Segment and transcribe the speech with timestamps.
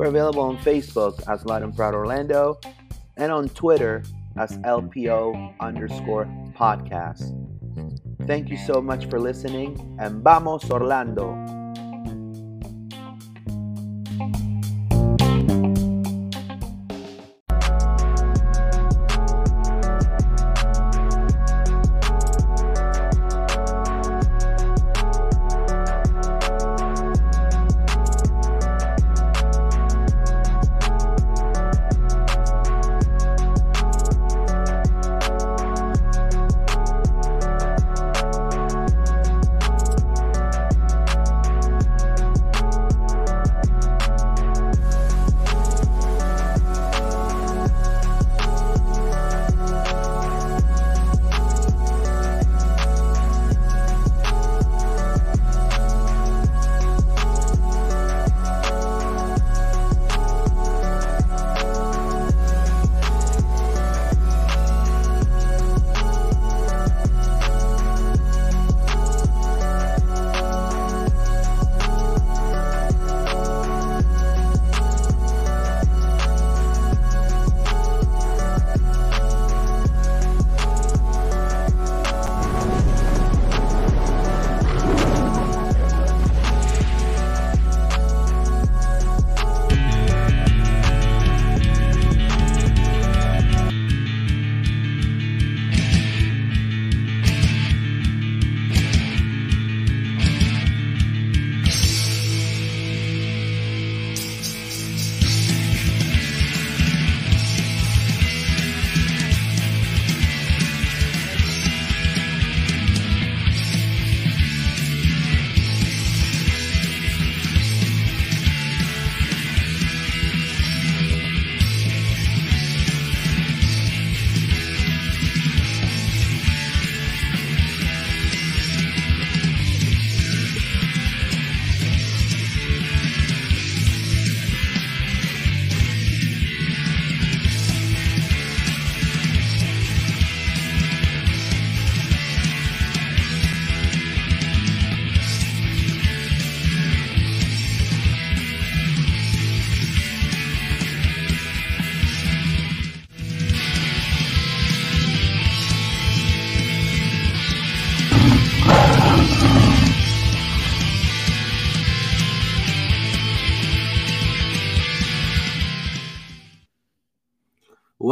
[0.00, 2.58] We're available on Facebook as Loud and Proud Orlando
[3.18, 4.02] and on Twitter
[4.38, 6.24] as LPO underscore
[6.56, 7.36] podcast.
[8.26, 11.59] Thank you so much for listening and vamos Orlando!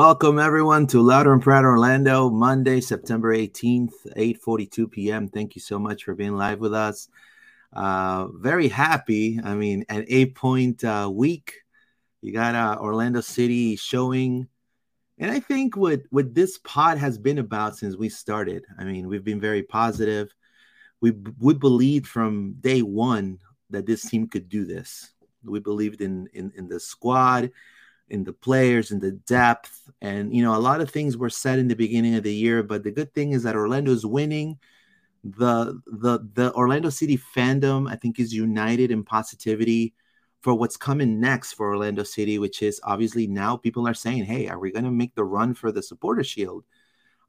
[0.08, 5.28] Welcome everyone to Louder and Proud Orlando, Monday, September 18th, 8:42 p.m.
[5.28, 7.10] Thank you so much for being live with us.
[7.74, 9.38] Uh, very happy.
[9.44, 11.56] I mean, an eight-point uh, week.
[12.22, 14.48] You got uh, Orlando City showing,
[15.18, 18.64] and I think what what this pod has been about since we started.
[18.78, 20.34] I mean, we've been very positive.
[21.02, 25.12] We we believed from day one that this team could do this.
[25.44, 27.50] We believed in in, in the squad
[28.10, 31.58] in the players in the depth and you know a lot of things were said
[31.58, 34.58] in the beginning of the year but the good thing is that orlando is winning.
[35.24, 39.94] The the the orlando city fandom i think is united in positivity
[40.40, 44.46] for what's coming next for orlando city which is obviously now people are saying hey
[44.48, 46.64] are we going to make the run for the supporter shield?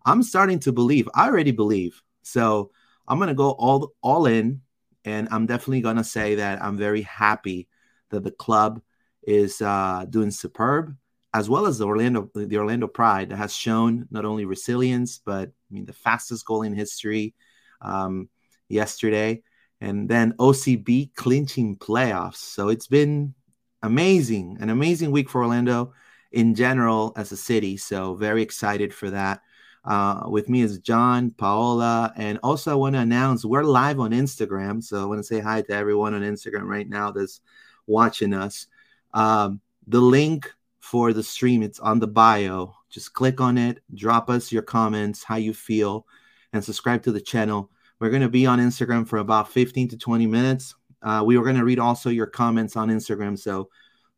[0.06, 2.02] I'm starting to believe i already believe.
[2.22, 2.72] So
[3.08, 4.62] i'm going to go all all in
[5.04, 7.68] and i'm definitely going to say that i'm very happy
[8.12, 8.82] that the club
[9.30, 10.96] is uh, doing superb,
[11.36, 15.50] as well as the Orlando the Orlando Pride that has shown not only resilience but
[15.50, 17.36] I mean the fastest goal in history
[17.82, 18.28] um,
[18.70, 19.44] yesterday,
[19.82, 22.38] and then OCB clinching playoffs.
[22.38, 23.36] So it's been
[23.84, 25.94] amazing, an amazing week for Orlando
[26.32, 27.78] in general as a city.
[27.78, 29.42] So very excited for that.
[29.86, 34.12] Uh, with me is John, Paola, and also I want to announce we're live on
[34.12, 34.84] Instagram.
[34.84, 37.42] So I want to say hi to everyone on Instagram right now that's
[37.88, 38.68] watching us.
[39.14, 42.76] Um, the link for the stream it's on the bio.
[42.90, 46.08] Just click on it, drop us your comments, how you feel,
[46.54, 47.70] and subscribe to the channel.
[48.00, 50.76] We're going to be on Instagram for about 15 to 20 minutes.
[51.02, 53.70] Uh, we were going to read also your comments on Instagram, so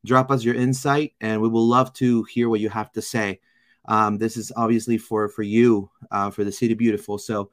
[0.05, 3.39] drop us your insight, and we will love to hear what you have to say.
[3.85, 7.17] Um, this is obviously for for you, uh, for the city beautiful.
[7.17, 7.49] So,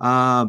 [0.00, 0.46] uh,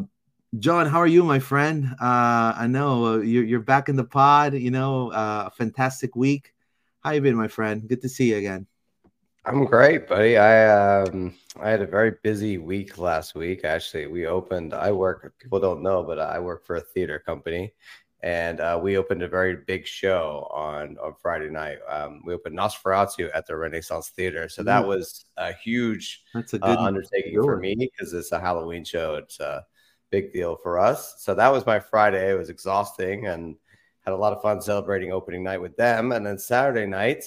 [0.58, 1.86] John, how are you, my friend?
[2.00, 4.54] Uh, I know uh, you're you're back in the pod.
[4.54, 6.54] You know, uh, a fantastic week.
[7.00, 7.86] How you been, my friend?
[7.86, 8.66] Good to see you again.
[9.44, 10.36] I'm great, buddy.
[10.38, 13.64] I um I had a very busy week last week.
[13.64, 14.72] Actually, we opened.
[14.72, 15.34] I work.
[15.38, 17.72] People don't know, but I work for a theater company,
[18.22, 21.78] and uh, we opened a very big show on on Friday night.
[21.88, 26.64] Um, we opened Nosferatu at the Renaissance Theater, so that was a huge That's a
[26.64, 29.16] uh, good undertaking for me because it's a Halloween show.
[29.16, 29.64] It's a
[30.10, 31.16] big deal for us.
[31.18, 32.30] So that was my Friday.
[32.30, 33.56] It was exhausting and
[34.00, 36.12] had a lot of fun celebrating opening night with them.
[36.12, 37.24] And then Saturday night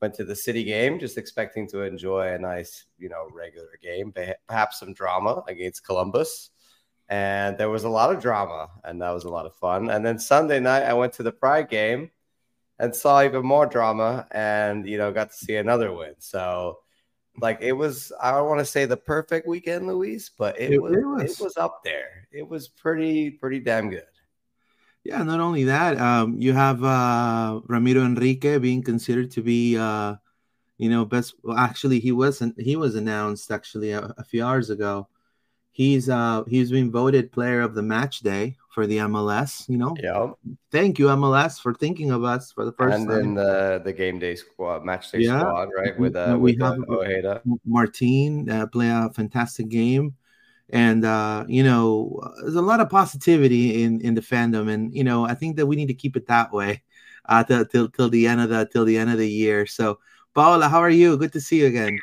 [0.00, 4.12] went to the city game, just expecting to enjoy a nice, you know, regular game,
[4.46, 6.50] perhaps some drama against Columbus
[7.08, 9.90] and there was a lot of drama, and that was a lot of fun.
[9.90, 12.10] And then Sunday night, I went to the Pride game
[12.78, 16.14] and saw even more drama, and you know, got to see another win.
[16.18, 16.78] So,
[17.40, 20.82] like, it was I don't want to say the perfect weekend, Luis, but it, it,
[20.82, 22.28] was, it, was, it was up there.
[22.32, 24.04] It was pretty pretty damn good.
[25.02, 30.14] Yeah, not only that, um, you have uh, Ramiro Enrique being considered to be, uh,
[30.78, 31.34] you know, best.
[31.42, 32.58] Well, actually, he wasn't.
[32.58, 35.08] He was announced actually a, a few hours ago
[35.74, 39.68] He's uh he's been voted player of the match day for the MLS.
[39.68, 40.32] You know, yeah.
[40.70, 43.34] Thank you MLS for thinking of us for the first and time.
[43.34, 45.40] then the the game day squad, match day yeah.
[45.40, 45.98] squad, right?
[45.98, 47.42] With uh, we with have uh, Ojeda.
[47.64, 50.14] Martin uh, play a fantastic game,
[50.70, 55.04] and uh, you know, there's a lot of positivity in in the fandom, and you
[55.04, 56.82] know, I think that we need to keep it that way
[57.26, 59.66] uh till till, till the end of the till the end of the year.
[59.66, 59.98] So,
[60.34, 61.16] Paola, how are you?
[61.16, 61.98] Good to see you again.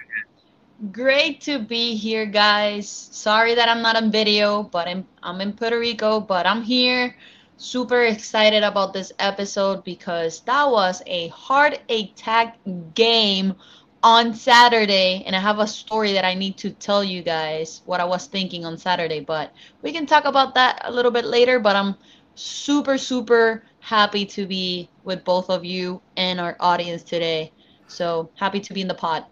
[0.89, 2.89] Great to be here, guys.
[2.89, 7.15] Sorry that I'm not on video, but I'm I'm in Puerto Rico, but I'm here.
[7.57, 12.57] Super excited about this episode because that was a heart attack
[12.95, 13.53] game
[14.01, 17.99] on Saturday, and I have a story that I need to tell you guys what
[17.99, 19.19] I was thinking on Saturday.
[19.19, 19.53] But
[19.83, 21.59] we can talk about that a little bit later.
[21.59, 21.93] But I'm
[22.33, 27.51] super super happy to be with both of you and our audience today.
[27.85, 29.25] So happy to be in the pod.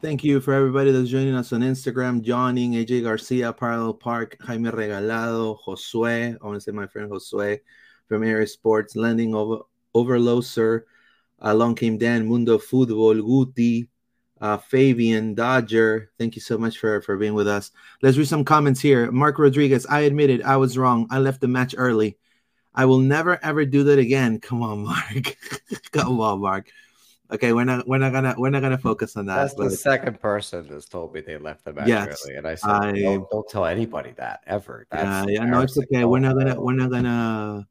[0.00, 2.22] Thank you for everybody that's joining us on Instagram.
[2.22, 6.36] Johnny, AJ Garcia, Parallel Park, Jaime Regalado, Josue.
[6.40, 7.58] I want to say my friend Josue
[8.06, 9.62] from Area Sports, Landing over
[9.96, 10.82] Overloser.
[11.40, 13.88] Along came Dan, Mundo Football, Guti,
[14.40, 16.12] uh, Fabian, Dodger.
[16.16, 17.72] Thank you so much for, for being with us.
[18.00, 19.10] Let's read some comments here.
[19.10, 21.08] Mark Rodriguez, I admit it, I was wrong.
[21.10, 22.18] I left the match early.
[22.72, 24.38] I will never ever do that again.
[24.42, 25.36] Come on, Mark.
[25.90, 26.70] Come on, Mark.
[27.30, 29.36] Okay, we're not we're not gonna we're not gonna focus on that.
[29.36, 32.54] That's the second person that's told me they left the match yes, early, and I
[32.54, 34.86] said, I, don't, don't, tell anybody that ever.
[34.90, 36.04] That's yeah, yeah, no, it's okay.
[36.04, 37.68] We're not gonna we're not gonna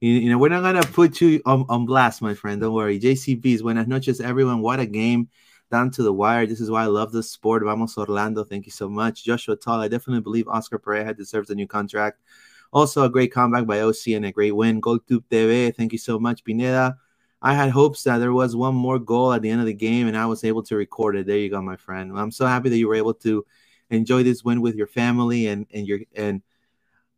[0.00, 2.60] you, you know we're not gonna put you on, on blast, my friend.
[2.60, 2.98] Don't worry.
[2.98, 4.62] JCBs, buenas noches, everyone.
[4.62, 5.28] What a game
[5.70, 6.46] down to the wire.
[6.46, 7.62] This is why I love this sport.
[7.62, 8.42] Vamos Orlando.
[8.42, 9.80] Thank you so much, Joshua Tall.
[9.80, 12.20] I definitely believe Oscar Pareja deserves a new contract.
[12.72, 14.80] Also, a great comeback by OC and a great win.
[14.80, 15.74] GoldTube TV.
[15.74, 16.96] Thank you so much, Pineda.
[17.40, 20.08] I had hopes that there was one more goal at the end of the game,
[20.08, 21.26] and I was able to record it.
[21.26, 22.18] There you go, my friend.
[22.18, 23.44] I'm so happy that you were able to
[23.90, 26.42] enjoy this win with your family and and your and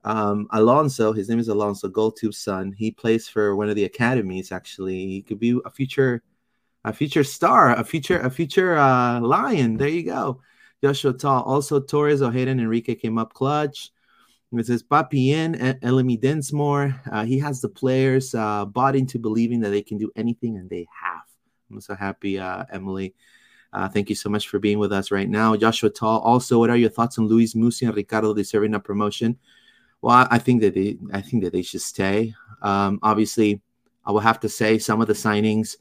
[0.04, 1.12] um, Alonso.
[1.12, 2.72] His name is Alonso, GoldTube's son.
[2.72, 4.52] He plays for one of the academies.
[4.52, 6.22] Actually, he could be a future
[6.84, 9.76] a future star, a future a future uh, lion.
[9.76, 10.40] There you go,
[10.82, 11.42] Joshua Tall.
[11.42, 13.90] Also, Torres, Ojeda, and Enrique came up clutch.
[14.52, 17.00] It says Papien, Elimi Densmore.
[17.10, 20.68] Uh, he has the players uh, bought into believing that they can do anything, and
[20.68, 21.22] they have.
[21.70, 23.14] I'm so happy, uh, Emily.
[23.72, 25.54] Uh, thank you so much for being with us right now.
[25.54, 26.20] Joshua Tall.
[26.20, 29.38] Also, what are your thoughts on Luis Muzzi and Ricardo deserving a promotion?
[30.02, 32.34] Well, I think that they, I think that they should stay.
[32.62, 33.60] Um, obviously,
[34.04, 35.76] I will have to say some of the signings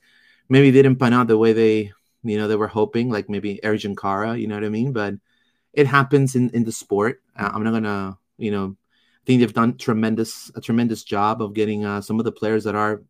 [0.49, 1.91] maybe didn't pan out the way they,
[2.23, 3.09] you know, they were hoping.
[3.09, 4.93] Like maybe Ercan Kara, you know what I mean?
[4.93, 5.15] But
[5.73, 7.21] it happens in in the sport.
[7.35, 11.53] Uh, I'm not gonna you know, I think they've done tremendous a tremendous job of
[11.53, 13.03] getting uh, some of the players that are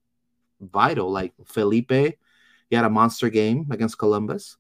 [0.60, 1.92] vital, like Felipe.
[1.92, 4.58] He had a monster game against Columbus.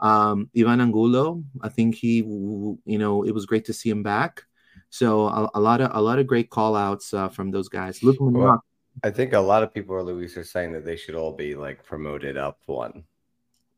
[0.00, 4.44] Um, Ivan Angulo, I think he, you know, it was great to see him back.
[4.90, 8.02] So a, a lot of a lot of great call outs uh, from those guys.
[8.02, 8.62] Luke well,
[9.02, 11.54] I think a lot of people are Luis are saying that they should all be
[11.54, 13.04] like promoted up one.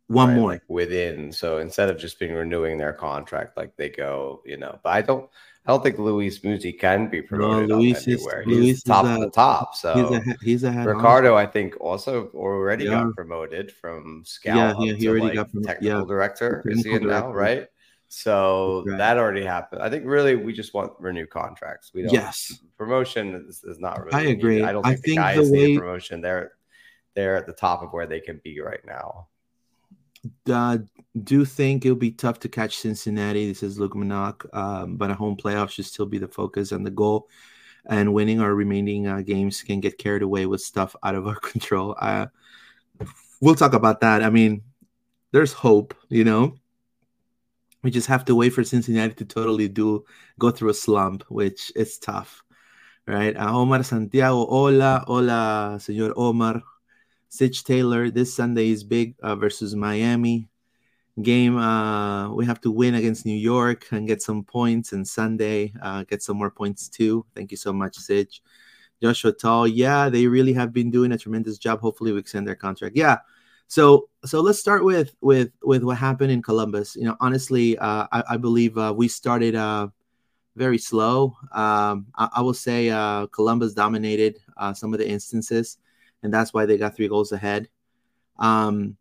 [0.09, 0.37] One right?
[0.37, 1.32] more like within.
[1.32, 4.78] So instead of just being renewing their contract, like they go, you know.
[4.82, 5.30] But I don't
[5.67, 8.40] I don't think Luis Muzzi can be promoted no, Luis anywhere.
[8.43, 9.75] Is, he's Luis top of the top.
[9.75, 11.43] So he's a he's a Ricardo, on.
[11.43, 13.02] I think, also already yeah.
[13.02, 16.62] got promoted from scout yeah, yeah, he already like got from, technical yeah, director.
[16.64, 17.09] Technical is he director.
[17.09, 17.67] now, right?
[18.09, 18.99] So right.
[18.99, 19.83] that already happened.
[19.83, 21.93] I think really we just want renew contracts.
[21.95, 22.12] We don't.
[22.12, 22.59] Yes.
[22.76, 24.12] Promotion is, is not really.
[24.12, 24.57] I agree.
[24.57, 24.69] Needed.
[24.69, 26.21] I don't think I the think guys the way, need promotion.
[26.21, 26.52] They're
[27.14, 29.29] they're at the top of where they can be right now.
[30.50, 30.79] Uh,
[31.23, 33.49] do think it'll be tough to catch Cincinnati.
[33.49, 36.85] This is Luke Manock, um, but a home playoff should still be the focus and
[36.85, 37.29] the goal.
[37.87, 41.35] And winning our remaining uh, games can get carried away with stuff out of our
[41.41, 41.97] control.
[41.99, 42.27] Uh,
[43.41, 44.23] we'll talk about that.
[44.23, 44.62] I mean,
[45.33, 46.57] there's hope, you know.
[47.83, 50.05] We just have to wait for Cincinnati to totally do
[50.39, 52.43] go through a slump, which is tough,
[53.07, 53.35] right?
[53.35, 56.62] Uh, Omar Santiago, hola, hola, señor Omar.
[57.30, 60.49] Sitch Taylor, this Sunday is big uh, versus Miami
[61.22, 61.56] game.
[61.56, 66.02] Uh, we have to win against New York and get some points, and Sunday uh,
[66.02, 67.25] get some more points too.
[67.37, 68.42] Thank you so much, Sitch.
[69.00, 71.80] Joshua Tall, yeah, they really have been doing a tremendous job.
[71.80, 72.96] Hopefully, we extend their contract.
[72.96, 73.18] Yeah,
[73.68, 76.96] so so let's start with with with what happened in Columbus.
[76.96, 79.87] You know, honestly, uh, I, I believe uh, we started uh,
[80.56, 81.37] very slow.
[81.52, 85.78] Um, I, I, will say uh, Columbus dominated uh, some of the instances,
[86.23, 87.69] and that's why they got three goals ahead.
[88.39, 88.97] Um,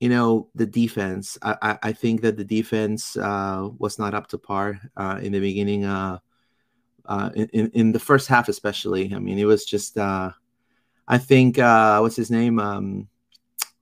[0.00, 1.38] you know, the defense.
[1.42, 5.32] I, I, I think that the defense uh, was not up to par uh, in
[5.32, 5.84] the beginning.
[5.84, 6.18] Uh,
[7.06, 9.14] uh, in, in the first half, especially.
[9.14, 9.96] I mean, it was just.
[9.98, 10.30] Uh,
[11.06, 12.58] I think uh, what's his name?
[12.58, 13.08] Um,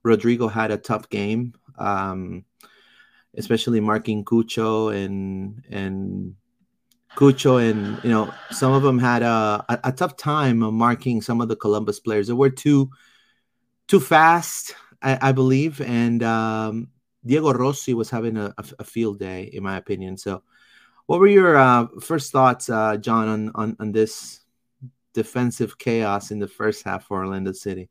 [0.03, 2.43] Rodrigo had a tough game, um,
[3.37, 6.35] especially marking Cucho and and
[7.15, 11.41] Cucho and you know some of them had a, a, a tough time marking some
[11.41, 12.27] of the Columbus players.
[12.27, 12.89] They were too
[13.87, 16.87] too fast, I, I believe, and um,
[17.25, 20.17] Diego Rossi was having a, a, field day, in my opinion.
[20.17, 20.43] So,
[21.05, 24.41] what were your uh, first thoughts, uh, John, on, on on this
[25.13, 27.89] defensive chaos in the first half for Orlando City?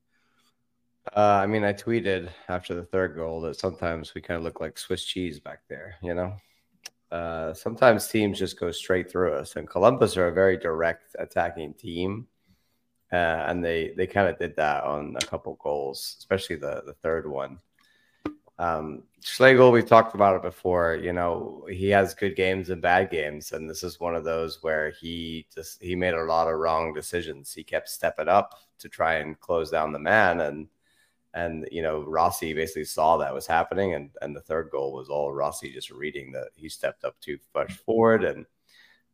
[1.17, 4.61] Uh, I mean, I tweeted after the third goal that sometimes we kind of look
[4.61, 6.37] like Swiss cheese back there, you know?
[7.13, 11.75] Uh, sometimes teams just go straight through us, and Columbus are a very direct attacking
[11.75, 12.27] team.
[13.13, 16.95] Uh, and they, they kind of did that on a couple goals, especially the, the
[16.95, 17.59] third one.
[18.59, 20.95] Um, Schlegel, we've talked about it before.
[20.95, 24.63] You know, he has good games and bad games, and this is one of those
[24.63, 27.53] where he just he made a lot of wrong decisions.
[27.53, 30.69] He kept stepping up to try and close down the man, and
[31.35, 35.09] and you know, Rossi basically saw that was happening, and and the third goal was
[35.09, 38.47] all Rossi just reading that he stepped up too much forward, and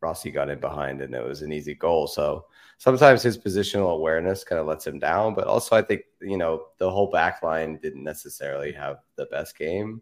[0.01, 2.07] Rossi got in behind, and it was an easy goal.
[2.07, 2.45] So
[2.77, 6.67] sometimes his positional awareness kind of lets him down, but also I think you know
[6.77, 10.01] the whole back line didn't necessarily have the best game.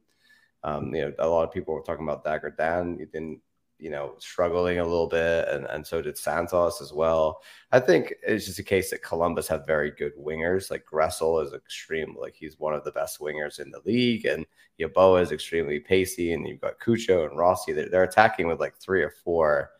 [0.63, 2.97] Um, you know, a lot of people were talking about Dagur Dan.
[2.99, 3.41] He didn't
[3.79, 7.41] you know, struggling a little bit, and, and so did Santos as well.
[7.71, 10.71] I think it's just a case that Columbus have very good wingers.
[10.71, 14.45] Like Gressel is extreme, like he's one of the best wingers in the league, and
[14.79, 17.73] Yeboah is extremely pacey, and you've got Cucho and Rossi.
[17.73, 19.71] They're, they're attacking with like three or four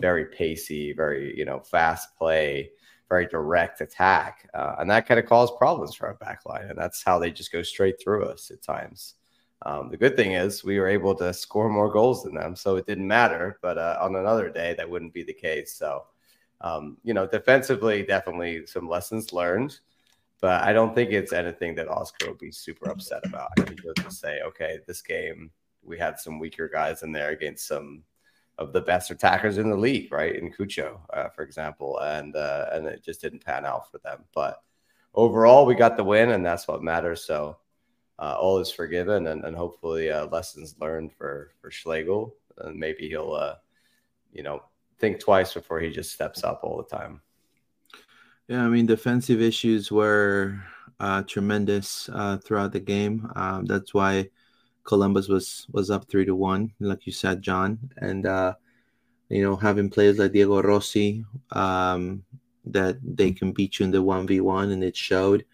[0.00, 2.70] very pacey, very you know fast play,
[3.08, 6.78] very direct attack, uh, and that kind of caused problems for our back line, and
[6.78, 9.14] that's how they just go straight through us at times.
[9.66, 12.76] Um, the good thing is we were able to score more goals than them, so
[12.76, 13.58] it didn't matter.
[13.60, 15.74] But uh, on another day, that wouldn't be the case.
[15.74, 16.06] So,
[16.62, 19.78] um, you know, defensively, definitely some lessons learned.
[20.40, 23.50] But I don't think it's anything that Oscar will be super upset about.
[23.58, 25.50] I think he'll just say, okay, this game
[25.82, 28.02] we had some weaker guys in there against some
[28.58, 30.36] of the best attackers in the league, right?
[30.36, 34.24] In Cucho, uh, for example, and uh, and it just didn't pan out for them.
[34.34, 34.62] But
[35.14, 37.24] overall, we got the win, and that's what matters.
[37.24, 37.58] So
[38.20, 43.08] uh, all is forgiven, and, and hopefully uh, lessons learned for for Schlegel, and maybe
[43.08, 43.54] he'll uh,
[44.32, 44.62] you know
[44.98, 47.20] think twice before he just steps up all the time.
[48.48, 50.62] Yeah, I mean defensive issues were
[51.00, 53.30] uh, tremendous uh, throughout the game.
[53.34, 54.28] Um, that's why
[54.84, 58.54] Columbus was was up three to one, like you said, John, and uh,
[59.30, 62.22] you know having players like Diego Rossi um,
[62.66, 65.46] that they can beat you in the one v one, and it showed.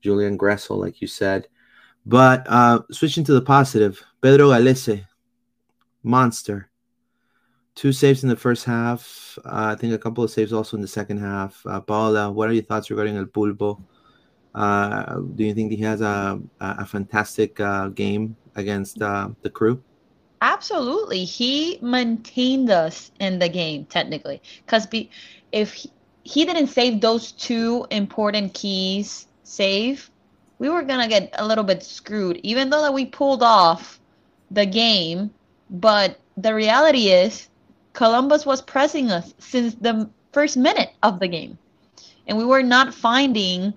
[0.00, 1.48] Julian Gressel, like you said,
[2.06, 5.06] but uh, switching to the positive, Pedro Gallese,
[6.02, 6.70] monster.
[7.74, 9.36] Two saves in the first half.
[9.44, 11.60] Uh, I think a couple of saves also in the second half.
[11.66, 13.82] Uh, Paola, what are your thoughts regarding El Pulpo?
[14.54, 19.82] Uh, do you think he has a, a fantastic uh, game against uh, the crew?
[20.40, 21.24] Absolutely.
[21.24, 24.40] He maintained us in the game, technically.
[24.64, 24.86] Because
[25.50, 25.90] if he,
[26.22, 30.10] he didn't save those two important keys save,
[30.64, 34.00] we were gonna get a little bit screwed, even though that we pulled off
[34.50, 35.30] the game.
[35.68, 37.48] But the reality is,
[37.92, 41.58] Columbus was pressing us since the first minute of the game,
[42.26, 43.74] and we were not finding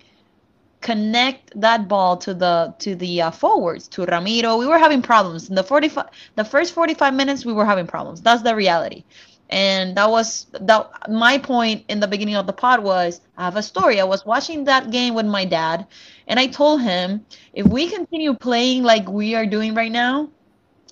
[0.80, 4.56] connect that ball to the to the uh, forwards to Ramiro.
[4.56, 8.22] We were having problems in the 45 the first 45 minutes we were having problems.
[8.22, 9.04] That's the reality
[9.50, 13.56] and that was that my point in the beginning of the pod was i have
[13.56, 15.86] a story i was watching that game with my dad
[16.28, 17.24] And I told him,
[17.54, 20.30] if we continue playing like we are doing right now,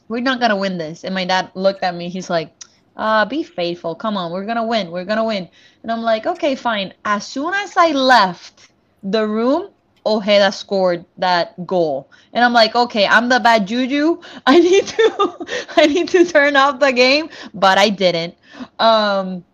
[0.08, 1.04] we're not gonna win this.
[1.04, 2.08] And my dad looked at me.
[2.08, 2.54] He's like,
[2.96, 3.94] uh, be faithful.
[3.94, 4.90] Come on, we're gonna win.
[4.90, 5.48] We're gonna win.
[5.82, 6.94] And I'm like, okay, fine.
[7.04, 8.70] As soon as I left
[9.02, 9.70] the room,
[10.06, 12.08] Ojeda scored that goal.
[12.32, 14.20] And I'm like, okay, I'm the bad juju.
[14.46, 15.46] I need to
[15.76, 18.34] I need to turn off the game, but I didn't.
[18.78, 19.44] Um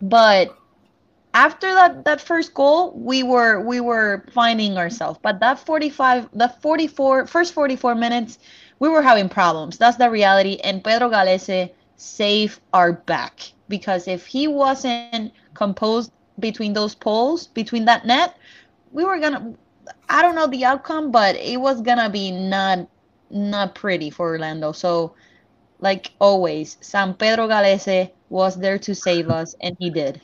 [0.00, 0.56] but
[1.34, 5.18] after that that first goal, we were we were finding ourselves.
[5.22, 8.38] But that 45 the 44 first 44 minutes,
[8.78, 9.78] we were having problems.
[9.78, 16.72] That's the reality and Pedro Gallese saved our back because if he wasn't composed between
[16.72, 18.36] those poles, between that net,
[18.92, 19.54] we were to
[20.08, 22.88] I don't know the outcome, but it was gonna be not
[23.30, 24.72] not pretty for Orlando.
[24.72, 25.14] So,
[25.80, 30.20] like always, San Pedro Gallese was there to save us, and he did.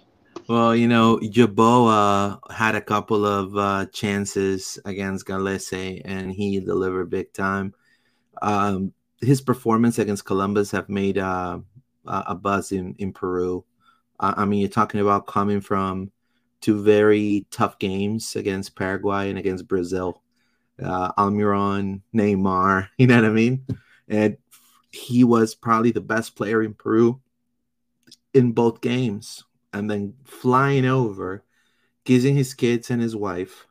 [0.49, 7.11] Well, you know, Yeboah had a couple of uh, chances against Gallese, and he delivered
[7.11, 7.75] big time.
[8.43, 11.59] Um, his performance against Columbus have made uh,
[12.07, 13.65] a buzz in in Peru.
[14.21, 16.13] Uh, I mean, you're talking about coming from
[16.61, 20.23] two very tough games against Paraguay and against Brazil.
[20.83, 23.67] Uh, Almiron, Neymar, you know what I mean?
[24.09, 24.37] And
[24.91, 27.21] he was probably the best player in Peru
[28.35, 29.45] in both games.
[29.73, 31.45] And then flying over,
[32.05, 33.67] kissing his kids and his wife,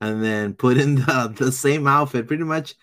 [0.00, 2.74] and then putting the, the same outfit pretty much.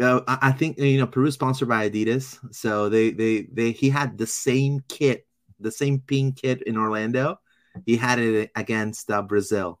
[0.00, 3.90] Uh, I think you know Peru is sponsored by Adidas, so they they they he
[3.90, 5.26] had the same kit,
[5.58, 7.38] the same pink kit in Orlando,
[7.86, 9.80] he had it against uh, Brazil,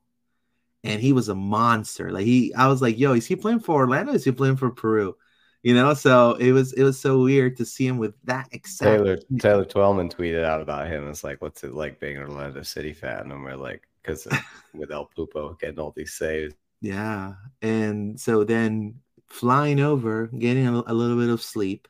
[0.84, 2.10] and he was a monster.
[2.10, 4.12] Like he, I was like, "Yo, is he playing for Orlando?
[4.12, 5.16] is he playing for Peru?"
[5.62, 8.90] You know, so it was it was so weird to see him with that exact.
[8.90, 11.08] Taylor Taylor Twellman tweeted out about him.
[11.08, 14.26] It's like, "What's it like being an Orlando City fan?" And we're like, "Because
[14.74, 20.82] with El Pulpo getting all these saves." Yeah, and so then flying over, getting a,
[20.86, 21.88] a little bit of sleep,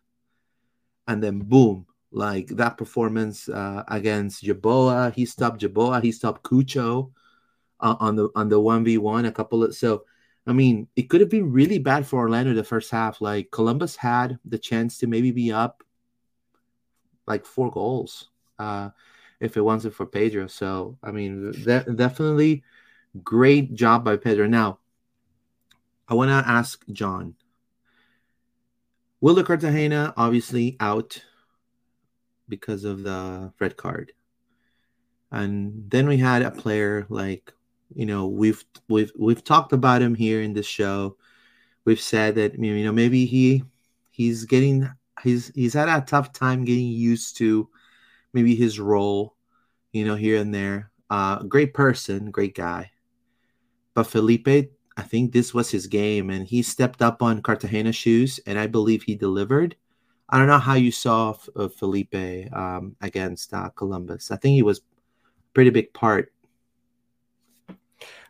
[1.07, 5.15] and then boom, like that performance uh, against Yeboah.
[5.15, 6.03] He stopped Yeboah.
[6.03, 7.13] He stopped Cucho
[7.81, 9.25] uh, on the on the one v one.
[9.27, 10.05] A couple of so.
[10.47, 13.21] I mean, it could have been really bad for Orlando the first half.
[13.21, 15.85] Like Columbus had the chance to maybe be up
[17.27, 18.91] like four goals uh,
[19.39, 20.47] if it wasn't for Pedro.
[20.47, 22.65] So I mean, de- definitely
[23.23, 24.47] great job by Pedro.
[24.47, 24.79] Now,
[26.09, 27.35] I want to ask John.
[29.21, 31.23] Will the Cartagena obviously out
[32.51, 34.13] because of the red card.
[35.33, 37.53] And then we had a player like,
[37.95, 41.17] you know, we've we've we've talked about him here in this show.
[41.85, 43.65] We've said that you know maybe he
[44.11, 44.91] he's getting
[45.23, 47.69] he's he's had a tough time getting used to
[48.33, 49.35] maybe his role,
[49.93, 50.91] you know, here and there.
[51.09, 52.91] Uh, great person, great guy.
[53.95, 58.39] But Felipe, I think this was his game, and he stepped up on Cartagena shoes,
[58.47, 59.77] and I believe he delivered.
[60.31, 62.15] I don't know how you saw uh, Felipe
[62.53, 64.31] um, against uh, Columbus.
[64.31, 64.81] I think he was
[65.53, 66.33] pretty big part.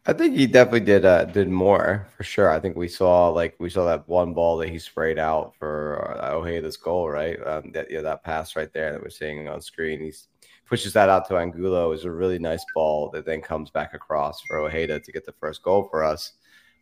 [0.07, 2.51] I think he definitely did uh, did more for sure.
[2.51, 6.19] I think we saw like we saw that one ball that he sprayed out for
[6.19, 7.39] uh, Ojeda's goal, right?
[7.47, 10.01] Um, that that pass right there that we're seeing on screen.
[10.01, 10.13] He
[10.67, 11.93] pushes that out to Angulo.
[11.93, 15.33] is a really nice ball that then comes back across for Ojeda to get the
[15.33, 16.33] first goal for us.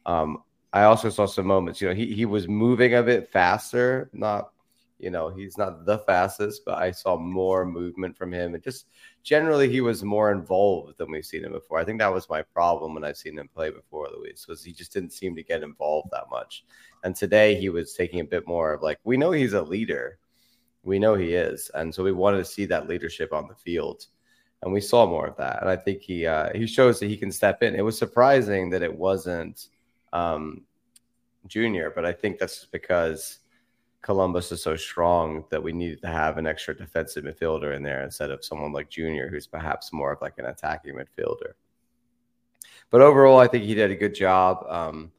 [0.06, 1.80] Um, I also saw some moments.
[1.80, 4.52] You know, he he was moving a bit faster, not
[4.98, 8.54] you know, he's not the fastest, but I saw more movement from him.
[8.54, 8.86] And just
[9.22, 11.78] generally, he was more involved than we've seen him before.
[11.78, 14.72] I think that was my problem when I've seen him play before, Luis, was he
[14.72, 16.64] just didn't seem to get involved that much.
[17.04, 20.18] And today he was taking a bit more of like, we know he's a leader.
[20.82, 21.70] We know he is.
[21.74, 24.06] And so we wanted to see that leadership on the field.
[24.62, 25.60] And we saw more of that.
[25.60, 27.76] And I think he uh, he shows that he can step in.
[27.76, 29.68] It was surprising that it wasn't
[30.12, 30.64] um,
[31.46, 33.38] Junior, but I think that's because–
[34.02, 38.04] Columbus is so strong that we needed to have an extra defensive midfielder in there
[38.04, 41.52] instead of someone like Junior, who's perhaps more of like an attacking midfielder.
[42.90, 44.64] But overall, I think he did a good job.
[44.68, 45.12] Um,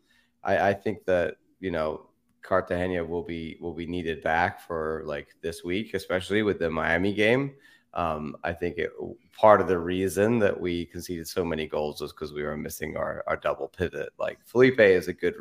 [0.44, 2.08] I, I, think that you know
[2.42, 7.13] Cartagena will be will be needed back for like this week, especially with the Miami
[7.13, 7.54] game.
[7.94, 8.92] Um, I think it,
[9.36, 12.96] part of the reason that we conceded so many goals was because we were missing
[12.96, 14.10] our, our double pivot.
[14.20, 15.36] Like Felipe is a good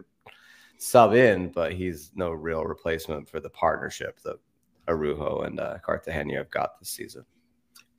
[0.79, 4.37] sub in, but he's no real replacement for the partnership that
[4.89, 7.25] Araújo and uh, Cartagena have got this season.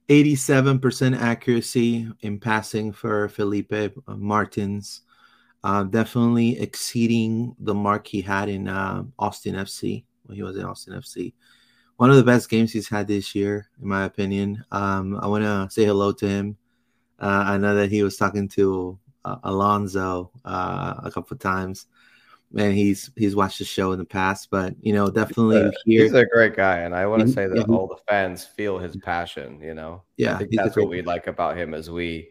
[0.10, 5.02] 87% accuracy in passing for Felipe Martins.
[5.64, 10.64] Uh, definitely exceeding the mark he had in uh, Austin FC when he was in
[10.64, 11.34] Austin FC.
[11.98, 14.64] One of the best games he's had this year, in my opinion.
[14.72, 16.58] Um, I want to say hello to him.
[17.20, 21.88] Uh, I know that he was talking to uh, Alonso uh, a couple of times,
[22.58, 24.50] and he's he's watched the show in the past.
[24.52, 26.04] But you know, definitely he's a, here.
[26.04, 28.44] He's a great guy, and I want to Mhm, say that yeah, all the fans
[28.46, 29.62] feel his passion.
[29.62, 32.30] You know, Yeah, I think that's what we like about him is we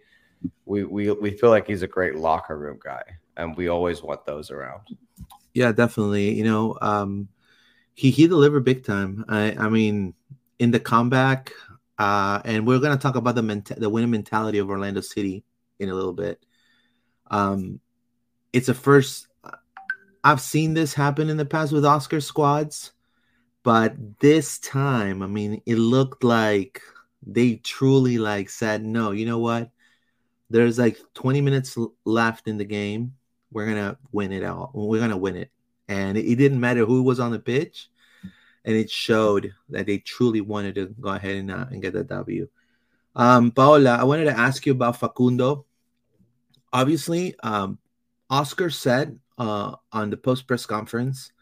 [0.67, 3.03] we we we feel like he's a great locker room guy,
[3.37, 4.83] and we always want those around.
[5.55, 6.33] Yeah, definitely.
[6.35, 7.29] You know, um,
[7.95, 9.25] he he delivered big time.
[9.29, 10.15] I I mean,
[10.59, 11.53] in the comeback,
[11.99, 15.45] uh, and we're gonna talk about the menta- the winning mentality of Orlando City
[15.79, 16.45] in a little bit.
[17.31, 17.81] Um,
[18.55, 19.28] it's a first.
[20.25, 22.93] I've seen this happen in the past with Oscar squads,
[23.63, 26.83] but this time, I mean, it looked like
[27.27, 29.71] they truly like said, "No, you know what?
[30.51, 33.15] There's like 20 minutes left in the game.
[33.53, 34.75] We're gonna win it out.
[34.75, 35.51] We're gonna win it."
[35.89, 37.91] And it, didn't matter who was on the pitch,
[38.65, 42.05] and it showed that they truly wanted to go ahead and, uh, and get the
[42.05, 42.49] W.
[43.17, 45.65] Um, Paola, I wanted to ask you about Facundo.
[46.73, 47.79] Obviously, um,
[48.31, 51.33] Oscar said uh, on the post press conference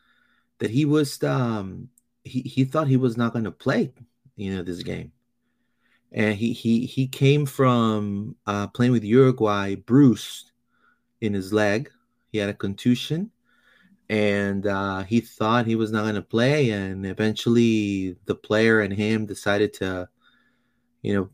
[0.59, 1.89] that he was um,
[2.25, 3.93] he he thought he was not going to play,
[4.37, 5.13] you know, this game,
[6.13, 10.53] and he he he came from uh, playing with Uruguay bruised
[11.21, 11.91] in his leg.
[12.33, 13.31] He had a contusion,
[14.09, 18.93] and uh, he thought he was not going to play, and eventually the player and
[18.93, 20.09] him decided to,
[21.03, 21.31] you know,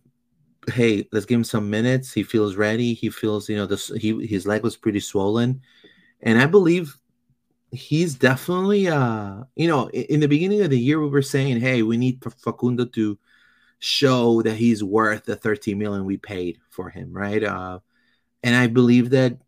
[0.72, 2.12] hey, let's give him some minutes.
[2.12, 2.94] He feels ready.
[2.94, 5.60] He feels, you know, this he his leg was pretty swollen,
[6.22, 6.96] and I believe
[7.70, 11.82] he's definitely, uh, you know, in the beginning of the year we were saying, hey,
[11.82, 13.18] we need Facundo to
[13.78, 17.42] show that he's worth the 13 million we paid for him, right?
[17.42, 17.80] Uh,
[18.42, 19.38] and I believe that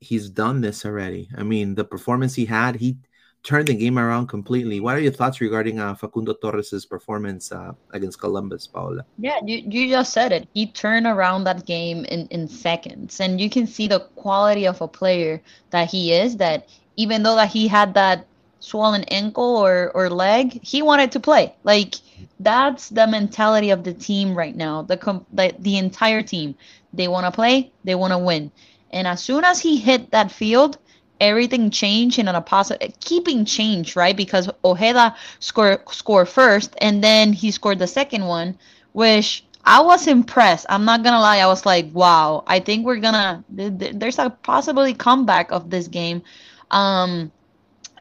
[0.00, 1.28] he's done this already.
[1.36, 2.98] I mean, the performance he had, he
[3.42, 4.80] turned the game around completely.
[4.80, 9.04] What are your thoughts regarding uh, Facundo Torres's performance uh, against Columbus, Paola?
[9.18, 10.48] Yeah, you, you just said it.
[10.54, 13.20] He turned around that game in, in seconds.
[13.20, 17.36] And you can see the quality of a player that he is, that even though
[17.36, 18.26] that he had that
[18.60, 21.54] swollen ankle or, or leg, he wanted to play.
[21.64, 21.94] Like
[22.40, 24.82] that's the mentality of the team right now.
[24.82, 26.54] The com- the, the entire team.
[26.92, 28.50] They want to play, they want to win.
[28.90, 30.78] And as soon as he hit that field,
[31.20, 34.16] everything changed in a positive keeping change, right?
[34.16, 38.58] Because Ojeda scored scored first and then he scored the second one,
[38.92, 40.66] which I was impressed.
[40.68, 41.38] I'm not gonna lie.
[41.38, 42.44] I was like, wow.
[42.46, 43.44] I think we're gonna.
[43.56, 46.22] th- th- There's a possibility comeback of this game,
[46.70, 47.32] um,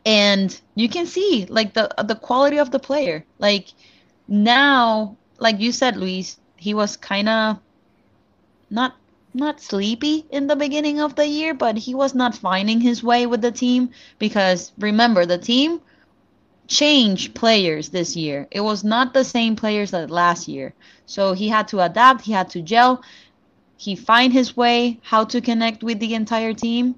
[0.06, 3.26] and you can see like the the quality of the player.
[3.40, 3.68] Like
[4.28, 7.58] now, like you said, Luis, he was kind of
[8.70, 8.96] not
[9.38, 13.26] not sleepy in the beginning of the year, but he was not finding his way
[13.26, 15.82] with the team because remember the team
[16.68, 18.48] changed players this year.
[18.52, 20.74] It was not the same players that last year.
[21.06, 23.02] So he had to adapt, he had to gel,
[23.78, 26.96] he find his way how to connect with the entire team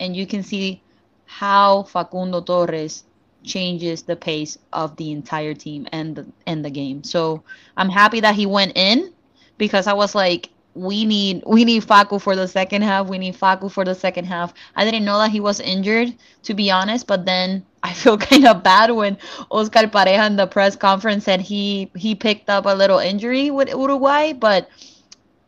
[0.00, 0.80] and you can see
[1.26, 3.04] how Facundo Torres
[3.42, 7.02] changes the pace of the entire team and the, and the game.
[7.02, 7.42] So
[7.76, 9.12] I'm happy that he went in
[9.58, 13.08] because I was like we need we need Facu for the second half.
[13.08, 14.54] We need Facu for the second half.
[14.76, 18.46] I didn't know that he was injured, to be honest, but then I feel kind
[18.46, 19.16] of bad when
[19.50, 23.68] Oscar Pareja in the press conference said he he picked up a little injury with
[23.68, 24.68] Uruguay, but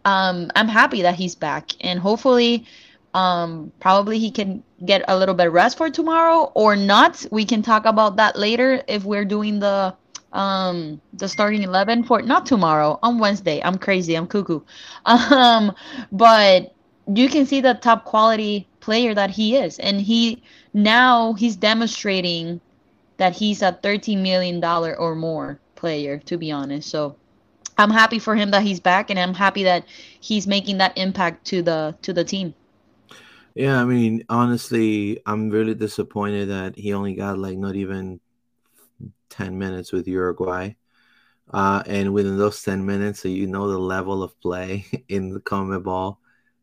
[0.04, 2.66] um, I'm happy that he's back and hopefully
[3.14, 7.24] um, probably he can get a little bit rest for tomorrow or not.
[7.30, 9.94] We can talk about that later if we're doing the
[10.32, 13.60] um the starting 11 for not tomorrow on wednesday.
[13.64, 14.14] I'm crazy.
[14.16, 14.60] I'm cuckoo.
[15.06, 15.72] Um
[16.12, 16.74] but
[17.12, 19.78] you can see the top quality player that he is.
[19.78, 22.60] And he now he's demonstrating
[23.18, 26.90] that he's a 13 million dollar or more player to be honest.
[26.90, 27.18] So
[27.78, 29.86] i'm happy for him that he's back and i'm happy that
[30.20, 32.54] he's making that impact to the to the team.
[33.54, 38.20] Yeah, I mean, honestly, I'm really disappointed that he only got like not even
[39.30, 40.72] 10 minutes with Uruguay.
[41.52, 45.40] Uh, and within those 10 minutes, so you know the level of play in the
[45.40, 46.16] CONMEBOL,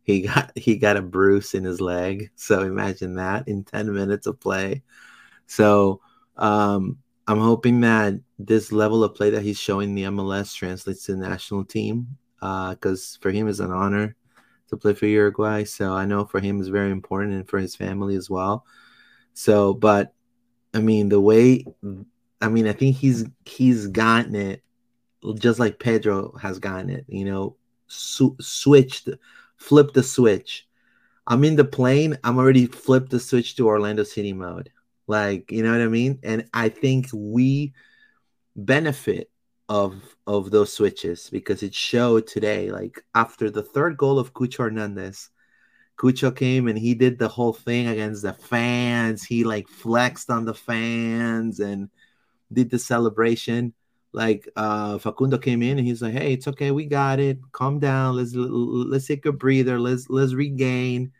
[0.03, 2.31] he got he got a bruise in his leg.
[2.35, 4.83] So imagine that in 10 minutes of play.
[5.47, 6.01] So
[6.37, 11.13] um, I'm hoping that this level of play that he's showing the MLS translates to
[11.13, 14.15] the national team because for him it's an honor
[14.69, 15.65] to play for Uruguay.
[15.65, 18.65] So I know for him is very important and for his family as well.
[19.33, 20.13] So, but
[20.73, 21.65] I mean, the way
[22.41, 24.63] I mean, I think he's he's gotten it
[25.39, 27.05] just like Pedro has gotten it.
[27.07, 27.55] You know,
[27.87, 29.09] su- switched,
[29.57, 30.67] flipped the switch.
[31.25, 32.17] I'm in the plane.
[32.23, 34.69] I'm already flipped the switch to Orlando City mode.
[35.07, 36.19] Like, you know what I mean?
[36.23, 37.73] And I think we
[38.55, 39.29] benefit
[39.69, 44.59] of of those switches because it showed today like after the third goal of Cucho
[44.59, 45.29] Hernandez
[45.97, 49.23] Cucho came and he did the whole thing against the fans.
[49.23, 51.89] He like flexed on the fans and
[52.51, 53.73] did the celebration.
[54.13, 57.39] Like uh Facundo came in and he's like, "Hey, it's okay, we got it.
[57.51, 58.15] Calm down.
[58.15, 59.79] Let's let's take a breather.
[59.79, 61.11] Let's let's regain."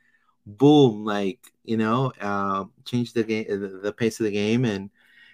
[0.45, 1.03] Boom!
[1.05, 4.89] Like you know, uh, change the game, the, the pace of the game, and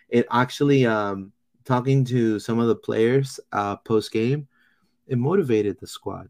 [0.10, 1.32] it actually um
[1.65, 4.47] talking to some of the players uh post game,
[5.08, 6.29] it motivated the squad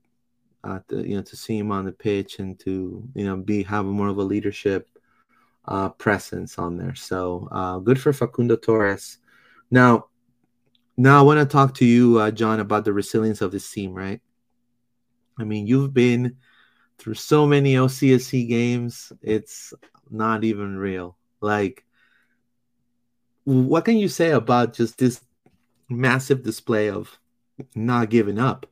[0.64, 3.64] uh, to, you know, to see him on the pitch and to you know be
[3.64, 4.88] have more of a leadership
[5.68, 6.96] uh, presence on there.
[6.96, 9.20] So uh, good for Facundo Torres.
[9.72, 10.06] Now,
[10.98, 13.94] now I want to talk to you, uh, John, about the resilience of this team.
[13.94, 14.22] Right?
[15.38, 16.38] I mean, you've been
[16.98, 19.74] through so many OCSC games; it's
[20.10, 21.18] not even real.
[21.42, 21.84] Like,
[23.44, 25.22] what can you say about just this
[25.90, 27.20] massive display of
[27.76, 28.68] not giving up?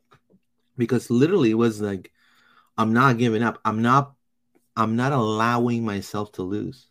[0.82, 2.12] because literally it was like
[2.78, 4.14] i'm not giving up i'm not
[4.76, 6.88] i'm not allowing myself to lose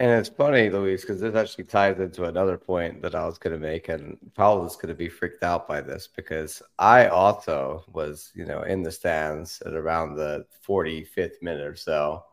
[0.00, 3.52] and it's funny luis because this actually ties into another point that i was going
[3.52, 7.84] to make and paul is going to be freaked out by this because i also
[7.92, 12.24] was you know in the stands at around the 45th minute or so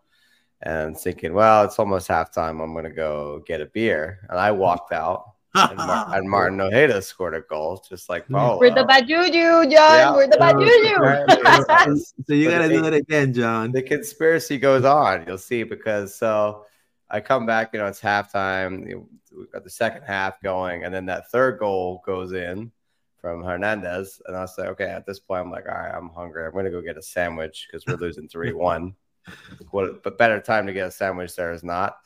[0.62, 4.50] and thinking well it's almost halftime i'm going to go get a beer and i
[4.50, 8.60] walked out and, Mar- and, Martin Ojeda scored a goal, just like Paulo.
[8.60, 9.72] We're the uh, bad juju, John.
[9.72, 10.14] Yeah.
[10.14, 12.04] We're the bad juju.
[12.28, 13.72] so you got to do it again, John.
[13.72, 15.26] The conspiracy goes on.
[15.26, 16.66] You'll see because so
[17.10, 17.72] I come back.
[17.74, 18.88] You know, it's halftime.
[18.88, 22.72] You know, we've got the second half going, and then that third goal goes in
[23.20, 26.46] from Hernandez, and I say, okay, at this point, I'm like, all right, I'm hungry.
[26.46, 28.96] I'm gonna go get a sandwich because we're losing three one.
[29.72, 31.98] What, but better time to get a sandwich there is not.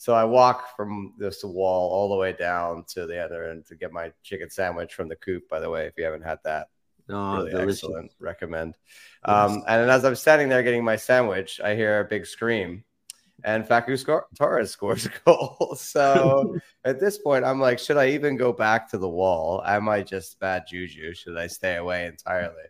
[0.00, 3.74] So I walk from this wall all the way down to the other end to
[3.74, 5.48] get my chicken sandwich from the coop.
[5.48, 6.68] By the way, if you haven't had that,
[7.10, 7.82] oh, really delicious.
[7.82, 8.12] excellent.
[8.18, 8.76] Recommend.
[9.26, 9.50] Yes.
[9.50, 12.84] Um, and as I'm standing there getting my sandwich, I hear a big scream,
[13.44, 15.56] and Facu Torres scores a goal.
[15.76, 19.62] So at this point, I'm like, should I even go back to the wall?
[19.66, 21.14] Am I just bad juju?
[21.14, 22.64] Should I stay away entirely?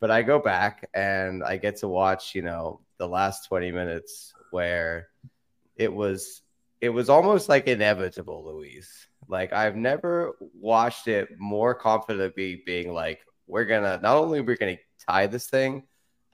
[0.00, 4.32] But I go back and I get to watch, you know, the last 20 minutes
[4.50, 5.08] where
[5.76, 6.42] it was
[6.80, 9.08] it was almost like inevitable, Louise.
[9.28, 14.78] Like I've never watched it more confidently being like, we're gonna not only we're gonna
[15.08, 15.84] tie this thing,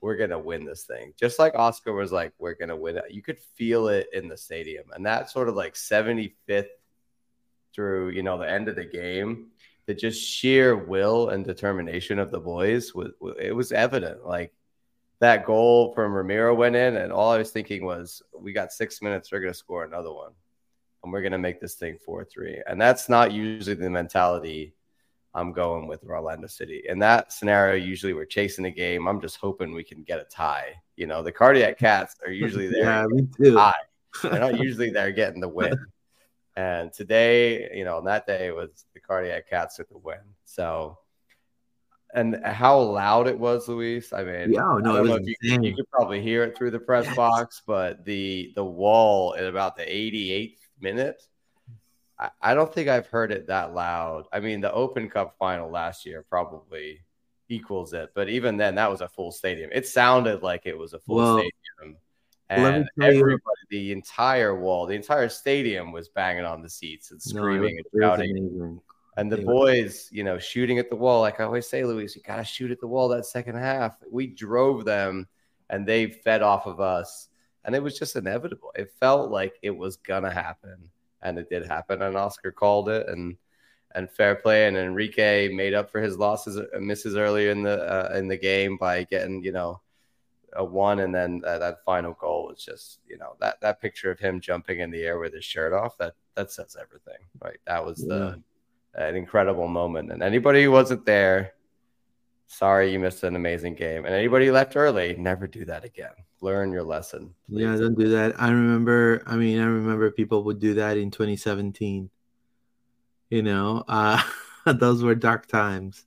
[0.04, 1.14] we're gonna win this thing.
[1.18, 3.04] Just like Oscar was like, we're gonna win it.
[3.08, 6.66] You could feel it in the stadium, and that sort of like 75th
[7.74, 9.46] through you know the end of the game,
[9.86, 14.26] the just sheer will and determination of the boys was it was evident.
[14.26, 14.52] Like
[15.20, 19.00] that goal from Ramiro went in, and all I was thinking was, we got six
[19.00, 20.32] minutes, we're to score another one,
[21.02, 22.62] and we're to make this thing 4 3.
[22.66, 24.74] And that's not usually the mentality
[25.34, 26.84] I'm going with Orlando City.
[26.88, 29.08] In that scenario, usually we're chasing a game.
[29.08, 30.74] I'm just hoping we can get a tie.
[30.96, 32.84] You know, the cardiac cats are usually there.
[32.84, 33.54] yeah, me too.
[33.54, 33.72] Tie.
[34.22, 35.76] They're not usually there getting the win.
[36.56, 40.20] And today, you know, on that day was the cardiac cats with the win.
[40.44, 40.98] So
[42.14, 44.12] and how loud it was, Luis.
[44.12, 47.06] I mean, yeah, no, it was you, you, could probably hear it through the press
[47.06, 47.16] yes.
[47.16, 51.26] box, but the the wall at about the 88th minute,
[52.18, 54.24] I, I, don't think I've heard it that loud.
[54.32, 57.00] I mean, the Open Cup final last year probably
[57.48, 59.70] equals it, but even then, that was a full stadium.
[59.72, 61.96] It sounded like it was a full well, stadium,
[62.50, 63.78] and everybody, you.
[63.78, 68.20] the entire wall, the entire stadium was banging on the seats and screaming no, and
[68.20, 68.80] shouting.
[69.16, 71.20] And the boys, you know, shooting at the wall.
[71.20, 73.96] Like I always say, Luis, you got to shoot at the wall that second half.
[74.10, 75.28] We drove them
[75.70, 77.28] and they fed off of us.
[77.64, 78.72] And it was just inevitable.
[78.74, 80.90] It felt like it was going to happen.
[81.24, 82.02] And it did happen.
[82.02, 83.08] And Oscar called it.
[83.08, 83.36] And
[83.94, 84.66] and fair play.
[84.66, 88.36] And Enrique made up for his losses, uh, misses earlier in the uh, in the
[88.36, 89.80] game by getting, you know,
[90.54, 94.10] a one, and then uh, that final goal was just, you know, that that picture
[94.10, 95.96] of him jumping in the air with his shirt off.
[95.98, 97.58] That that says everything, right?
[97.66, 98.42] That was the
[98.94, 100.12] an incredible moment.
[100.12, 101.52] And anybody who wasn't there,
[102.54, 104.04] sorry you missed an amazing game.
[104.04, 106.12] And anybody left early, never do that again.
[106.40, 107.34] Learn your lesson.
[107.48, 107.62] Please.
[107.62, 108.40] Yeah, don't do that.
[108.40, 109.22] I remember.
[109.26, 112.10] I mean, I remember people would do that in 2017.
[113.30, 114.22] You know, uh,
[114.66, 116.06] those were dark times.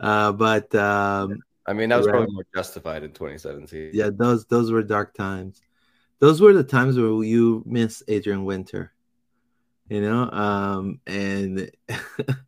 [0.00, 2.12] Uh, but um, I mean, that was right.
[2.12, 3.90] probably more justified in 2017.
[3.92, 5.62] Yeah, those those were dark times.
[6.18, 8.92] Those were the times where you miss Adrian Winter
[9.88, 11.70] you know um and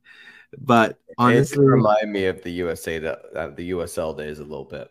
[0.56, 4.90] but honestly it remind me of the usa uh, the usl days a little bit.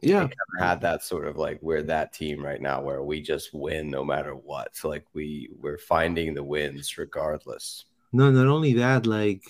[0.00, 0.28] Yeah.
[0.58, 4.04] Had that sort of like we're that team right now where we just win no
[4.04, 4.74] matter what.
[4.76, 7.84] So like we we're finding the wins regardless.
[8.12, 9.42] No not only that like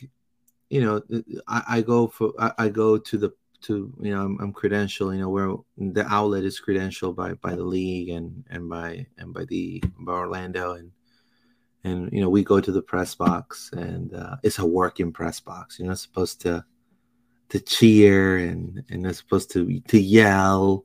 [0.68, 1.02] you know
[1.48, 3.30] i, I go for I, I, go to the
[3.62, 5.14] to you know I'm, I'm credentialed.
[5.14, 9.32] You know where the outlet is credentialed by by the league and and by and
[9.32, 10.92] by the by Orlando and
[11.84, 15.40] and you know we go to the press box and uh, it's a working press
[15.40, 15.78] box.
[15.78, 16.64] You're not supposed to
[17.48, 20.84] to cheer and and not supposed to to yell.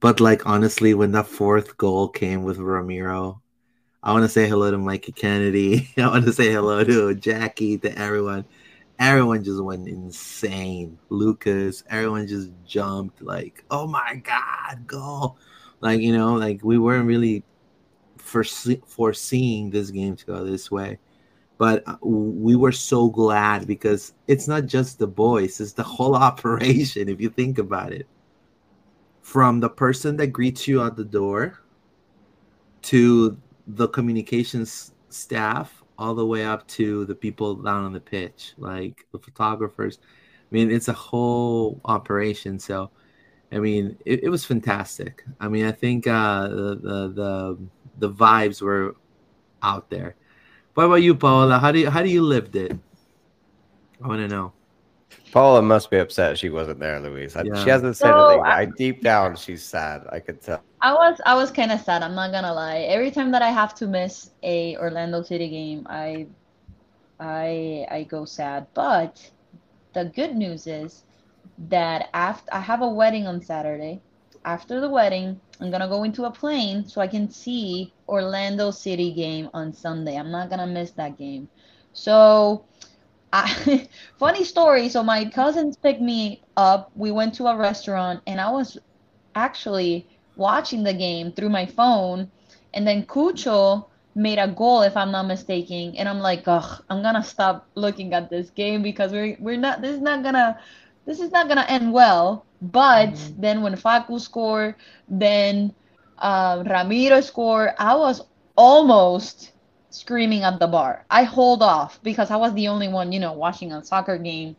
[0.00, 3.40] But like honestly, when that fourth goal came with Ramiro,
[4.02, 5.90] I want to say hello to Mikey Kennedy.
[5.96, 8.44] I want to say hello to Jackie, to everyone.
[8.98, 10.98] Everyone just went insane.
[11.08, 15.38] Lucas, everyone just jumped like, oh my god, goal!
[15.80, 17.44] Like you know, like we weren't really
[18.32, 20.98] foresee- foreseeing this game to go this way,
[21.58, 26.14] but uh, we were so glad because it's not just the boys; it's the whole
[26.30, 27.08] operation.
[27.08, 28.06] If you think about it,
[29.22, 31.60] from the person that greets you at the door
[32.82, 38.54] to the communications staff all the way up to the people down on the pitch,
[38.58, 39.98] like the photographers.
[40.02, 42.58] I mean, it's a whole operation.
[42.58, 42.90] So,
[43.52, 45.24] I mean, it, it was fantastic.
[45.38, 47.58] I mean, I think uh, the, the the
[47.98, 48.96] the vibes were
[49.62, 50.16] out there.
[50.74, 51.58] What about you, Paola?
[51.58, 52.72] How do you how do you lived it?
[54.02, 54.52] I want to know.
[55.32, 57.34] Paula must be upset she wasn't there, Louise.
[57.34, 57.64] Yeah.
[57.64, 58.44] She hasn't said so, anything.
[58.44, 60.06] I, I, deep down she's sad.
[60.10, 60.62] I could tell.
[60.80, 62.02] I was I was kind of sad.
[62.02, 62.80] I'm not gonna lie.
[62.80, 66.26] Every time that I have to miss a Orlando City game, I
[67.20, 68.66] I I go sad.
[68.74, 69.30] But
[69.94, 71.04] the good news is
[71.68, 74.00] that after I have a wedding on Saturday.
[74.44, 79.12] After the wedding, I'm gonna go into a plane so I can see Orlando City
[79.12, 80.16] game on Sunday.
[80.16, 81.48] I'm not gonna miss that game.
[81.92, 82.64] So
[83.32, 84.88] I, funny story.
[84.88, 86.90] So my cousins picked me up.
[86.94, 88.78] We went to a restaurant, and I was
[89.34, 92.30] actually watching the game through my phone.
[92.74, 95.94] And then Cucho made a goal, if I'm not mistaken.
[95.96, 99.80] And I'm like, ugh, I'm gonna stop looking at this game because we're we're not.
[99.80, 100.58] This is not gonna.
[101.06, 102.46] This is not gonna end well.
[102.62, 103.40] But mm-hmm.
[103.40, 104.76] then when Facu scored,
[105.08, 105.74] then
[106.18, 108.22] uh, Ramiro scored, I was
[108.56, 109.50] almost
[109.90, 111.04] screaming at the bar.
[111.10, 114.56] I hold off because I was the only one, you know, watching a soccer game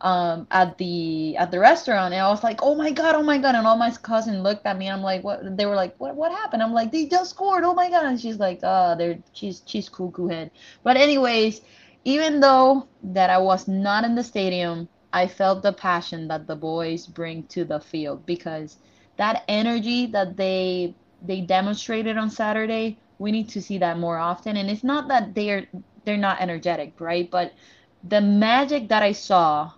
[0.00, 3.38] um, at the at the restaurant, and I was like, "Oh my god, oh my
[3.38, 5.94] god!" And all my cousins looked at me, and I'm like, "What?" They were like,
[5.98, 6.14] "What?
[6.16, 7.64] What happened?" I'm like, "They just scored!
[7.64, 10.50] Oh my god!" And she's like, "Uh, they're she's she's cuckoo head."
[10.82, 11.62] But anyways,
[12.04, 16.56] even though that I was not in the stadium, I felt the passion that the
[16.56, 18.78] boys bring to the field because
[19.16, 24.56] that energy that they they demonstrated on Saturday we need to see that more often.
[24.56, 25.66] And it's not that they're
[26.04, 27.30] they're not energetic right?
[27.30, 27.54] But
[28.02, 29.72] the magic that i saw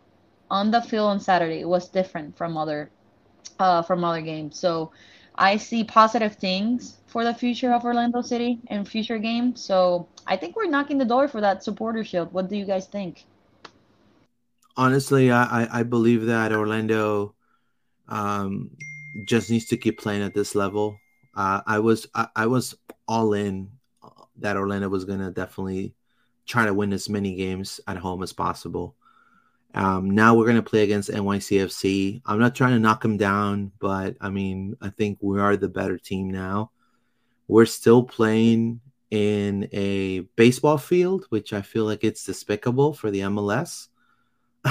[0.51, 2.91] on the field on saturday was different from other
[3.59, 4.59] uh from other games.
[4.59, 4.93] So
[5.37, 9.63] i see positive things for the future of orlando city and future games.
[9.63, 12.87] So i think we're knocking the door for that supporter shield what do you guys
[12.87, 13.27] think
[14.77, 17.35] honestly i i believe that orlando
[18.09, 18.71] um
[19.25, 20.99] just needs to keep playing at this level
[21.37, 22.75] uh, I was I, I, was
[23.07, 23.71] all in
[24.03, 24.09] uh,
[24.39, 25.95] that Orlando was gonna definitely
[26.47, 28.97] try to win as many games at home as possible.
[29.75, 32.23] Um, now we're gonna play against NYCFC.
[32.25, 35.69] I'm not trying to knock them down, but I mean I think we are the
[35.69, 36.71] better team now.
[37.49, 43.21] We're still playing in a baseball field, which I feel like it's despicable for the
[43.21, 43.89] MLS.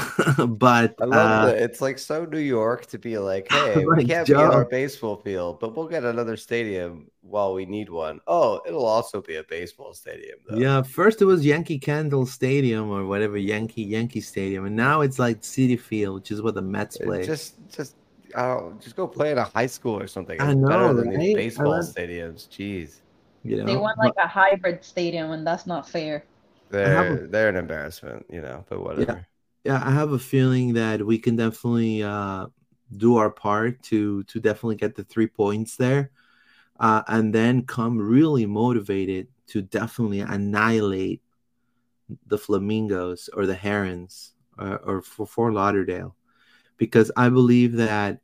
[0.48, 1.62] but I love uh, it.
[1.62, 4.38] It's like so New York to be like, hey, we can't Joe.
[4.38, 8.20] be on our baseball field, but we'll get another stadium while we need one.
[8.28, 10.40] Oh, it'll also be a baseball stadium.
[10.48, 10.58] Though.
[10.58, 15.20] Yeah, first it was Yankee Candle Stadium or whatever Yankee Yankee Stadium, and now it's
[15.20, 17.26] like Citi Field, which is what the Mets play.
[17.26, 17.96] Just, just,
[18.34, 20.36] uh, just go play at a high school or something.
[20.36, 21.20] It's I know, better than right?
[21.20, 22.50] these baseball stadiums.
[22.50, 23.02] Jeez.
[23.44, 26.26] You know, they want like a hybrid stadium, and that's not fair.
[26.70, 28.66] They're a, they're an embarrassment, you know.
[28.68, 29.14] But whatever.
[29.20, 29.20] Yeah
[29.66, 32.48] yeah, I have a feeling that we can definitely uh,
[32.98, 36.12] do our part to to definitely get the three points there,
[36.80, 41.22] uh, and then come really motivated to definitely annihilate
[42.28, 46.16] the flamingos or the herons or, or for Fort Lauderdale,
[46.78, 48.20] because I believe that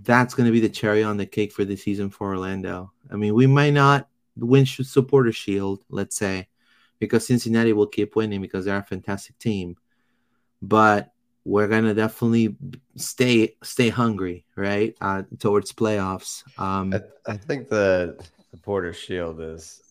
[0.00, 2.92] that's going to be the cherry on the cake for the season for Orlando.
[3.12, 6.48] I mean, we might not win supporter shield, let's say,
[6.98, 9.76] because Cincinnati will keep winning because they're a fantastic team
[10.62, 11.12] but
[11.44, 12.56] we're gonna definitely
[12.96, 14.94] stay stay hungry, right?
[15.00, 16.42] Uh, towards playoffs.
[16.58, 19.82] Um, I, I think the the Porter Shield is.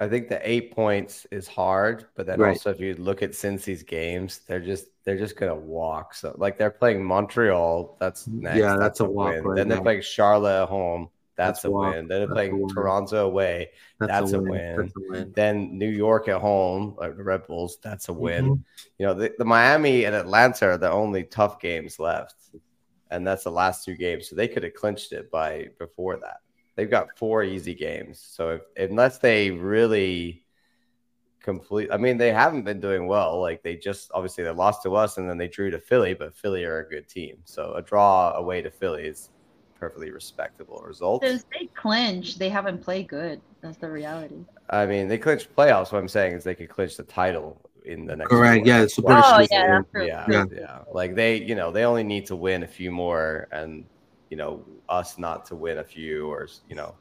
[0.00, 2.48] I think the eight points is hard, but then right.
[2.48, 6.14] also if you look at Cincy's games, they're just they're just gonna walk.
[6.14, 8.58] So like they're playing Montreal, that's next.
[8.58, 9.36] Yeah, that's, that's a, walk.
[9.44, 11.10] Right then they're playing Charlotte at home.
[11.36, 11.94] That's, that's a walk.
[11.94, 12.08] win.
[12.08, 13.70] Then they're playing Toronto away.
[13.98, 14.76] That's, that's a, win.
[14.76, 15.32] That's a win.
[15.34, 17.78] Then New York at home, like the Red Bulls.
[17.82, 18.44] That's a win.
[18.44, 18.62] Mm-hmm.
[18.98, 22.36] You know, the, the, Miami and Atlanta are the only tough games left.
[23.10, 24.28] and that's the last two games.
[24.28, 26.38] So they could have clinched it by before that.
[26.76, 28.18] They've got four easy games.
[28.20, 30.44] So if, unless they really
[31.40, 33.40] complete, I mean, they haven't been doing well.
[33.40, 36.36] Like they just obviously they lost to us and then they drew to Philly, but
[36.36, 37.38] Philly are a good team.
[37.44, 39.30] So a draw away to Philly is
[39.78, 41.24] perfectly respectable result.
[41.24, 43.40] Since they clinch, they haven't played good.
[43.60, 44.44] That's the reality.
[44.70, 45.92] I mean, they clinched playoffs.
[45.92, 48.30] What I'm saying is they could clinch the title in the next.
[48.30, 48.66] Correct.
[48.66, 48.86] Yeah.
[48.86, 50.78] Super oh, yeah, yeah, yeah, yeah.
[50.92, 53.84] Like they, you know, they only need to win a few more, and
[54.30, 56.94] you know, us not to win a few, or you know,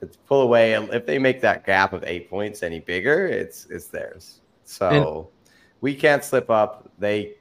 [0.00, 0.74] to pull away.
[0.74, 4.40] If they make that gap of eight points any bigger, it's it's theirs.
[4.64, 5.37] So and,
[5.80, 6.90] we can't slip up.
[6.98, 7.34] They,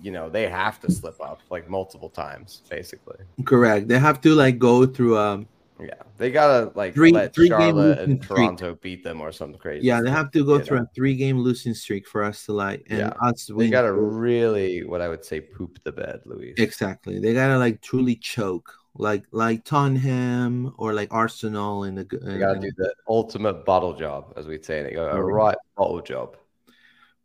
[0.00, 3.18] you know, they have to slip up like multiple times, basically.
[3.44, 3.88] Correct.
[3.88, 5.46] They have to like go through um
[5.80, 8.80] yeah, they gotta like three, let three Charlotte and Toronto streak.
[8.80, 9.86] beat them or something crazy.
[9.86, 10.84] Yeah, they have to go through know?
[10.84, 13.12] a three-game losing streak for us to like and yeah.
[13.20, 13.50] us.
[13.50, 16.54] We gotta really, what I would say, poop the bed, Luis.
[16.58, 22.06] Exactly, they gotta like truly choke, like like Tottenham or like Arsenal in the.
[22.22, 24.84] In, they gotta do the ultimate bottle job, as we say.
[24.84, 26.36] They go a right bottle job.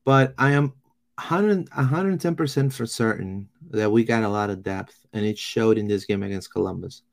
[0.05, 0.73] But I am
[1.15, 5.77] 100 110 percent for certain that we got a lot of depth, and it showed
[5.77, 7.03] in this game against Columbus.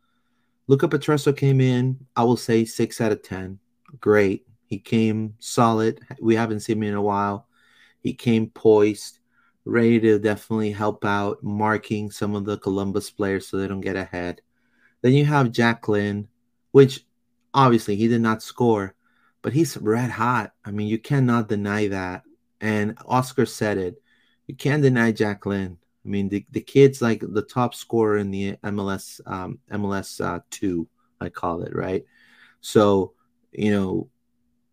[0.68, 3.59] Luca Petrasso came in, I will say six out of 10.
[4.01, 4.47] Great.
[4.66, 6.01] He came solid.
[6.20, 7.47] We haven't seen him in a while.
[8.01, 9.20] He came poised,
[9.64, 13.95] ready to definitely help out, marking some of the Columbus players so they don't get
[13.95, 14.43] ahead.
[15.03, 16.26] Then you have Jack Lynn,
[16.72, 17.05] which
[17.55, 18.95] obviously he did not score,
[19.43, 20.53] but he's red hot.
[20.64, 22.24] I mean, you cannot deny that.
[22.61, 24.02] And Oscar said it.
[24.46, 25.78] You can't deny Jack Lynn.
[26.04, 30.40] I mean, the, the kid's like the top scorer in the MLS um, MLS uh,
[30.50, 30.88] two,
[31.20, 32.04] I call it right.
[32.61, 33.14] So
[33.52, 34.09] you know,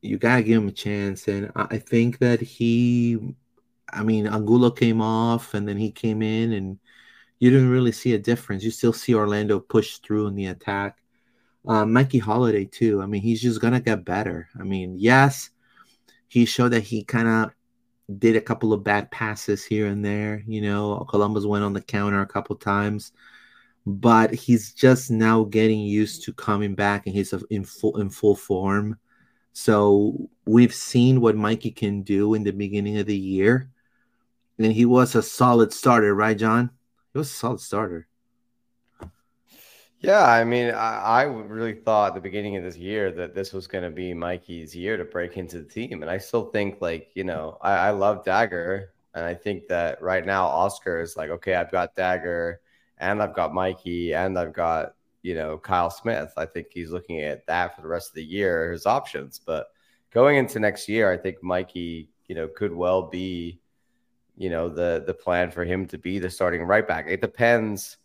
[0.01, 3.35] you gotta give him a chance, and I think that he,
[3.91, 6.77] I mean, Angulo came off, and then he came in, and
[7.39, 8.63] you didn't really see a difference.
[8.63, 10.99] You still see Orlando push through in the attack.
[11.67, 13.01] Uh, Mikey Halliday too.
[13.01, 14.49] I mean, he's just gonna get better.
[14.59, 15.49] I mean, yes,
[16.27, 17.51] he showed that he kind of
[18.19, 20.43] did a couple of bad passes here and there.
[20.47, 23.11] You know, Columbus went on the counter a couple times,
[23.85, 28.35] but he's just now getting used to coming back and he's in full in full
[28.35, 28.97] form.
[29.53, 33.69] So we've seen what Mikey can do in the beginning of the year,
[34.57, 36.71] and he was a solid starter, right, John?
[37.13, 38.07] He was a solid starter.
[40.03, 43.53] Yeah, I mean, I, I really thought at the beginning of this year that this
[43.53, 46.81] was going to be Mikey's year to break into the team, and I still think
[46.81, 51.15] like you know I, I love Dagur, and I think that right now Oscar is
[51.15, 52.57] like, okay, I've got Dagur,
[52.97, 56.33] and I've got Mikey, and I've got you know Kyle Smith.
[56.35, 59.39] I think he's looking at that for the rest of the year, his options.
[59.39, 59.67] But
[60.11, 63.61] going into next year, I think Mikey, you know, could well be,
[64.35, 67.05] you know, the the plan for him to be the starting right back.
[67.07, 67.97] It depends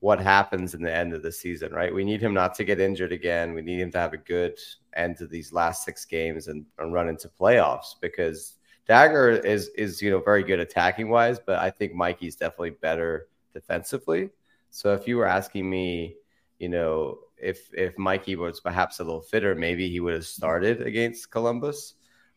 [0.00, 1.92] what happens in the end of the season, right?
[1.92, 3.52] We need him not to get injured again.
[3.52, 4.58] We need him to have a good
[4.94, 8.54] end to these last six games and, and run into playoffs because
[8.88, 13.28] Dagur is is you know very good attacking wise, but I think Mikey's definitely better
[13.52, 14.30] defensively.
[14.70, 16.16] So if you were asking me,
[16.58, 20.80] you know, if if Mikey was perhaps a little fitter, maybe he would have started
[20.82, 21.94] against Columbus.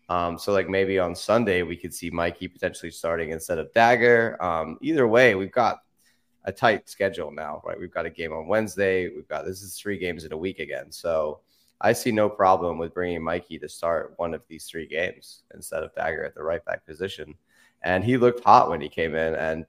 [0.09, 4.41] Um, so like maybe on Sunday we could see Mikey potentially starting instead of Dagur.
[4.43, 5.79] Um, either way, we've got
[6.45, 7.79] a tight schedule now, right?
[7.79, 9.09] We've got a game on Wednesday.
[9.09, 10.91] We've got this is three games in a week again.
[10.91, 11.39] So
[11.81, 15.83] I see no problem with bringing Mikey to start one of these three games instead
[15.83, 17.33] of Dagur at the right back position.
[17.83, 19.65] And he looked hot when he came in, and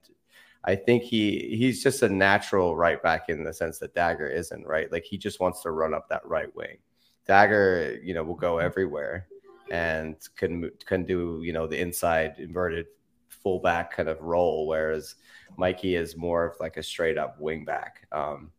[0.64, 4.66] I think he he's just a natural right back in the sense that Dagur isn't
[4.66, 4.92] right.
[4.92, 6.78] Like he just wants to run up that right wing.
[7.26, 9.26] Dagur, you know, will go everywhere
[9.70, 12.86] and can can do you know the inside inverted
[13.28, 15.16] fullback kind of role, whereas
[15.56, 18.06] Mikey is more of like a straight up wing back.
[18.12, 18.50] Um,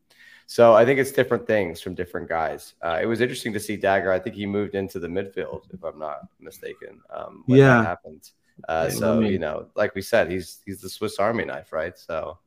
[0.45, 2.73] so I think it's different things from different guys.
[2.81, 4.11] Uh, it was interesting to see Dagur.
[4.11, 7.01] I think he moved into the midfield, if I'm not mistaken.
[7.09, 8.29] Um, when yeah, that happened.
[8.67, 11.97] Uh, so you know, like we said, he's he's the Swiss Army knife, right?
[11.97, 12.37] So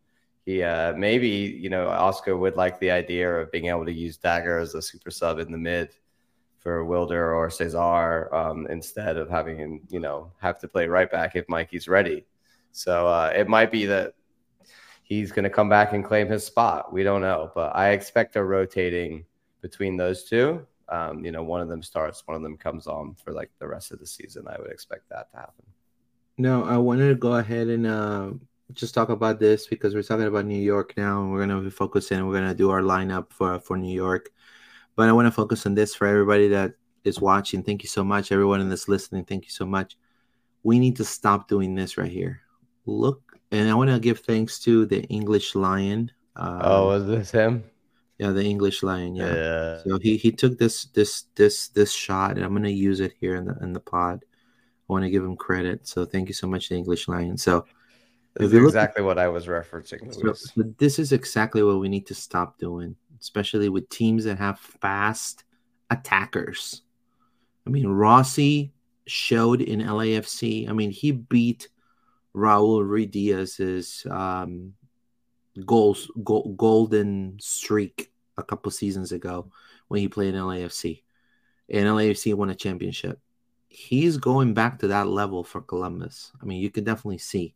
[0.44, 4.18] he uh, maybe you know Oscar would like the idea of being able to use
[4.18, 5.90] Dagur as a super sub in the mid
[6.66, 11.08] for Wilder or Cesar um, instead of having him, you know, have to play right
[11.08, 12.26] back if Mikey's ready.
[12.72, 14.14] So uh, it might be that
[15.08, 16.92] he's going to come back and claim his spot.
[16.92, 19.24] We don't know, but I expect a rotating
[19.60, 20.66] between those two.
[20.88, 23.68] Um, you know, one of them starts, one of them comes on for like the
[23.68, 24.46] rest of the season.
[24.48, 25.64] I would expect that to happen.
[26.38, 28.30] No, I wanted to go ahead and uh,
[28.72, 31.62] just talk about this because we're talking about New York now, and we're going to
[31.62, 32.26] be focusing.
[32.26, 34.30] We're going to do our lineup for for New York,
[34.96, 37.62] but I want to focus on this for everybody that is watching.
[37.62, 39.24] Thank you so much, everyone that's listening.
[39.24, 39.96] Thank you so much.
[40.62, 42.42] We need to stop doing this right here.
[42.84, 47.30] Look and I want to give thanks to the English Lion Uh, oh, was this
[47.30, 47.64] him?
[48.18, 49.14] yeah, the English Lion.
[49.14, 49.34] Yeah.
[49.34, 49.78] yeah.
[49.84, 53.36] So he he took this this this this shot, and I'm gonna use it here
[53.36, 54.24] in the in the pod.
[54.88, 55.86] I want to give him credit.
[55.88, 57.36] So thank you so much, the English Lion.
[57.36, 57.66] So
[58.34, 61.62] This if is you look- exactly what I was referencing, So, so this is exactly
[61.62, 65.44] what we need to stop doing, especially with teams that have fast
[65.90, 66.82] attackers.
[67.66, 68.72] I mean, Rossi
[69.06, 70.68] showed in LAFC.
[70.68, 71.68] I mean, he beat
[72.36, 74.74] Raúl Ruidíaz's um,
[75.64, 79.50] goals go, golden streak a couple seasons ago
[79.88, 81.02] when he played in LAFC,
[81.70, 83.18] and LAFC won a championship.
[83.68, 86.32] He's going back to that level for Columbus.
[86.40, 87.54] I mean, you can definitely see.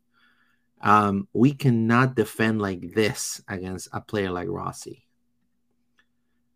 [0.81, 5.05] Um, we cannot defend like this against a player like Rossi.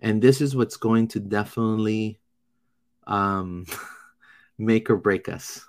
[0.02, 2.20] And this is what's going to definitely
[3.06, 3.66] um,
[4.58, 5.66] make or break us.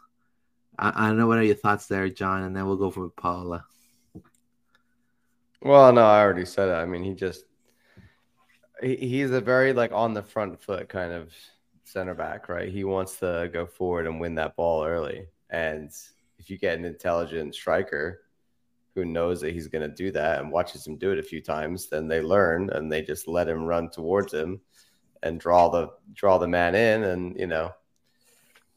[0.79, 3.09] I, I don't know what are your thoughts there, John, and then we'll go for
[3.09, 3.65] Paula.
[5.63, 6.75] Well, no, I already said it.
[6.75, 7.45] I mean, he just
[8.83, 11.33] he, he's a very like on the front foot kind of
[11.85, 12.69] center back, right?
[12.69, 15.27] He wants to go forward and win that ball early.
[15.51, 15.91] And
[16.39, 18.23] if you get an intelligent striker
[18.95, 21.41] who knows that he's going to do that and watches him do it a few
[21.41, 24.61] times, then they learn and they just let him run towards him
[25.23, 27.05] and draw the draw the man in.
[27.05, 27.73] And you know,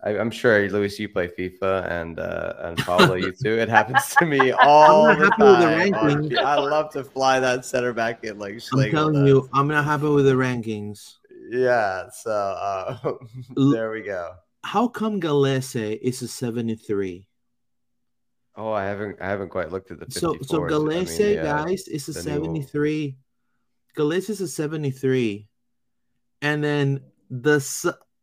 [0.02, 3.58] I, I'm sure Luis, you play FIFA and uh, and Pablo, you too.
[3.60, 5.92] It happens to me all not the happy with the time.
[6.32, 6.38] rankings.
[6.38, 9.28] I love to fly that center back in like I'm telling does.
[9.28, 11.16] you, I'm not happy with the rankings.
[11.50, 12.98] Yeah, so uh,
[13.72, 14.36] there we go.
[14.64, 17.26] How come Gallese is a 73?
[18.56, 20.14] Oh, I haven't I haven't quite looked at the 54s.
[20.20, 21.44] So so I Gallese, mean, yeah.
[21.44, 23.18] guys, is a the new- 73.
[23.98, 25.48] Gallese is a 73.
[26.42, 27.60] And then the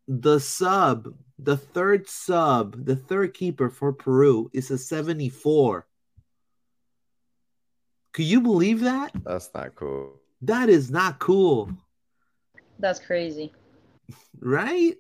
[0.09, 1.09] the sub,
[1.39, 5.87] the third sub, the third keeper for Peru is a 74.
[8.13, 9.13] Could you believe that?
[9.25, 10.21] That's not cool.
[10.43, 11.71] That is not cool,
[12.79, 13.53] That's crazy.
[14.41, 14.95] right?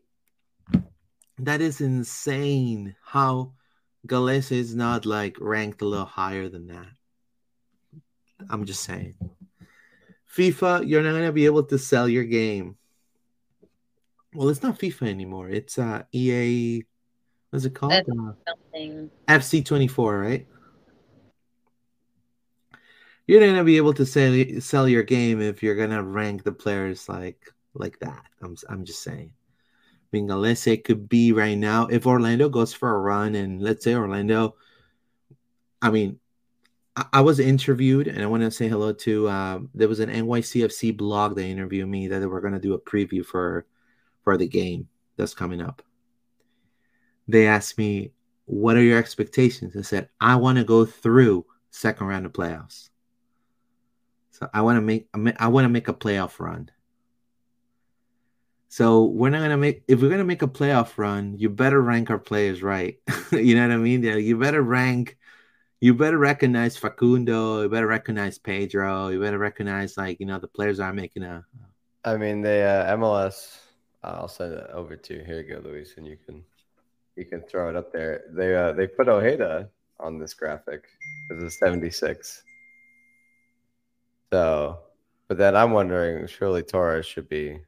[1.38, 3.52] That is insane how
[4.06, 6.86] Gallese is not like ranked a little higher than that.
[8.48, 9.14] I'm just saying.
[10.34, 12.76] FIFA, you're not gonna be able to sell your game.
[14.36, 15.48] Well, it's not FIFA anymore.
[15.48, 16.84] It's uh EA.
[17.50, 17.92] What's it called?
[17.94, 18.32] Uh,
[19.28, 20.46] FC24, right?
[23.26, 27.08] You're gonna be able to sell sell your game if you're gonna rank the players
[27.08, 28.22] like like that.
[28.42, 29.32] I'm I'm just saying.
[29.32, 33.84] I mean, Gallese could be right now if Orlando goes for a run, and let's
[33.84, 34.54] say Orlando.
[35.80, 36.20] I mean,
[36.94, 39.30] I, I was interviewed, and I want to say hello to.
[39.30, 42.80] Um, there was an NYCFC blog that interviewed me that they were gonna do a
[42.80, 43.64] preview for
[44.26, 45.82] for the game that's coming up.
[47.28, 48.12] They asked me,
[48.46, 52.90] "What are your expectations?" I said, "I want to go through second round of playoffs."
[54.32, 55.08] So I want to make
[55.38, 56.72] I want to make a playoff run.
[58.68, 62.10] So we're not gonna make if we're gonna make a playoff run, you better rank
[62.10, 62.98] our players right.
[63.30, 64.02] you know what I mean?
[64.02, 65.16] Yeah, you better rank.
[65.78, 67.62] You better recognize Facundo.
[67.62, 69.06] You better recognize Pedro.
[69.08, 71.46] You better recognize like you know the players are making a.
[72.04, 73.65] I mean, the uh, MLS.
[74.02, 75.24] I'll send it over to you.
[75.24, 76.44] Here you go, Luis, and you can
[77.16, 78.24] you can throw it up there.
[78.32, 79.68] They uh, they put Ojeda
[79.98, 80.84] on this graphic
[81.32, 82.42] as a 76.
[84.32, 84.78] So,
[85.28, 87.60] but then I'm wondering, surely Torres should be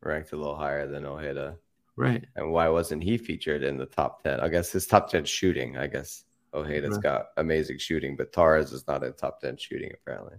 [0.00, 1.56] ranked a little higher than Ojeda,
[1.96, 2.24] Right.
[2.36, 4.40] and why wasn't he featured in the top 10?
[4.40, 5.76] I guess his top 10 shooting.
[5.76, 6.24] I guess
[6.54, 7.02] Ojeda's Right.
[7.02, 10.36] got amazing shooting, but Torres is not in top 10 shooting apparently.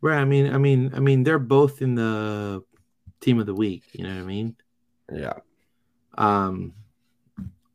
[0.00, 0.18] Right.
[0.18, 2.62] I mean, I mean, I mean, they're both in the
[3.20, 3.84] team of the week.
[3.92, 4.56] You know what I mean?
[5.12, 5.34] Yeah.
[6.16, 6.74] Um,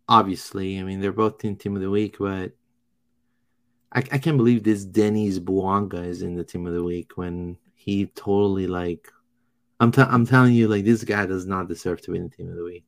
[0.07, 2.51] obviously, I mean they're both in team of the week, but
[3.91, 7.57] I, I can't believe this Denis Bouanga is in the team of the week when
[7.75, 9.11] he totally like.
[9.79, 12.35] I'm t- I'm telling you, like this guy does not deserve to be in the
[12.35, 12.85] team of the week.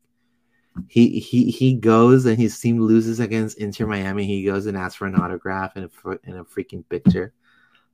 [0.88, 4.26] He he he goes and his team loses against Inter Miami.
[4.26, 7.34] He goes and asks for an autograph and a and a freaking picture.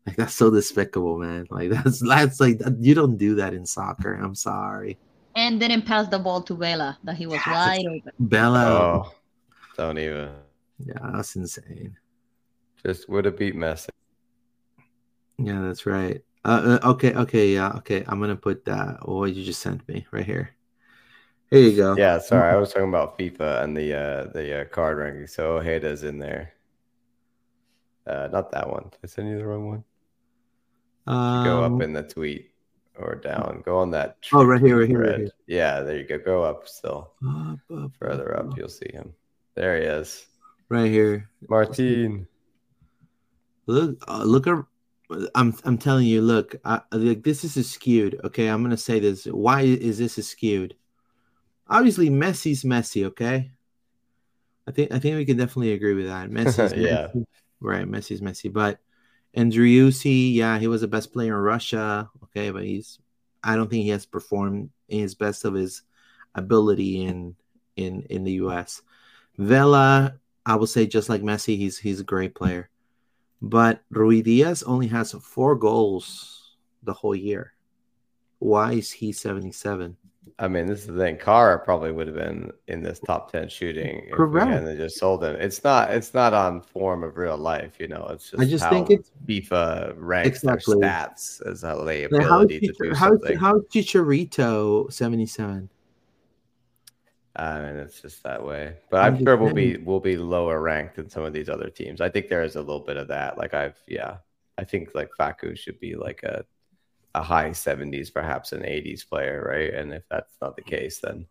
[0.06, 1.48] Like that's so despicable, man.
[1.50, 4.14] Like that's that's like you don't do that in soccer.
[4.14, 4.98] I'm sorry,
[5.36, 7.48] And didn't pass the ball to Vela that he was Yes.
[7.48, 8.12] wide open.
[8.20, 8.66] Vela.
[8.66, 9.12] Oh,
[9.78, 10.30] don't even.
[10.80, 11.98] Yeah, that's insane.
[12.86, 13.90] Just would have beat Messi.
[15.38, 16.22] Yeah, that's right.
[16.46, 18.04] Uh, uh, okay, okay, yeah, okay.
[18.08, 18.98] I'm gonna put that.
[19.02, 20.52] Oh, what you just sent me right here.
[21.50, 21.96] Here you go.
[21.96, 25.28] Yeah, sorry, I was talking about FIFA and the uh, the uh, card ranking.
[25.28, 26.54] So Ojeda's in there.
[28.06, 28.84] Uh, not that one.
[28.92, 29.84] Did I send you the wrong one?
[31.08, 32.53] Um, Go up in the tweet
[32.98, 33.62] or down.
[33.66, 34.18] Go on that.
[34.32, 35.30] Oh, right here, right here, right here.
[35.48, 36.18] Yeah, there you go.
[36.18, 37.12] Go up still.
[37.28, 39.14] up, up, Further up, you'll see him.
[39.56, 40.26] There he is.
[40.70, 41.30] Right here.
[41.50, 42.28] Martin.
[43.66, 44.48] Look, uh, look
[45.36, 48.20] I'm I'm telling you, look, I, like this is skewed.
[48.24, 49.26] Okay, I'm gonna say this.
[49.26, 50.76] Why is this skewed?
[51.68, 53.06] Obviously, Messi's messy.
[53.06, 53.52] Okay,
[54.68, 56.30] I think I think we can definitely agree with that.
[56.32, 57.08] Messi's Yeah.
[57.16, 57.26] Messi.
[57.62, 57.86] right.
[57.86, 58.80] Messi's messy, but
[59.36, 62.10] Andriusi, yeah, he was the best player in Russia.
[62.26, 63.00] Okay, but he's
[63.44, 65.82] I don't think he has performed in his best of his
[66.36, 67.36] ability in
[67.76, 68.82] in in the U.S.
[69.38, 72.70] Vela, I will say just like Messi, he's he's a great player.
[73.42, 77.54] But Ruidíaz only has four goals the whole year.
[78.40, 79.98] Why is he 77?
[80.40, 81.18] I mean, this is the thing.
[81.18, 84.50] Kara probably would have been in this top ten shooting if Correct.
[84.50, 85.36] hadn't just sold him.
[85.36, 85.92] It's not.
[85.92, 87.76] It's not on form of real life.
[87.80, 88.42] You know, it's just.
[88.42, 90.80] I just think it's FIFA ranks Exactly.
[90.80, 93.38] their stats as a lay Now, how is ability to do Chichar- how, something.
[93.38, 95.70] how is Chicharito 77?
[97.36, 98.76] I mean, it's just that way.
[98.90, 101.70] But I'm I'm sure we'll be we'll be lower ranked than some of these other
[101.70, 102.02] teams.
[102.02, 103.38] I think there is a little bit of that.
[103.38, 104.18] Like I've yeah,
[104.58, 106.46] I think like Facu should be like a
[107.16, 109.74] a high 70s, perhaps an 80s player, right?
[109.74, 111.26] And if that's not the case, then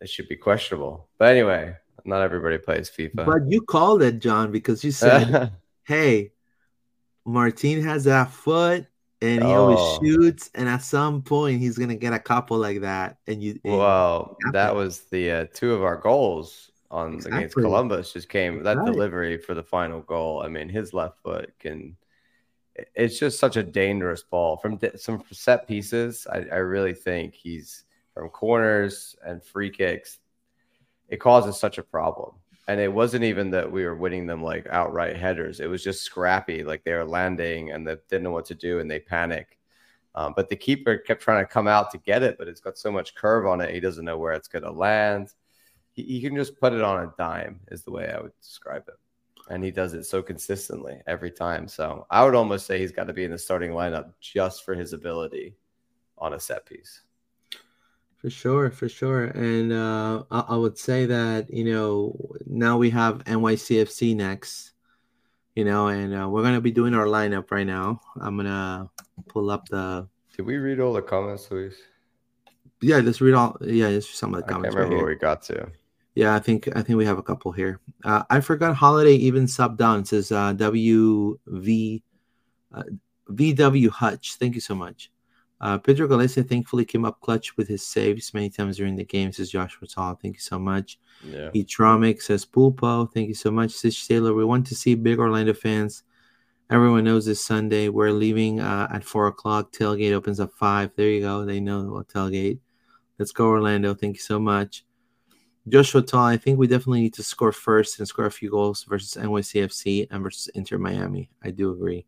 [0.00, 1.08] it should be questionable.
[1.18, 3.26] But anyway, not everybody plays FIFA.
[3.26, 5.52] But you called it, John, because you said,
[5.84, 6.32] hey,
[7.26, 8.86] Martin has that foot
[9.20, 9.98] and he always Oh.
[10.02, 10.50] shoots.
[10.54, 13.18] And at some point, he's going to get a couple like that.
[13.26, 18.14] And you, and- well, that was the uh, two of our goals on against Columbus.
[18.14, 18.86] Just came that Right.
[18.86, 20.42] delivery for the final goal.
[20.42, 21.96] I mean, his left foot can.
[22.94, 26.26] It's just such a dangerous ball from di- some set pieces.
[26.30, 30.18] I, I really think he's from corners and free kicks.
[31.08, 32.34] It causes such a problem,
[32.68, 35.58] and it wasn't even that we were winning them like outright headers.
[35.58, 38.78] It was just scrappy, like they were landing and they didn't know what to do
[38.78, 39.58] and they panic.
[40.14, 42.78] Um, but the keeper kept trying to come out to get it, but it's got
[42.78, 45.32] so much curve on it, he doesn't know where it's going to land.
[45.92, 48.84] He, he can just put it on a dime, is the way I would describe
[48.86, 48.99] it.
[49.50, 51.66] And he does it so consistently every time.
[51.68, 54.74] So I would almost say he's got to be in the starting lineup just for
[54.74, 55.56] his ability
[56.16, 57.02] on a set piece.
[58.18, 59.24] For sure, for sure.
[59.24, 62.14] And uh, I, I would say that, you know,
[62.46, 64.72] now we have NYCFC next,
[65.56, 68.00] you know, and uh, we're going to be doing our lineup right now.
[68.20, 68.88] I'm going to
[69.28, 70.06] pull up the.
[70.36, 71.74] Did we read all the comments, Luis?
[72.82, 73.56] Yeah, let's read all.
[73.62, 74.76] Yeah, read some of I the can't comments.
[74.76, 75.04] right remember here.
[75.06, 75.70] where we got to.
[76.20, 77.80] Yeah, I think I think we have a couple here.
[78.04, 80.00] Uh, I forgot Halliday even sub down.
[80.00, 82.02] It says uh, WV
[82.74, 82.82] uh,
[83.30, 84.34] VW Hutch.
[84.34, 85.10] Thank you so much.
[85.62, 89.32] Uh, Pedro Galicia thankfully came up clutch with his saves many times during the game.
[89.32, 90.14] Says Joshua Tall.
[90.14, 90.98] Thank you so much.
[91.24, 91.48] Yeah.
[91.54, 93.10] Etromic says Pulpo.
[93.14, 93.70] Thank you so much.
[93.70, 94.34] Stitch Taylor.
[94.34, 96.02] We want to see big Orlando fans.
[96.68, 97.88] Everyone knows this Sunday.
[97.88, 99.72] We're leaving uh, at four o'clock.
[99.72, 100.90] Tailgate opens at five.
[100.96, 101.46] There you go.
[101.46, 102.58] They know what tailgate.
[103.18, 103.94] Let's go, Orlando.
[103.94, 104.84] Thank you so much.
[105.68, 108.84] Joshua Tall, I think we definitely need to score first and score a few goals
[108.84, 111.30] versus NYCFC and versus Inter Miami.
[111.44, 112.06] I do agree.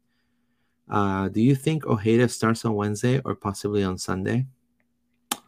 [0.90, 4.46] Uh, do you think Ojeda starts on Wednesday or possibly on Sunday?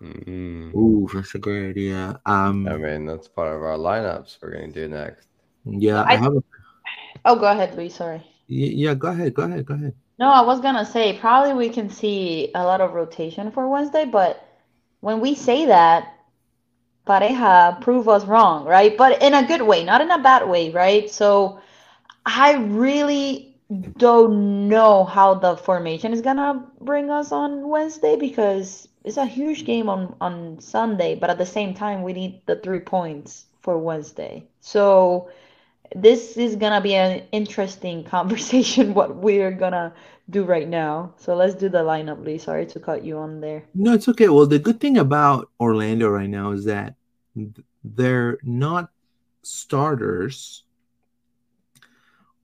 [0.02, 0.74] Mm.
[0.74, 2.20] Ooh, that's a great idea.
[2.26, 5.28] Um, I mean, that's part of our lineups we're going to do next.
[5.64, 6.32] yeah, I, I- have.
[6.34, 6.42] A,
[7.26, 7.94] Oh, go ahead, Luis.
[7.94, 8.18] Sorry.
[8.18, 9.94] y- yeah, go ahead, go ahead, go ahead.
[10.18, 14.04] No, I was gonna say probably we can see a lot of rotation for Wednesday,
[14.04, 14.46] but
[15.00, 16.12] when we say that,
[17.06, 18.96] Pareja prove us wrong, right?
[18.96, 21.10] But in a good way, not in a bad way, right?
[21.10, 21.60] So
[22.26, 23.56] I really
[23.98, 29.64] don't know how the formation is gonna bring us on Wednesday because it's a huge
[29.64, 33.78] game on on Sunday, but at the same time we need the three points for
[33.78, 34.44] Wednesday.
[34.60, 35.30] So
[35.94, 39.94] this is gonna be an interesting conversation what we're gonna
[40.30, 41.14] do right now.
[41.16, 42.38] So let's do the lineup, Lee.
[42.38, 43.64] Sorry to cut you on there.
[43.74, 44.28] No, it's okay.
[44.28, 46.94] Well, the good thing about Orlando right now is that
[47.34, 48.90] th- they're not
[49.42, 50.64] starters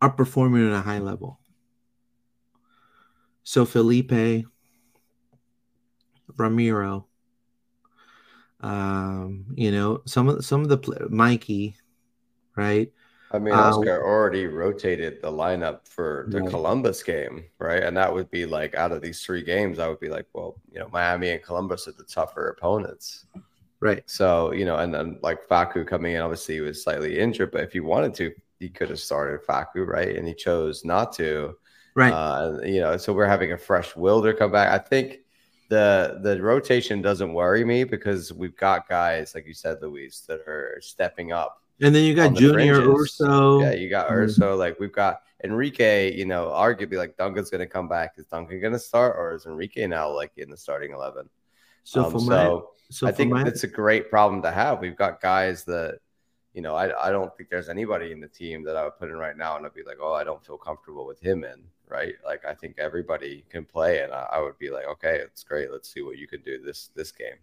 [0.02, 1.38] are performing at a high level.
[3.42, 4.46] So Felipe,
[6.36, 7.06] Ramiro,
[8.60, 11.76] um, you know, some of some of the Mikey,
[12.56, 12.92] right?
[13.32, 16.50] I mean, Uh, Oscar already rotated the lineup for the Right.
[16.50, 17.82] Columbus game, right?
[17.82, 20.56] And that would be like out of these three games, I would be like, well,
[20.72, 23.26] you know, Miami and Columbus are the tougher opponents.
[23.78, 24.02] Right.
[24.10, 27.62] So, you know, and then like Facu coming in, obviously he was slightly injured, but
[27.62, 30.16] if he wanted to, he could have started Facu, right?
[30.16, 31.56] And he chose not to.
[31.94, 32.12] Right.
[32.12, 34.70] Uh, you know, so we're having a fresh Wilder come back.
[34.72, 35.20] I think
[35.68, 40.40] the the rotation doesn't worry me because we've got guys, like you said, Luis, that
[40.40, 42.80] are stepping up and then you got Junior.
[42.94, 43.60] Urso.
[43.60, 44.12] Yeah, you got Mhm.
[44.12, 44.56] Urso.
[44.56, 46.12] Like we've got Enrique.
[46.16, 48.14] You know, arguably like Duncan's going to come back.
[48.16, 51.28] Is Duncan going to start, or is Enrique now like in the starting eleven?
[51.84, 54.80] So Um, for my so so I think my it's a great problem to have.
[54.80, 55.98] We've got guys that
[56.52, 59.08] you know, I, I don't think there's anybody in the team that I would put
[59.08, 61.62] in right now and I'd be like, oh, I don't feel comfortable with him in,
[61.86, 62.14] right?
[62.24, 65.70] Like I think everybody can play, and I, I would be like, okay, it's great.
[65.70, 67.38] Let's see what you can do this this game.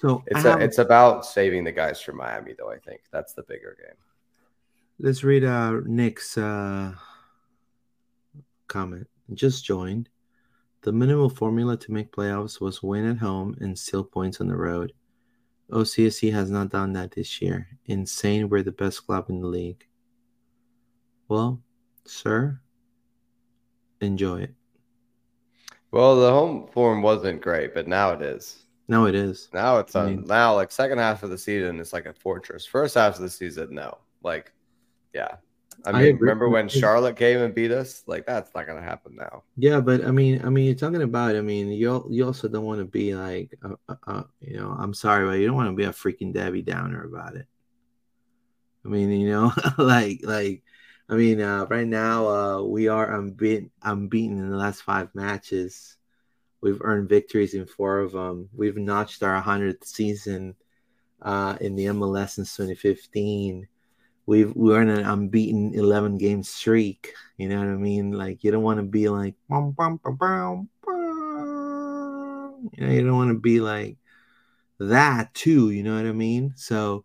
[0.00, 2.70] So It's a, it's about saving the guys from Miami, though.
[2.70, 3.96] I think that's the bigger game.
[5.00, 6.92] let's read uh, Nick's uh,
[8.68, 9.08] comment.
[9.34, 10.08] Just joined.
[10.82, 14.56] The minimal formula to make playoffs was win at home and steal points on the
[14.56, 14.92] road.
[15.72, 17.66] OCSC has not done that this year.
[17.86, 19.84] Insane, we're the best club in the league.
[21.26, 21.60] Well,
[22.06, 22.60] sir,
[24.00, 24.54] enjoy it.
[25.90, 28.64] Well, the home form wasn't great, but now it is.
[28.88, 29.48] No, it is.
[29.52, 32.64] Now it's I mean- now, like second half of the season, it's like a fortress.
[32.64, 33.98] First half of the season, no.
[34.22, 34.52] Like,
[35.14, 35.36] yeah.
[35.86, 36.20] I I mean, agree.
[36.22, 38.02] remember when Charlotte came and beat us?
[38.06, 39.44] Like, that's not gonna happen now.
[39.56, 41.36] Yeah, but I mean, I mean, you're talking about.
[41.36, 44.74] I mean, you you also don't want to be like, uh, uh, uh, you know,
[44.76, 47.46] I'm sorry, but you don't want to be a freaking Debbie Downer about it.
[48.84, 50.62] I mean, you know, like like,
[51.08, 55.97] I mean, uh, right now uh, we are unbeaten, unbeaten in the last five matches.
[56.60, 58.48] We've earned victories in four of them.
[58.54, 60.56] We've notched our hundredth season
[61.22, 63.68] uh, in the MLS since 2015.
[64.26, 67.14] We've we're in an unbeaten 11 game streak.
[67.38, 68.12] You know what I mean?
[68.12, 72.70] Like you don't want to be like bum, bum, bum, bum, bum.
[72.72, 73.96] you know, you don't want to be like
[74.78, 76.52] that too, you know what I mean?
[76.56, 77.04] So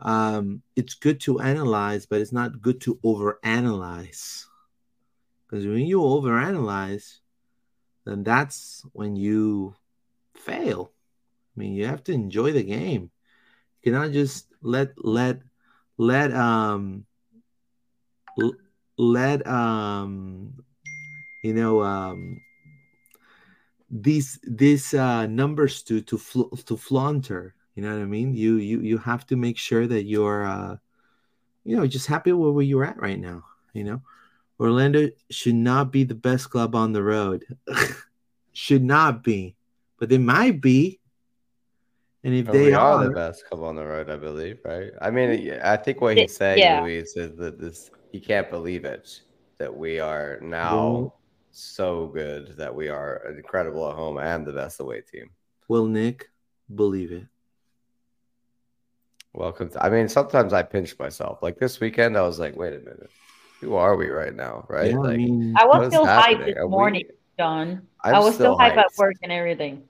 [0.00, 4.46] um it's good to analyze, but it's not good to overanalyze.
[5.46, 7.19] Because when you overanalyze,
[8.04, 9.74] then that's when you
[10.34, 10.92] fail.
[11.56, 13.10] I mean, you have to enjoy the game.
[13.82, 15.40] You cannot just let let
[15.98, 17.06] let um
[18.96, 20.54] let um
[21.42, 22.40] you know um
[23.90, 28.56] these these uh numbers to to fl- to flaunter you know what i mean you
[28.56, 30.76] you you have to make sure that you're uh
[31.64, 33.42] you know just happy with where you're at right now
[33.72, 34.00] you know
[34.60, 37.44] orlando should not be the best club on the road
[38.52, 39.56] should not be
[39.98, 41.00] but they might be
[42.22, 44.58] and if But they we are, are, the best club on the road, I believe,
[44.62, 44.90] right?
[45.00, 45.64] I mean, mm.
[45.64, 46.82] I think what Y- he's saying, yeah.
[46.82, 49.08] Luis, is that this he can't believe it
[49.56, 51.14] that we are now Well-
[51.50, 55.30] so good that we are incredible at home and the best away team.
[55.68, 56.28] will nick
[56.74, 57.24] believe it
[59.32, 59.70] Welcome.
[59.70, 61.42] To, I mean, sometimes I pinch myself.
[61.42, 63.10] Like this weekend, I was like, wait a minute,
[63.60, 64.66] who are we right now?
[64.68, 64.90] Right?
[64.90, 67.04] Yeah, I like, mean, I was is still hyped this Are we- morning,
[67.38, 67.86] John.
[68.02, 69.84] I'm I was still hyped at work and everything.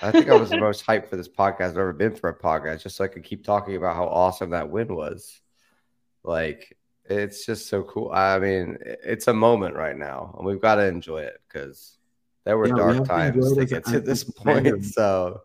[0.00, 2.38] I think I was the most hyped for this podcast I've ever been for a
[2.38, 5.40] podcast, just so I could keep talking about how awesome that win was.
[6.22, 8.10] Like, it's just so cool.
[8.12, 11.98] I mean, it's a moment right now, and we've got to enjoy it because
[12.44, 14.62] there were Yeah, dark have to times enjoy to get to this as a fandom.
[14.70, 14.84] point.
[14.84, 15.40] So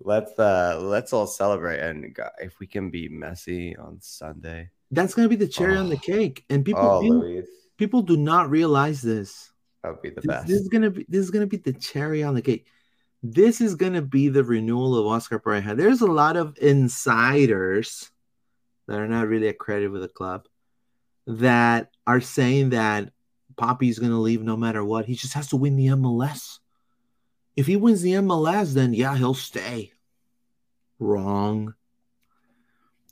[0.00, 4.70] let's uh let's all celebrate, and if we can be messy on Sunday.
[4.90, 6.00] That's gonna be the cherry on the Oh.
[6.00, 7.44] cake, and people oh, do,
[7.78, 9.52] people do not realize this.
[9.82, 10.46] that would be the This, best.
[10.48, 12.66] this is gonna be this is gonna be the cherry on the cake.
[13.22, 15.76] This is gonna be the renewal of Oscar Pareja.
[15.76, 18.10] There's a lot of insiders
[18.86, 20.46] that are not really accredited with the club
[21.26, 23.10] that are saying that
[23.56, 25.06] Poppy's gonna leave no matter what.
[25.06, 26.58] He just has to win the MLS.
[27.56, 29.92] If he wins the MLS, then yeah, he'll stay.
[30.98, 31.74] Wrong.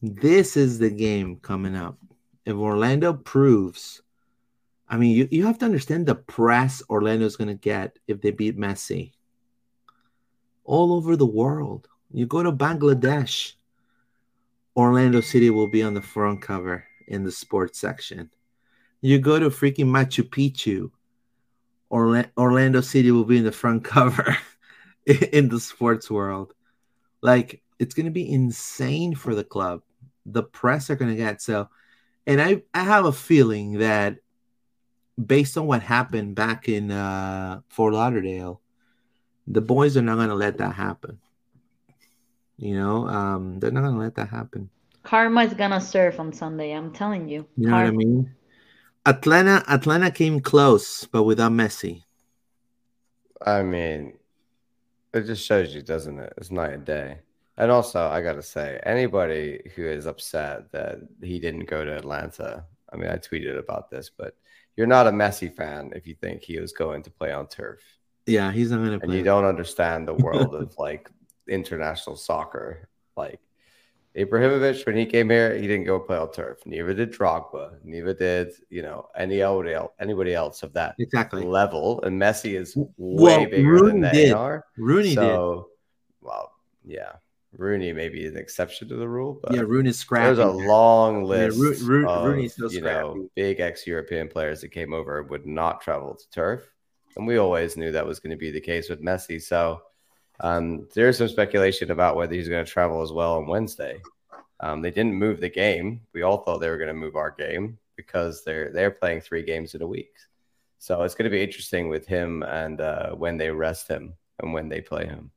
[0.02, 1.96] This is the game coming up.
[2.44, 4.02] If Orlando proves,
[4.88, 8.32] I mean, you, you have to understand the press Orlando's going to get if they
[8.32, 9.12] beat Messi.
[10.64, 11.86] All over the world.
[12.12, 13.54] You go to Bangladesh,
[14.76, 18.28] Orlando City will be on the front cover in the sports section.
[19.02, 20.90] You go to freaking Machu Picchu,
[21.90, 24.36] Orla- Orlando City will be in the front cover
[25.06, 26.54] in the sports world.
[27.20, 29.82] Like, it's going to be insane for the club.
[30.26, 31.68] The press are going to get so.
[32.26, 34.18] And I, I have a feeling that
[35.24, 38.60] based on what happened back in uh, Fort Lauderdale,
[39.46, 41.18] the boys are not going to let that happen.
[42.56, 44.70] You know, um, they're not going to let that happen.
[45.02, 46.72] Karma is gonna surf on Sunday.
[46.72, 47.46] I'm telling you.
[47.56, 48.34] You know what I mean?
[49.04, 52.04] Atlanta, Atlanta came close, but without Messi.
[53.44, 54.14] I mean,
[55.12, 56.32] it just shows you, doesn't it?
[56.36, 57.18] It's night and day.
[57.58, 61.96] And also, I got to say, anybody who is upset that he didn't go to
[61.96, 64.34] Atlanta, I mean, I tweeted about this, but
[64.76, 67.80] you're not a Messi fan if you think he was going to play on turf.
[68.26, 71.10] Yeah, he's not going to And you don't understand the world of like
[71.48, 72.88] international soccer.
[73.16, 73.40] Like
[74.16, 76.58] Ibrahimovic, when he came here, he didn't go play on turf.
[76.64, 77.78] Neither did Drogba.
[77.84, 81.44] Neither did, you know, anybody else, anybody else of that exactly.
[81.44, 82.02] level.
[82.02, 84.32] And Messi is way Well, bigger Rooney than they did.
[84.32, 84.64] are.
[84.78, 85.64] Rooney did.
[86.20, 86.52] well,
[86.84, 87.12] yeah.
[87.56, 90.26] Rooney may be an exception to the rule, but yeah, Rooney is scrappy.
[90.26, 94.68] there's a long list Ro- Ro- of Rooney's so you know big ex-European players that
[94.68, 96.62] came over would not travel to turf,
[97.16, 99.40] and we always knew that was going to be the case with Messi.
[99.40, 99.82] So
[100.40, 104.00] um, there's some speculation about whether he's going to travel as well on Wednesday.
[104.60, 106.00] Um, they didn't move the game.
[106.14, 109.42] We all thought they were going to move our game because they're they're playing three
[109.42, 110.14] games in a week.
[110.78, 114.52] So it's going to be interesting with him and uh, when they rest him and
[114.54, 115.31] when they play him.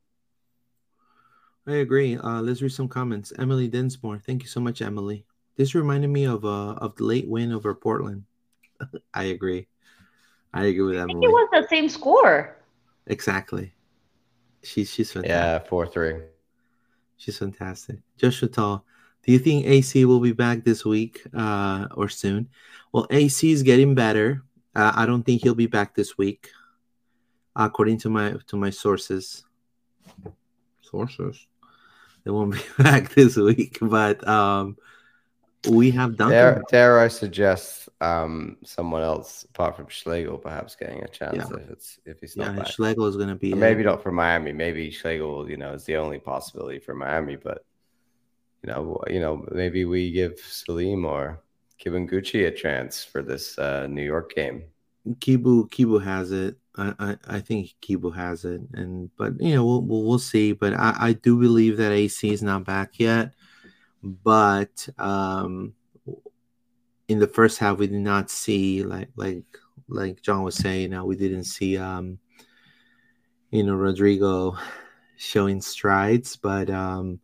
[1.68, 2.18] I agree.
[2.18, 3.34] Uh, let's read some comments.
[3.40, 5.26] Emily Dinsmore, thank you so much, Emily.
[5.56, 8.26] This reminded me of uh of the late win over Portland.
[9.14, 9.68] I agree.
[10.54, 11.26] I agree with I think Emily.
[11.26, 12.58] it was the same score.
[13.08, 13.74] Exactly.
[14.64, 15.64] She's she's fantastic.
[15.64, 16.22] Yeah, four three.
[17.18, 17.98] She's fantastic.
[18.18, 18.86] Joshua Tall,
[19.26, 22.50] do you think AC will be back this week uh, or soon?
[22.92, 24.44] Well, AC is getting better.
[24.76, 26.52] Uh, I don't think he'll be back this week,
[27.56, 29.46] according to my to my sources.
[30.82, 31.48] Sources,
[32.26, 34.78] they won't be back this week, but um,
[35.70, 36.32] we have Duncan.
[36.32, 41.58] Dare, dare I suggest um, someone else apart from Schlegel perhaps getting a chance Yeah.
[41.58, 42.68] if it's if he's yeah, not back.
[42.68, 44.52] Schlegel is going to be uh, maybe not for Miami.
[44.52, 47.36] Maybe Schlegel, you know, is the only possibility for Miami.
[47.36, 47.64] But
[48.64, 51.42] you know, you know, maybe we give Salim or
[51.80, 54.64] Kibanguchi a chance for this uh, New York game.
[55.08, 56.58] Kibu Kibu has it.
[56.78, 60.52] I, I, I think Kibu has it, and but you know we'll we'll, we'll see.
[60.52, 63.34] But I, I do believe that AC is not back yet.
[64.04, 65.74] But um,
[67.08, 69.44] in the first half, we did not see like like
[69.88, 70.94] like John was saying.
[70.94, 72.20] Uh, we didn't see um,
[73.52, 74.58] you know Rodrigo
[75.18, 77.20] showing strides, but um,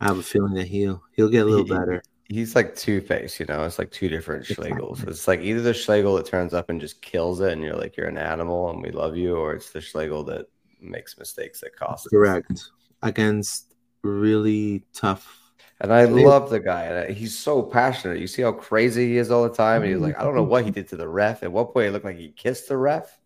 [0.00, 2.02] I have a feeling that he'll he'll get a little better.
[2.30, 3.64] He's like two faced, you know.
[3.64, 4.46] It's like two different.
[4.46, 5.06] Schlegels.
[5.06, 7.96] It's like either the Schlegel that turns up and just kills it, and you're like
[7.96, 10.46] you're an animal and we love you, or it's the Schlegel that
[10.80, 12.06] makes mistakes that cost.
[12.06, 12.10] us.
[12.10, 12.70] Correct
[13.02, 17.10] against really tough And I Schlegel- love the guy.
[17.12, 18.18] He's so passionate.
[18.18, 19.82] You see how crazy he is all the time.
[19.82, 20.50] And he's like, I don't know mm-hmm.
[20.50, 21.42] what he did to the ref.
[21.42, 23.18] At what point, it looked like he kissed the ref.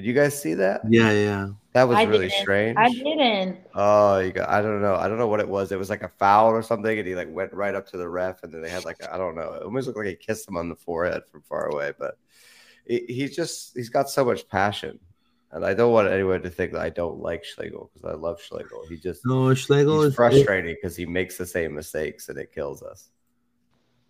[0.00, 0.80] Did you guys see that?
[0.88, 1.48] Yeah, yeah.
[1.74, 2.40] That was I really didn't.
[2.40, 2.78] strange.
[2.78, 3.58] I didn't.
[3.74, 4.48] Oh, you got.
[4.48, 4.94] I don't know.
[4.94, 5.72] I don't know what it was.
[5.72, 8.08] It was like a foul or something, and he like went right up to the
[8.08, 9.52] ref, and then they had like I don't know.
[9.52, 11.92] It almost looked like he kissed him on the forehead from far away.
[11.98, 12.16] But
[12.86, 14.98] he, he's just he's got so much passion,
[15.52, 18.40] and I don't want anyone to think that I don't like Schlegel because I love
[18.40, 18.86] Schlegel.
[18.88, 22.54] He just No, Schlegel he's is frustrating because he makes the same mistakes and it
[22.54, 23.10] kills us.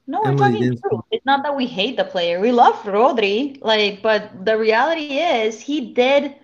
[0.07, 1.01] No, we're Emily talking didn't- truth.
[1.11, 2.41] It's not that we hate the player.
[2.41, 6.35] We love Rodri, like, but the reality is he did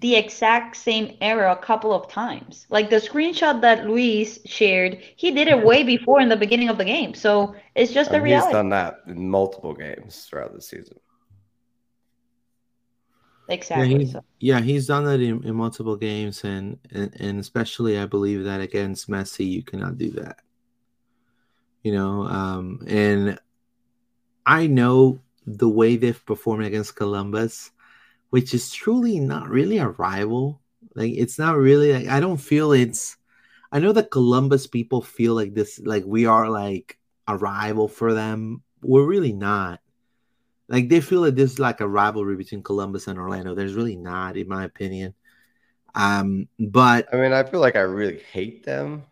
[0.00, 2.66] the exact same error a couple of times.
[2.68, 6.78] Like the screenshot that Luis shared, he did it way before in the beginning of
[6.78, 7.14] the game.
[7.14, 8.48] So it's just the reality.
[8.48, 10.98] he's done that in multiple games throughout the season.
[13.48, 13.92] Exactly.
[13.92, 14.24] Yeah, he's, so.
[14.40, 18.62] yeah, he's done that in, in multiple games, and, and and especially I believe that
[18.62, 20.38] against Messi, you cannot do that.
[21.84, 23.38] You know, um, and
[24.44, 27.70] I know the way they've performed against Columbus,
[28.30, 30.60] which is truly not really a rival.
[30.94, 31.92] Like it's not really.
[31.92, 33.16] Like, I don't feel it's.
[33.70, 38.14] I know that Columbus people feel like this, like we are like a rival for
[38.14, 38.62] them.
[38.82, 39.80] We're really not.
[40.68, 43.54] Like they feel like this is like a rivalry between Columbus and Orlando.
[43.54, 45.14] There's really not, in my opinion.
[45.94, 49.04] Um, but I mean, I feel like I really hate them.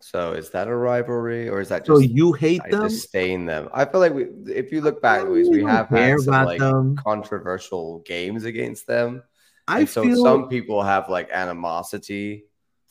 [0.00, 2.82] So is that a rivalry or is that just so you hate I them?
[2.82, 3.68] disdain them?
[3.72, 6.96] I feel like we, if you look back, Luis, we have had some like them.
[6.96, 9.22] controversial games against them.
[9.68, 12.44] I and so feel some people have like animosity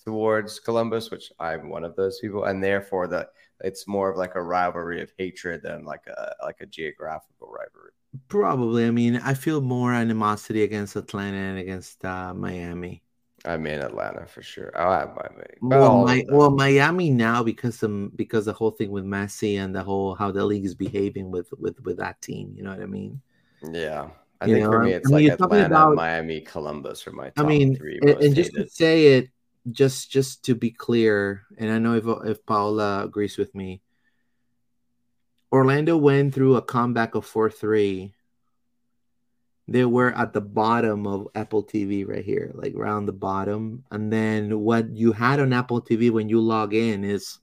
[0.05, 3.29] towards Columbus, which I'm one of those people, and therefore that
[3.61, 7.91] it's more of like a rivalry of hatred than like a like a geographical rivalry.
[8.27, 8.85] probably.
[8.85, 13.03] I mean, I feel more animosity against Atlanta and against uh, Miami.
[13.45, 14.71] I'm in Atlanta for sure.
[14.77, 15.45] I'll have Miami.
[15.61, 19.81] Well, my, well, Miami now because um because the whole thing with Messi and the
[19.83, 22.53] whole how the league is behaving with with with that team.
[22.55, 23.21] You know what I mean?
[23.71, 24.09] Yeah.
[24.41, 27.11] I You think for know, me, I it's mean, like Atlanta, about- Miami, Columbus are
[27.11, 29.29] my I top mean, three and, and just to say it,
[29.71, 33.81] just just to be clear, and I know if if Paula agrees with me,
[35.51, 38.13] Orlando went through a comeback of four three.
[39.69, 44.11] They were at the bottom of Apple TV right here, like around the bottom, and
[44.11, 47.37] then what you had on Apple TV when you log in is,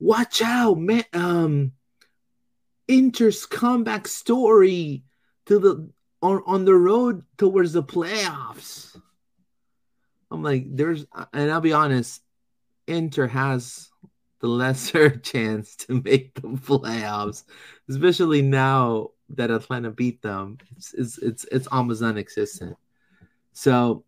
[0.00, 1.04] watch out, man!
[1.12, 1.72] Um,
[2.88, 5.04] Inter's comeback story
[5.46, 5.90] to the
[6.22, 9.00] on on the road towards the playoffs.
[10.32, 12.20] I'm like, there's, and I'll be honest,
[12.88, 13.90] Inter has
[14.40, 17.44] the lesser chance to make the playoffs,
[17.88, 20.58] especially now that Atlanta beat them.
[20.76, 22.76] It's it's it's, it's almost non-existent.
[23.52, 24.04] So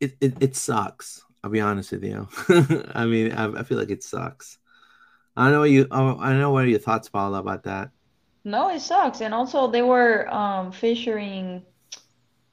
[0.00, 1.24] it, it it sucks.
[1.42, 2.28] I'll be honest with you.
[2.94, 4.58] I mean, I, I, feel like it sucks.
[5.36, 5.86] I don't know what you.
[5.90, 7.90] I know what are your thoughts, Paula, about that.
[8.44, 11.62] No, it sucks, and also they were um, featuring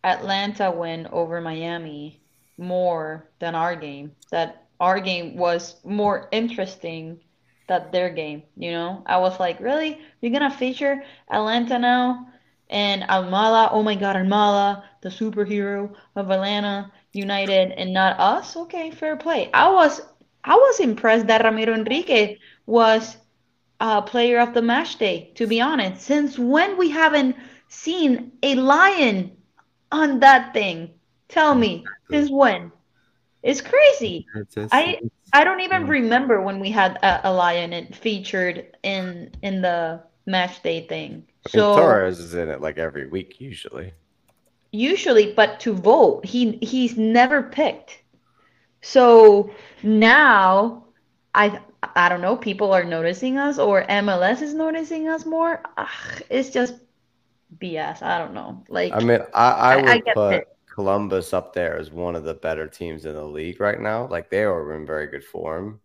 [0.03, 2.21] Atlanta win over Miami
[2.57, 4.11] more than our game.
[4.31, 7.19] That our game was more interesting
[7.67, 8.43] than their game.
[8.55, 12.27] You know, I was like, really, you're gonna feature Atlanta now?
[12.69, 18.57] And Almada, oh my God, Almada, the superhero of Atlanta United, and not us.
[18.57, 19.49] Okay, fair play.
[19.53, 20.01] I was
[20.43, 23.17] I was impressed that Ramiro Enrique was
[23.79, 25.31] a player of the match day.
[25.35, 27.35] To be honest, since when we haven't
[27.67, 29.37] seen a lion
[29.91, 30.91] on that thing?
[31.29, 32.71] Tell me, since when?
[33.43, 34.27] It's crazy.
[34.35, 34.99] It's, it's, I
[35.33, 40.01] I don't even remember when we had a, a lion it featured in in the
[40.25, 41.25] match day thing.
[41.47, 43.93] So Torres is in it like every week usually.
[44.71, 47.99] Usually, but to vote, he he's never picked.
[48.81, 49.51] So
[49.83, 50.85] now
[51.33, 51.59] I
[51.95, 55.61] I don't know, people are noticing us or MLS is noticing us more.
[55.77, 56.75] Ugh, it's just
[57.59, 58.01] BS.
[58.01, 58.63] I don't know.
[58.67, 60.47] Like I mean, I, I would I put
[60.77, 64.05] Columbus up there is one of the better teams in the league right now.
[64.05, 65.81] Like they are in very good form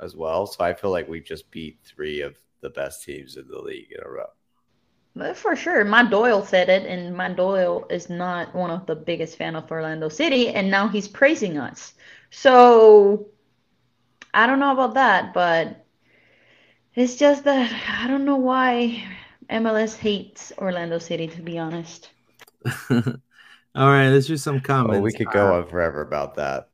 [0.00, 0.46] as well.
[0.46, 3.90] So I feel like we've just beat three of the best teams in the league
[3.90, 5.32] in a row.
[5.32, 5.82] For sure.
[5.86, 9.70] My Doyle said it, and Matt Doyle is not one of the biggest fan of
[9.70, 11.94] Orlando City, and now he's praising us.
[12.28, 13.28] So
[14.34, 15.86] I don't know about that, but
[16.94, 19.02] it's just that I don't know why
[19.48, 22.10] MLS hates Orlando City, to be honest.
[23.74, 24.98] All right, let's do some comments.
[24.98, 26.68] Oh, we could go uh, on forever about that.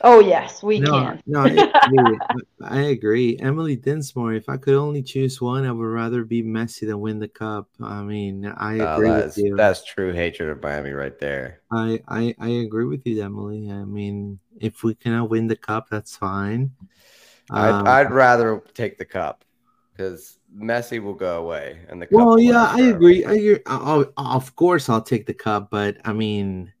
[0.00, 1.22] Oh yes, we no, can.
[1.26, 1.48] no, I
[1.86, 2.18] agree.
[2.60, 3.38] I agree.
[3.38, 4.34] Emily Dinsmore.
[4.34, 7.68] If I could only choose one, I would rather be Messi than win the cup.
[7.80, 9.56] I mean, I oh, agree with you.
[9.56, 11.60] That's true hatred of Miami right there.
[11.70, 13.70] I, I I agree with you, Emily.
[13.70, 16.72] I mean, if we cannot win the cup, that's fine.
[17.50, 19.44] I'd, um, I'd rather take the cup
[19.92, 23.24] because Messi will go away, and the well, yeah, I agree.
[23.24, 23.58] I agree.
[23.66, 26.72] I'll, of course, I'll take the cup, but I mean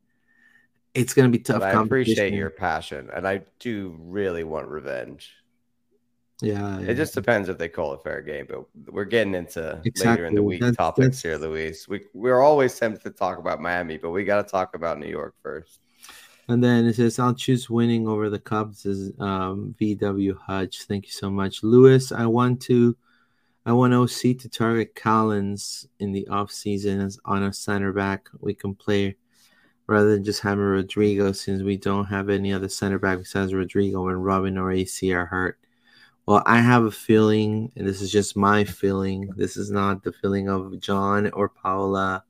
[0.94, 1.62] it's going to be tough.
[1.62, 5.32] I appreciate your passion, and I do really want revenge.
[6.40, 9.80] Yeah, yeah, it just depends if they call it fair game, but we're getting into
[9.84, 10.10] exactly.
[10.10, 11.22] later in the week that's, topics that's...
[11.22, 11.86] here, Luis.
[11.88, 15.06] We we're always tempted to talk about Miami, but we got to talk about New
[15.06, 15.80] York first.
[16.48, 20.82] And then it says, "I'll choose winning over the Cubs." Is um, VW Hutch?
[20.82, 22.10] Thank you so much, Lewis.
[22.10, 22.96] I want to,
[23.64, 28.28] I want OC to target Collins in the off season as on a center back.
[28.40, 29.16] We can play
[29.86, 34.06] rather than just having Rodrigo since we don't have any other center back besides Rodrigo
[34.06, 35.60] when Robin or AC are hurt.
[36.26, 39.30] Well, I have a feeling, and this is just my feeling.
[39.36, 42.24] This is not the feeling of John or Paula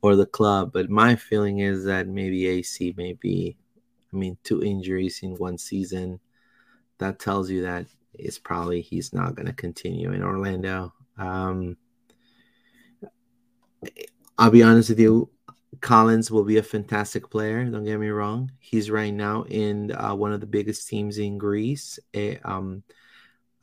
[0.00, 3.56] or the club, but my feeling is that maybe AC may be,
[4.12, 6.18] I mean, two injuries in one season.
[6.98, 10.92] That tells you that it's probably he's not going to continue in Orlando.
[11.18, 11.76] Um,
[14.38, 15.30] I'll be honest with you.
[15.80, 17.64] Collins will be a fantastic player.
[17.64, 18.52] Don't get me wrong.
[18.60, 21.98] He's right now in uh, one of the biggest teams in Greece.
[22.14, 22.82] A, um,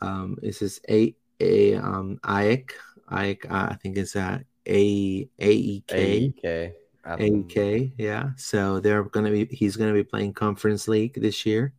[0.01, 2.73] um, this is a a um AEK.
[3.11, 3.45] AEK.
[3.49, 5.91] Uh, I think it's uh, a AEK.
[5.91, 6.73] AEK.
[7.05, 7.91] AEK.
[7.97, 8.31] Yeah.
[8.35, 9.45] So they're gonna be.
[9.45, 11.73] He's gonna be playing Conference League this year.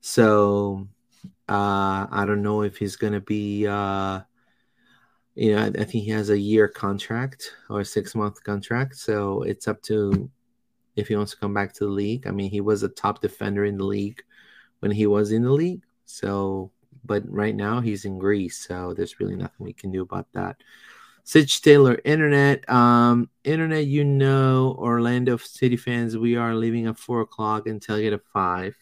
[0.00, 0.86] So
[1.48, 3.66] uh, I don't know if he's gonna be.
[3.66, 4.20] Uh,
[5.36, 8.96] you know, I, I think he has a year contract or a six month contract.
[8.96, 10.30] So it's up to
[10.96, 12.26] if he wants to come back to the league.
[12.26, 14.22] I mean, he was a top defender in the league
[14.80, 15.82] when he was in the league.
[16.06, 16.72] So,
[17.04, 18.66] but right now he's in Greece.
[18.66, 20.56] So there's really nothing we can do about that.
[21.24, 27.20] Sitch Taylor, internet, um, internet, you know, Orlando City fans, we are leaving at four
[27.20, 28.76] o'clock and tailgate at five.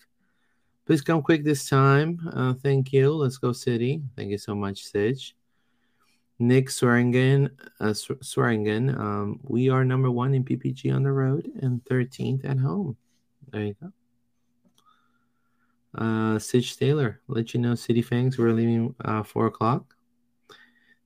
[0.86, 2.20] Please come quick this time.
[2.32, 3.10] Uh, thank you.
[3.14, 4.02] Let's go, City.
[4.16, 5.34] Thank you so much, Sitch.
[6.38, 8.90] Nick Swearingen, uh, Swearingen.
[8.90, 12.96] Um, we are number one in PPG on the road and 13th at home.
[13.50, 13.92] There you go.
[15.94, 19.94] Uh, Sitch Taylor, let you know City Fangs, we're leaving uh, 4 o'clock.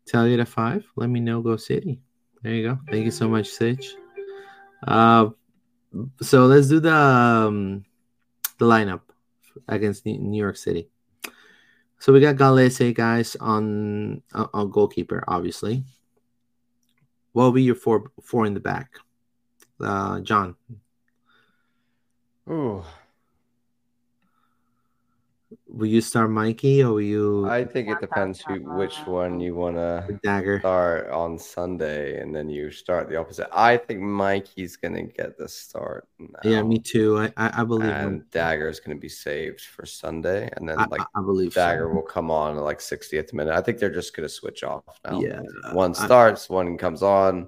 [0.06, 0.86] Tell you at 5.
[0.96, 2.00] Let me know, go City.
[2.42, 2.78] There you go.
[2.90, 3.94] Thank you so much, Sitch.
[4.86, 5.28] Uh,
[6.22, 7.84] so let's do the um,
[8.58, 9.00] the lineup
[9.66, 10.88] against New York City.
[11.98, 15.84] So we got Gallese, guys on uh, on goalkeeper, obviously.
[17.32, 18.92] What will be your four four in the back?
[19.80, 20.54] Uh, John.
[22.48, 22.84] Ooh.
[25.70, 29.54] Will you start Mikey or will you I think it depends who, which one you
[29.54, 30.60] want to Dagur?
[30.60, 33.48] start on Sunday, and then you start the opposite.
[33.52, 36.08] I think Mikey's gonna get the start.
[36.42, 37.18] Yeah, me too.
[37.18, 38.06] I I, I believe him.
[38.08, 41.52] And Dagur is gonna be saved for Sunday, and then I, like I- I believe
[41.52, 41.60] so.
[41.60, 43.52] Dagur will come on at like 60th minute.
[43.52, 45.20] I think they're just gonna switch off now.
[45.20, 45.42] Yeah,
[45.72, 47.46] one I- starts, one comes on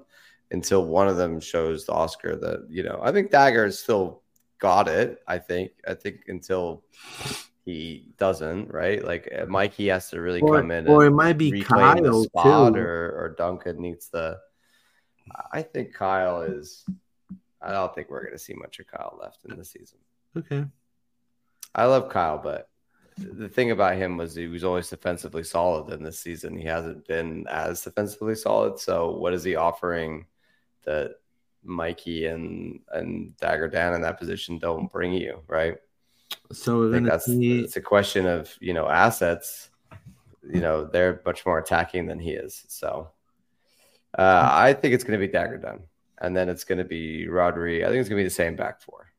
[0.51, 2.99] until one of them shows the Oscar that you know.
[3.01, 4.21] I think Dagur has still
[4.59, 5.23] got it.
[5.27, 5.71] I think.
[5.87, 6.83] I think until
[7.71, 9.03] he doesn't, right?
[9.03, 12.73] Like uh, Mikey has to really Or, come in or it might be Kyle spot,
[12.73, 12.79] too.
[12.79, 14.39] or or Duncan needs the.
[15.51, 16.85] I think Kyle is.
[17.61, 19.99] I don't think we're going to see much of Kyle left in the season.
[20.35, 20.65] Okay.
[21.75, 22.69] I love Kyle, but
[23.17, 25.93] the thing about him was he was always defensively solid.
[25.93, 28.79] in this season, he hasn't been as defensively solid.
[28.79, 30.25] So, what is he offering
[30.85, 31.15] that
[31.63, 35.41] Mikey and and Dagur Dan in that position don't bring you?
[35.47, 35.77] Right.
[36.51, 37.59] So we're I think that's see.
[37.59, 39.69] it's a question of you know assets.
[40.43, 42.63] You know they're much more attacking than he is.
[42.67, 43.09] So,
[44.17, 45.81] uh, I think it's going to be Dagur Dan,
[46.19, 47.83] and then it's going to be Rodri.
[47.83, 49.11] I think it's going to be the same back four.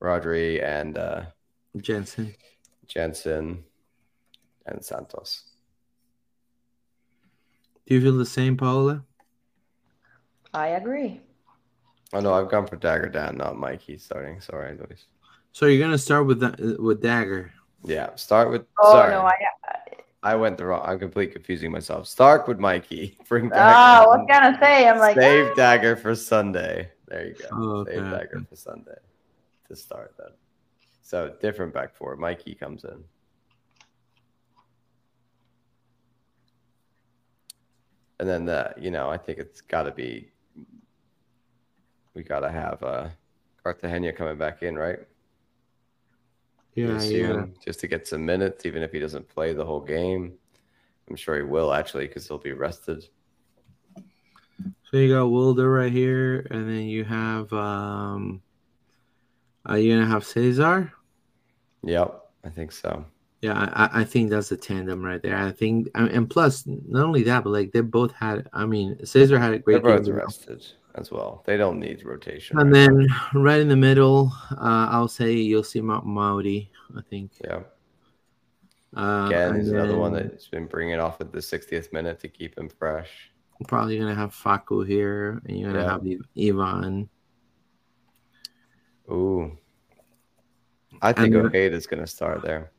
[0.00, 0.96] Rodri and.
[0.98, 1.22] uh
[1.80, 2.34] Jansen.
[2.86, 3.64] Jansen,
[4.66, 5.44] and Santos.
[7.86, 9.04] Do you feel the same, Paula?
[10.52, 11.20] I agree.
[12.12, 14.40] Oh no, I've gone for Dagur Dan, not Mikey starting.
[14.40, 15.06] Sorry, Luis.
[15.52, 17.50] So you're gonna start with that with Dagur.
[17.84, 18.64] Yeah, start with.
[18.78, 19.34] Oh sorry, no, I
[20.22, 20.82] I went the wrong.
[20.84, 22.06] I'm completely confusing myself.
[22.06, 23.18] Start with Mikey.
[23.28, 23.56] Bring Dagur.
[23.56, 24.26] ah, I was in.
[24.26, 25.54] gonna say I'm like Save ah.
[25.54, 26.90] Dagur for Sunday.
[27.08, 27.48] There you go.
[27.52, 28.02] Oh, Save.
[28.02, 28.98] Dagur for Sunday
[29.68, 30.30] to start then.
[31.02, 32.16] So different back four.
[32.16, 33.02] Mikey comes in.
[38.20, 40.30] And then the, you know, I think it's got to be.
[42.14, 43.08] We got to have uh,
[43.64, 45.00] Cartagena coming back in, right?
[46.74, 47.46] Yeah, yeah.
[47.64, 50.32] just to get some minutes, even if he doesn't play the whole game.
[51.08, 53.04] I'm sure he will actually, because he'll be rested.
[54.90, 58.42] So you got Wilder right here, and then you have um.
[59.64, 60.92] Are you gonna have Cesar?
[61.84, 63.04] Yep, I think so.
[63.42, 65.36] Yeah, I, I- think that's a tandem right there.
[65.36, 68.48] I think, and plus, not only that, but like they both had.
[68.52, 69.82] I mean, Cesar had a great.
[69.82, 70.64] They're both rested
[70.94, 71.42] as well.
[71.46, 72.58] They don't need rotation.
[72.58, 76.68] and right then right in the middle, uh, I'll say you'll see Ma- Maudi.
[76.96, 77.32] I think.
[77.42, 77.60] Yeah.
[78.94, 82.56] Uh, Again, he's another one that's been bringing off at the 60th minute to keep
[82.58, 83.30] him fresh.
[83.68, 85.92] probably gonna have Facu here, and you're gonna Yeah.
[85.92, 87.08] have Ivan.
[89.10, 89.56] Ooh.
[91.00, 92.72] I think And- Ojeda's going to start there.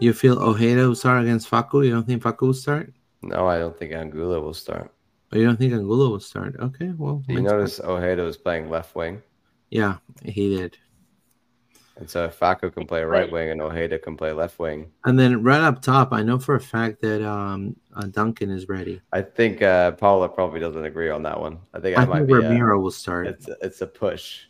[0.00, 1.84] You feel Ojeda will start against Facu?
[1.84, 2.92] You don't think Facu will start?
[3.22, 4.93] No, I don't think Angulo will start.
[5.34, 6.56] Or you don't think Angulo will start?
[6.58, 9.22] Okay, well, Do you makes notice Ojeda was playing left wing?
[9.70, 10.78] Yeah, he did.
[11.96, 15.18] And so if Facu can play right wing and Ojeda can play left wing, And
[15.18, 19.02] then right up top, I know for a fact that um uh, Duncan is ready.
[19.12, 21.60] I think uh, Paula probably doesn't agree on that one.
[21.72, 23.28] I think I that might think be a, Ramiro will start.
[23.28, 24.42] it's, it's a push.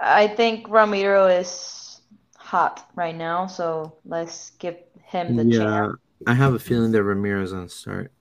[0.00, 2.00] I think Ramiro is
[2.36, 5.92] hot right now, so let's give him the Yeah, chance.
[6.26, 8.12] I have a feeling that Ramiro's gonna start.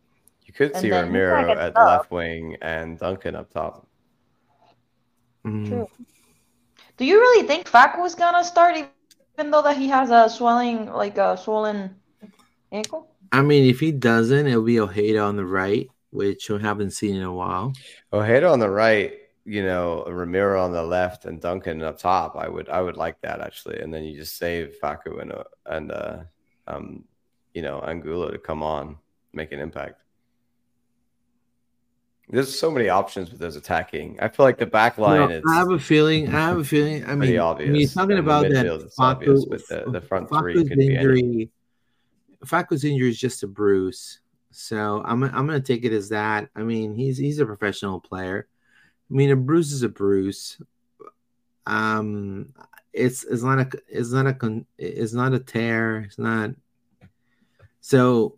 [0.50, 1.86] You could And see then Ramiro not at sub.
[1.88, 3.86] left wing and Duncan up top.
[5.46, 5.88] Mm, True.
[6.98, 10.92] Do you really think Facu is gonna start, even though that he has a swelling,
[10.92, 11.96] like a swollen
[12.72, 13.14] ankle?
[13.32, 17.16] I mean, if he doesn't, it'll be Ojeda on the right, which we haven't seen
[17.16, 17.72] in a while.
[18.12, 22.38] Ojeda on the right, you know, Ramiro on the left, and Duncan up top.
[22.38, 23.82] I would, I would like that actually.
[23.82, 26.18] And then you just save Facu and uh, and uh,
[26.68, 27.04] um,
[27.54, 28.98] you know, Angulo to come on,
[29.32, 30.02] make an impact.
[32.32, 34.20] There's so many options with those attacking.
[34.22, 36.28] I feel like the back line No, is I have a feeling.
[36.28, 37.04] I have a feeling.
[37.10, 37.70] I mean, obvious.
[37.70, 40.78] I mean, talking And about that, it's obvious, but the- the front three Facu's could
[40.78, 41.50] be any- injury.
[42.84, 44.20] Injury is just a bruise,
[44.52, 46.50] so I'm I'm gonna take it as that.
[46.56, 48.48] I mean, he's he's a professional player.
[49.10, 50.62] I mean, a bruise is a bruise.
[51.66, 52.54] Um,
[52.94, 56.02] it's it's not a it's not a it's not a tear.
[56.02, 56.52] It's not.
[57.82, 58.38] So,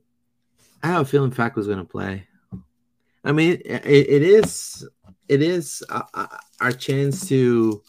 [0.82, 2.26] I have a feeling Facu's gonna play.
[3.24, 4.88] I mean, it, it, is
[5.28, 6.28] it is uh, uh,
[6.60, 7.84] our chance to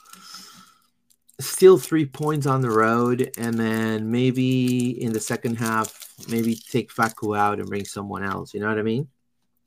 [1.41, 6.93] steal three points on the road, and then maybe in the second half, maybe take
[6.93, 8.53] Facu out and bring someone else.
[8.53, 9.09] You know what I mean?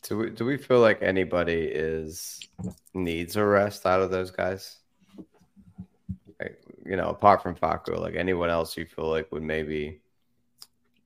[0.03, 2.39] Do we, do we feel like anybody is
[2.93, 4.77] needs a rest out of those guys?
[6.39, 10.01] Like, you know, apart from Facu, like anyone else you feel like would maybe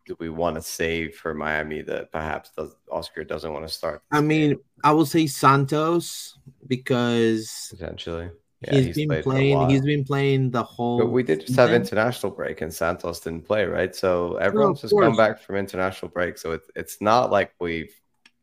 [0.10, 4.02] do we want to save for Miami that perhaps does, Oscar doesn't want to start?
[4.12, 8.32] I this game, mean, I will say Santos because potentially.
[8.62, 9.70] Yeah, he's he's been played for a playing.
[9.70, 10.98] He's been playing the whole.
[10.98, 13.96] But we did just have international break, and Santos didn't play, right?
[13.96, 16.40] So everyone's of just come back from international break.
[16.40, 17.94] So it's it's not like we've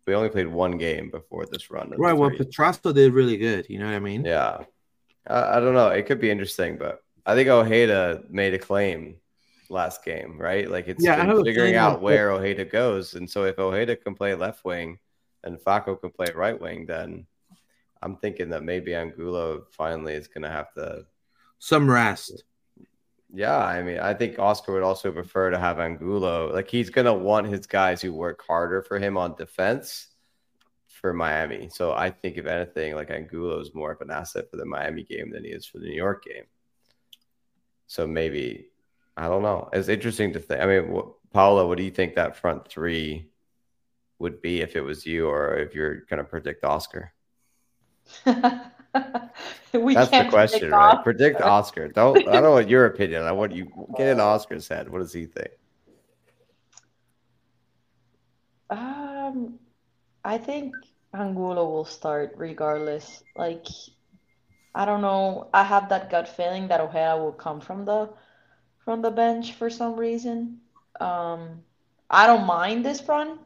[0.07, 1.93] we only played one game before this run.
[1.99, 2.13] Right.
[2.13, 2.31] Well.
[2.31, 3.67] Petrasso did really good.
[3.69, 4.25] You know what I mean?
[4.25, 4.63] Yeah,
[5.27, 5.89] I, I don't know.
[5.89, 9.17] It could be interesting, but I think Ojeda made a claim
[9.71, 10.71] last game, right?
[10.71, 14.35] Like it's Yeah, figuring out that- where Ojeda goes, and so if Ojeda can play
[14.35, 14.99] left wing
[15.45, 17.27] and Facu can play right wing, then
[18.03, 21.07] I'm thinking that maybe Angulo finally is going to have to.
[21.59, 22.45] Some rest.
[23.33, 26.53] Yeah, I mean, I think Oscar would also prefer to have Angulo.
[26.53, 30.09] Like he's going to want his guys who work harder for him on defense
[30.87, 31.69] for Miami.
[31.71, 35.03] So I think if anything, like Angulo is more of an asset for the Miami
[35.03, 36.45] game than he is for the New York game.
[37.87, 38.69] So maybe
[39.17, 39.69] I don't know.
[39.73, 40.61] It's interesting to think.
[40.61, 43.31] I mean, what, Paula, what do you think that front three
[44.19, 47.13] would be if it was you, or if you're going to predict Oscar?
[48.27, 50.95] we That's the question, predict right?
[50.97, 51.89] off- Predict Oscar.
[51.89, 52.29] Don't.
[52.29, 53.23] I don't know what your opinion.
[53.23, 53.67] I want you
[53.97, 54.89] get in Oscar's head.
[54.89, 55.51] What does he think?
[58.71, 59.59] Um,
[60.25, 60.75] I think
[61.15, 63.23] Angulo will start regardless.
[63.37, 63.67] Like,
[64.75, 65.49] I don't know.
[65.55, 68.11] I have that gut feeling that Ojeda will come from the
[68.87, 70.61] from the bench for some reason.
[70.99, 71.61] Um,
[72.09, 73.41] I don't mind this front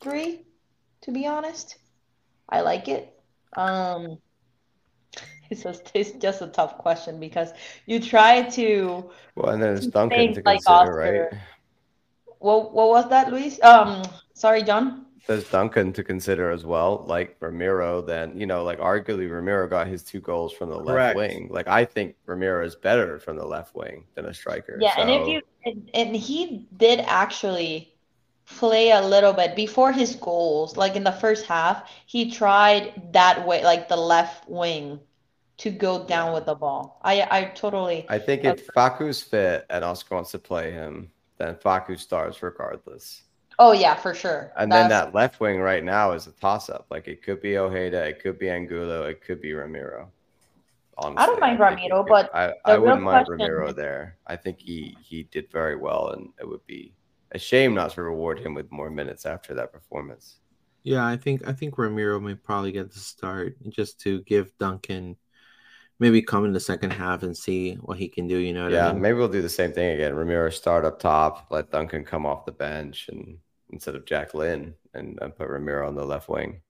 [0.00, 0.40] three,
[1.02, 1.76] to be honest.
[2.48, 3.20] I like it.
[3.56, 4.18] Um,
[5.50, 7.52] it's just it's just a tough question because
[7.86, 11.40] you try to Well, and then it's Duncan to like consider, right?
[12.38, 13.62] What what was that, Luis?
[13.62, 14.02] Um,
[14.32, 15.01] sorry, John.
[15.26, 18.02] There's Duncan to consider as well, like Ramiro.
[18.02, 21.16] Then you know, like arguably Ramiro got his two goals from the left Correct.
[21.16, 21.48] wing.
[21.50, 24.78] Like I think Ramiro is better from the left wing than a striker.
[24.80, 27.94] Yeah, and if you and, and he did actually
[28.44, 33.46] play a little bit before his goals, like in the first half, he tried that
[33.46, 34.98] way, like the left wing,
[35.58, 37.00] to go down with the ball.
[37.02, 41.54] I I totally I think if Facu's fit and Oscar wants to play him, then
[41.54, 43.22] Facu starts regardless.
[43.64, 44.50] Oh yeah, for sure.
[44.56, 46.86] And then that left wing right now is a toss up.
[46.90, 50.10] Like it could be Ojeda, it could be Angulo, it could be Ramiro.
[50.98, 54.18] Honestly, I don't mind think it Ramiro, but I, I wouldn't mind question- Ramiro there.
[54.26, 56.92] I think he he did very well, and it would be
[57.30, 60.40] a shame not to reward him with more minutes after that performance.
[60.82, 65.16] Yeah, I think I think Ramiro may probably get the start just to give Duncan
[66.00, 68.36] maybe come in the second half and see what he can do.
[68.36, 69.02] You know what Yeah, I mean?
[69.02, 70.14] maybe we'll do the same thing again.
[70.16, 73.38] Ramiro start up top, let Duncan come off the bench, and
[73.72, 76.60] instead of Jack Lynn, and, and put Ramiro on the left wing.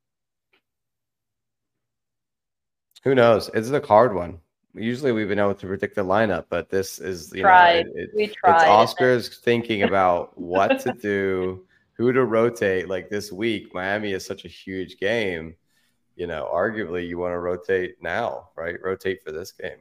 [3.05, 3.51] Who knows?
[3.53, 4.39] It's a hard one.
[4.75, 7.87] Usually we've been able to predict the lineup, but this is you Tried.
[7.87, 8.69] know it, it- we it's tried.
[8.69, 12.89] Oscar's thinking about what to do, who to rotate.
[12.89, 15.57] Like this week, Miami is such a huge game.
[16.15, 18.77] You know, arguably you want to rotate now, right?
[18.83, 19.79] Rotate for this game.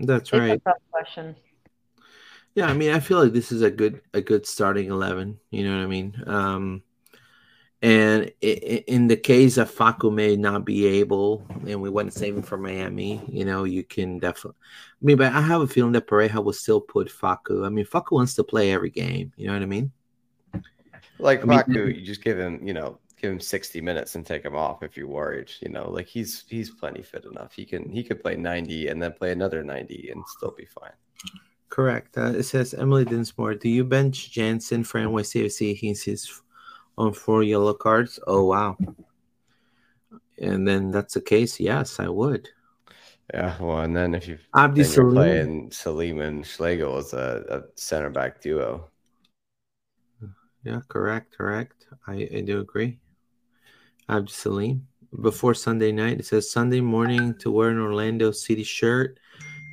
[0.00, 0.64] That's It's a right.
[0.64, 1.36] tough question.
[2.56, 5.38] Yeah, I mean, I feel like this is a good a good starting eleven.
[5.50, 6.22] You know what I mean?
[6.26, 6.82] Um,
[7.82, 12.34] and in the case of Facu may not be able, and we want to save
[12.34, 14.58] him for Miami, you know, you can definitely.
[14.62, 17.66] I mean, but I have a feeling that Pareja will still put Facu.
[17.66, 19.34] I mean, Facu wants to play every game.
[19.36, 19.92] You know what I mean?
[21.18, 24.24] Like I mean- Facu, you just give him, you know, give him 60 minutes and
[24.24, 25.52] take him off if you're worried.
[25.60, 27.52] You know, like he's he's plenty fit enough.
[27.52, 30.92] He can he could play 90 and then play another 90 and still be fine.
[31.68, 32.16] Correct.
[32.16, 33.54] Uh, it says Emily Dinsmore.
[33.54, 35.76] Do you bench Jansen for NYCFC?
[35.76, 36.42] He's his
[36.96, 38.18] on four yellow cards.
[38.26, 38.76] Oh wow.
[40.38, 41.58] And then that's the case.
[41.58, 42.48] Yes, I would.
[43.34, 45.14] Yeah, well, and then if you Abdi then you're Salim.
[45.14, 48.88] playing Salim and Schlegel as a, a center back duo.
[50.62, 51.86] Yeah, correct, correct.
[52.06, 52.98] I, I do agree.
[54.08, 54.86] Abdi Salim.
[55.20, 59.18] Before Sunday night, it says Sunday morning to wear an Orlando City shirt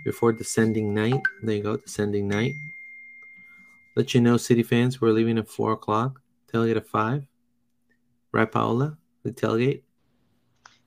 [0.05, 1.21] before descending night.
[1.41, 2.53] There you go, descending night.
[3.95, 6.19] Let you know, City fans, we're leaving at four o'clock.
[6.51, 7.25] Tailgate at five.
[8.31, 8.97] Right, Paola?
[9.23, 9.81] The tailgate.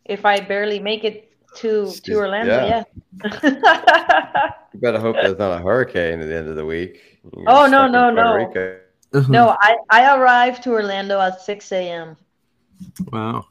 [0.05, 2.85] If I barely make it to She's- to Orlando, yeah.
[3.25, 4.51] yeah.
[4.75, 7.19] You better hope there's not a hurricane at the end of the week.
[7.35, 8.35] You're Oh, no, stuck no, no.
[8.35, 8.79] Rico.
[9.15, 9.27] Uh-huh.
[9.33, 12.15] no, I I arrived to Orlando at 6 a.m.
[13.11, 13.47] Wow.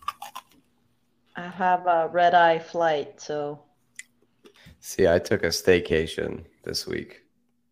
[1.36, 3.60] I have a red eye flight, so
[4.86, 7.24] See, I took a staycation this week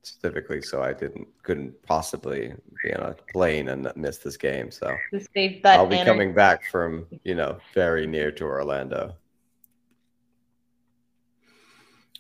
[0.01, 4.71] specifically, so I didn't couldn't possibly be on a plane and miss this game.
[4.71, 4.97] So
[5.35, 6.09] save that I'll be energy.
[6.09, 9.15] coming back from you know very near to Orlando.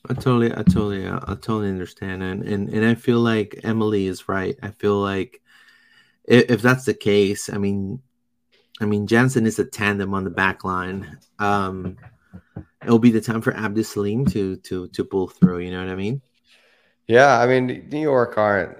[0.07, 4.29] I totally, I totally, I totally understand, and and and I feel like Emily is
[4.29, 4.55] right.
[4.61, 5.41] I feel like
[6.25, 7.99] if, if that's the case, I mean,
[8.79, 11.97] I mean Jansen is a tandem on the back line, um,
[12.83, 15.59] it'll be the time for Abdus Salim to to to pull through.
[15.59, 16.21] You know what I mean?
[17.07, 18.77] Yeah, I mean New York aren't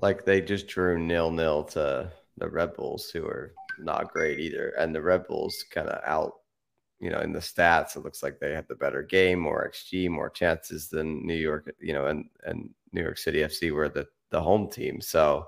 [0.00, 4.70] like they just drew nil nil to the Red Bulls, who are not great either,
[4.78, 6.34] and the Red Bulls kind of out.
[6.98, 10.10] You know, in the stats, it looks like they had the better game, more XG,
[10.10, 11.72] more chances than New York.
[11.80, 15.00] You know, and and New York City FC were the the home team.
[15.00, 15.46] So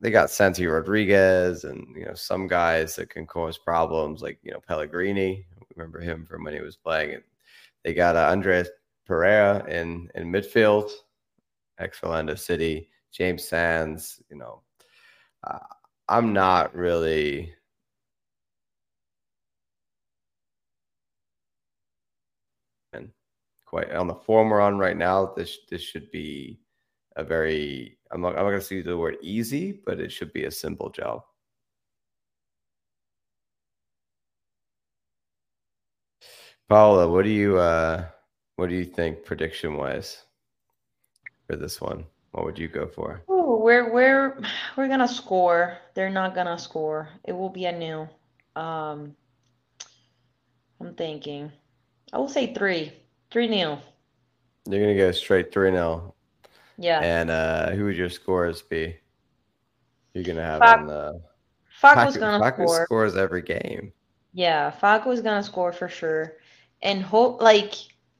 [0.00, 4.52] they got Santi Rodriguez and you know some guys that can cause problems, like you
[4.52, 5.46] know Pellegrini.
[5.76, 7.14] Remember him from when he was playing.
[7.14, 7.22] And
[7.84, 8.68] they got uh, Andrés
[9.06, 10.90] Perea in in midfield,
[11.78, 12.88] ex Orlando City.
[13.12, 14.22] James Sands.
[14.30, 14.62] You know,
[15.44, 15.58] uh,
[16.08, 17.54] I'm not really.
[23.66, 25.32] Quite on the form we're on right now.
[25.34, 26.60] This this should be
[27.16, 30.44] a very I'm not, I'm not to use the word easy, but it should be
[30.44, 31.22] a simple job.
[36.72, 38.02] Paula, what do you uh,
[38.56, 40.22] what do you think prediction wise
[41.46, 42.06] for this one?
[42.30, 43.20] What would you go for?
[43.28, 44.40] Oh, we're we're
[44.74, 45.76] we're gonna score.
[45.92, 47.10] They're not gonna score.
[47.24, 48.08] It will be a new.
[48.56, 49.14] Um,
[50.80, 51.52] I'm thinking.
[52.10, 52.94] I will say three.
[53.30, 53.78] Three nil.
[54.66, 56.14] You're gonna go straight three nil.
[56.78, 57.00] Yeah.
[57.00, 58.96] And uh, who would your scores be?
[60.14, 61.20] You're gonna have Fac- on the
[61.82, 62.84] Facu's Facu- gonna Facu score.
[62.86, 63.92] scores every game.
[64.32, 66.36] Yeah, Facu's gonna score for sure.
[66.82, 67.74] And hope like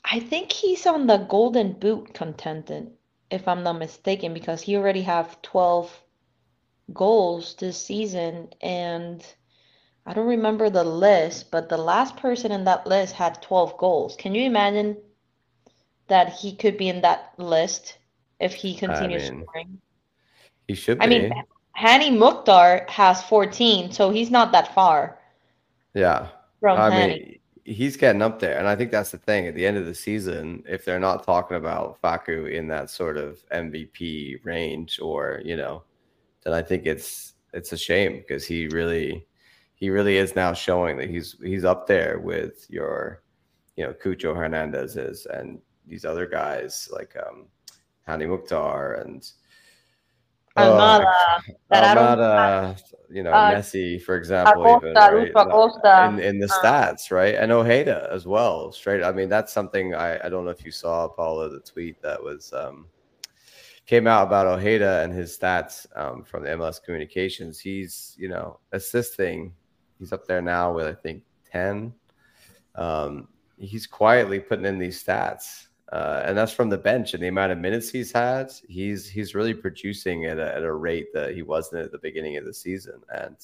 [0.05, 2.93] I think he's on the golden boot contented,
[3.30, 6.02] if I'm not mistaken, because he already have 12
[6.93, 9.24] goals this season and
[10.05, 14.16] I don't remember the list, but the last person in that list had 12 goals.
[14.16, 14.97] Can you imagine
[16.09, 17.98] that he could be in that list
[18.40, 19.80] if he continues mean, scoring?
[20.66, 21.05] He should be.
[21.05, 21.32] I mean,
[21.78, 25.18] Hani Mukhtar has 14, so he's not that far
[25.94, 26.28] yeah.
[26.60, 27.09] from I Hani.
[27.09, 29.47] mean, he's getting up there, and I think that's the thing.
[29.47, 33.16] At the end of the season, if they're not talking about Facu in that sort
[33.16, 35.82] of MVP range, or you know,
[36.44, 39.26] then I think it's it's a shame because he really
[39.74, 43.22] he really is now showing that he's he's up there with your
[43.76, 47.47] you know Cucho Hernandez's and these other guys like um
[48.09, 49.30] Hani Mukhtar and
[50.56, 51.06] Almada,
[51.70, 55.30] don't- Almada, you know, uh, Messi, for example, Acosta, even right?
[55.34, 57.34] Acosta, in, in the uh, stats, right?
[57.34, 59.02] And Ojeda as well, straight.
[59.02, 62.22] I mean, that's something I, I don't know if you saw, Paula, the tweet that
[62.22, 62.86] was um,
[63.86, 67.58] came out about Ojeda and his stats um, from the MLS Communications.
[67.58, 69.52] He's, you know, assisting.
[69.98, 71.92] He's up there now with I think ten.
[72.74, 75.68] Um, he's quietly putting in these stats.
[75.93, 78.51] Uh, and that's from the bench and the amount of minutes he's had.
[78.66, 82.39] He's he's really producing at a, at a rate that he wasn't at the beginning
[82.39, 83.36] of the season, and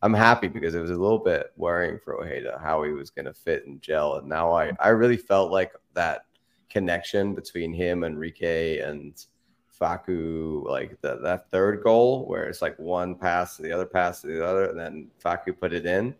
[0.00, 3.26] I'm happy because it was a little bit worrying for Ojeda how he was going
[3.26, 4.16] to fit and gel.
[4.16, 6.24] And now I I really felt like that
[6.70, 9.14] connection between him, Enrique, and
[9.78, 14.22] Facu, like the, that third goal where it's like one pass to the other pass
[14.22, 16.14] to the other, and then Facu put it in.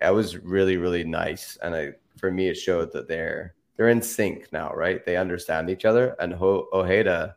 [0.00, 4.00] That was really really nice, and I for me it showed that they're they're in
[4.00, 5.04] sync now, right?
[5.04, 7.34] They understand each other, and Ho- Ojeda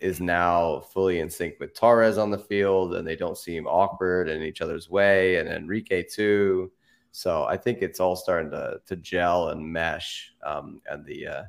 [0.00, 4.28] is now fully in sync with Torres on the field, and they don't seem awkward
[4.28, 6.72] in each other's way, and Enrique too.
[7.12, 11.42] So I think it's all starting to to gel and mesh, um, and the uh,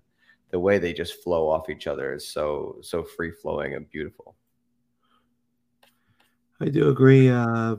[0.51, 4.35] the way they just flow off each other is so so free flowing and beautiful.
[6.61, 7.29] I do agree.
[7.29, 7.77] Uh,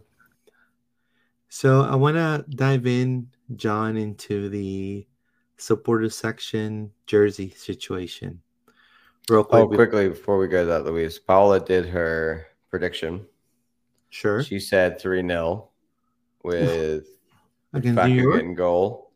[1.48, 5.06] so I want to dive in, John, into the
[5.60, 8.40] supporter section jersey situation.
[9.28, 9.62] Real oh, quick.
[9.62, 13.26] Oh, quickly before we go to that, Louise, Paula did her prediction.
[14.08, 14.42] Sure.
[14.42, 15.68] She said three 0
[16.42, 17.06] with
[17.72, 18.36] I can do Facu yours.
[18.36, 19.10] getting goal.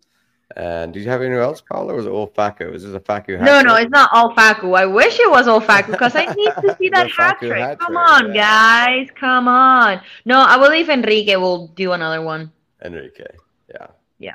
[0.57, 2.73] And did you have anyone else, Paula, or was it all Facu?
[2.75, 3.41] Is this a Facu?
[3.41, 4.79] No, no, it's not all Facu.
[4.79, 7.79] I wish it was all Facu because I need to see that hat trick.
[7.81, 8.87] Come on, yeah.
[8.87, 9.09] guys.
[9.17, 10.01] Come on.
[10.25, 12.53] No, I believe Enrique will do another one.
[12.85, 13.25] Enrique.
[13.69, 13.87] Yeah.
[14.19, 14.35] Yeah.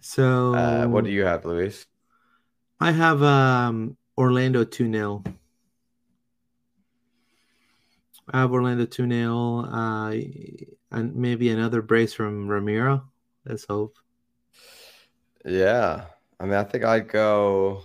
[0.00, 1.86] So Uh, what do you have, Luis?
[2.80, 5.24] I have um Orlando 2 0.
[8.32, 9.60] I have Orlando 2 0.
[9.70, 10.14] Uh,
[10.90, 13.08] and maybe another brace from Ramiro.
[13.44, 13.96] Let's hope.
[15.44, 16.06] Yeah.
[16.38, 17.82] I mean, I think I'd go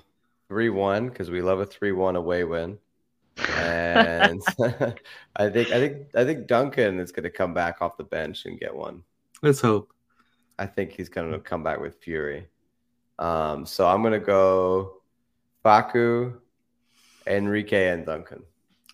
[0.50, 2.80] 3 1 because we love a 3 1 away win.
[3.58, 4.42] And
[5.36, 8.46] I think I think I think Duncan is going to come back off the bench
[8.46, 9.04] and get one.
[9.42, 9.94] Let's hope.
[10.62, 12.48] I think he's going to come back with fury.
[13.18, 15.02] Um, so I'm going to go
[15.66, 16.38] Facu,
[17.26, 18.44] Enrique, and Duncan.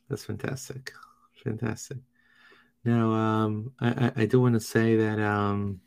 [0.10, 0.94] That's fantastic.
[1.44, 1.98] Fantastic.
[2.86, 5.82] Now, um, I, I, I do want to say that um,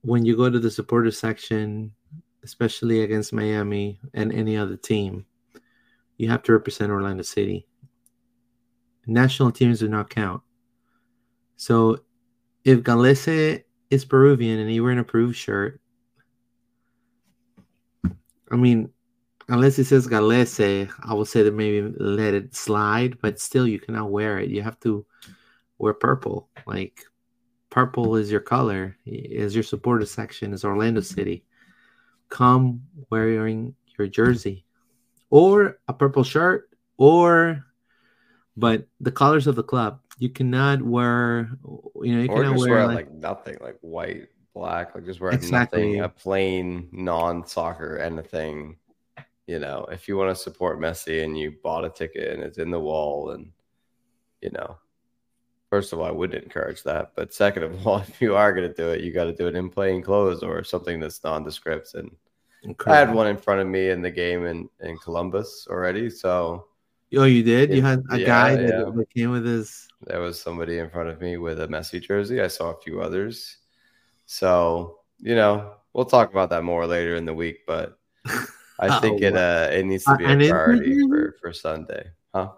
[0.00, 1.92] when you go to the supporter section,
[2.42, 5.26] especially against Miami and any other team,
[6.16, 7.66] you have to represent Orlando City.
[9.06, 10.40] National teams do not count.
[11.58, 11.98] So
[12.64, 15.78] if Gallese is Peruvian and he wear an approved shirt,
[18.50, 18.90] I mean,
[19.48, 23.78] unless it says Gallese, I would say that maybe let it slide, but still you
[23.78, 24.48] cannot wear it.
[24.48, 25.04] You have to
[25.76, 26.48] wear purple.
[26.66, 27.04] Like
[27.68, 31.44] purple is your color, is your supporter section, is Orlando City.
[32.30, 34.64] Come wearing your jersey
[35.28, 37.62] or a purple shirt or
[38.56, 40.00] but the colors of the club.
[40.22, 44.28] You cannot wear you know, you or cannot wear, wear like, like nothing, like white,
[44.54, 45.80] black, like just wear Exactly.
[45.80, 48.76] nothing, a plain non-soccer anything.
[49.48, 52.58] You know, if you want to support Messi and you bought a ticket and it's
[52.58, 53.50] in the wall, and
[54.40, 54.76] you know,
[55.70, 57.14] first of all, I wouldn't encourage that.
[57.16, 59.48] But second of all, if you are going to do it, you got to do
[59.48, 61.94] it in plain clothes or something that's nondescript.
[61.94, 62.14] And
[62.86, 66.66] I had one in front of me in the game in in Columbus already, so
[67.16, 67.74] Oh, you did?
[67.74, 69.02] You had a Yeah, guy that, yeah.
[69.14, 72.40] came with his there was somebody in front of me with a Messi jersey.
[72.40, 73.58] I saw a few others.
[74.26, 77.98] So, you know, we'll talk about that more later in the week, but
[78.80, 82.10] I Oh, think it uh it needs to Uh, be a priority for, for Sunday.
[82.34, 82.52] Huh?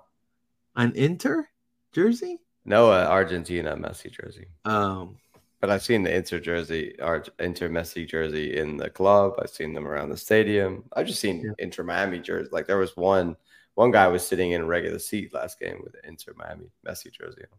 [0.76, 1.48] an Inter
[1.92, 2.40] jersey.
[2.64, 4.46] No, uh, Argentina Messi jersey.
[4.64, 5.16] Um,
[5.60, 9.34] But I've seen the Inter jersey, Ar- Inter Messi jersey in the club.
[9.40, 10.84] I've seen them around the stadium.
[10.94, 11.52] I've just seen Yeah.
[11.58, 12.48] Inter Miami jersey.
[12.52, 13.36] Like there was one,
[13.74, 17.42] one guy was sitting in a regular seat last game with Inter Miami Messi jersey
[17.50, 17.58] on.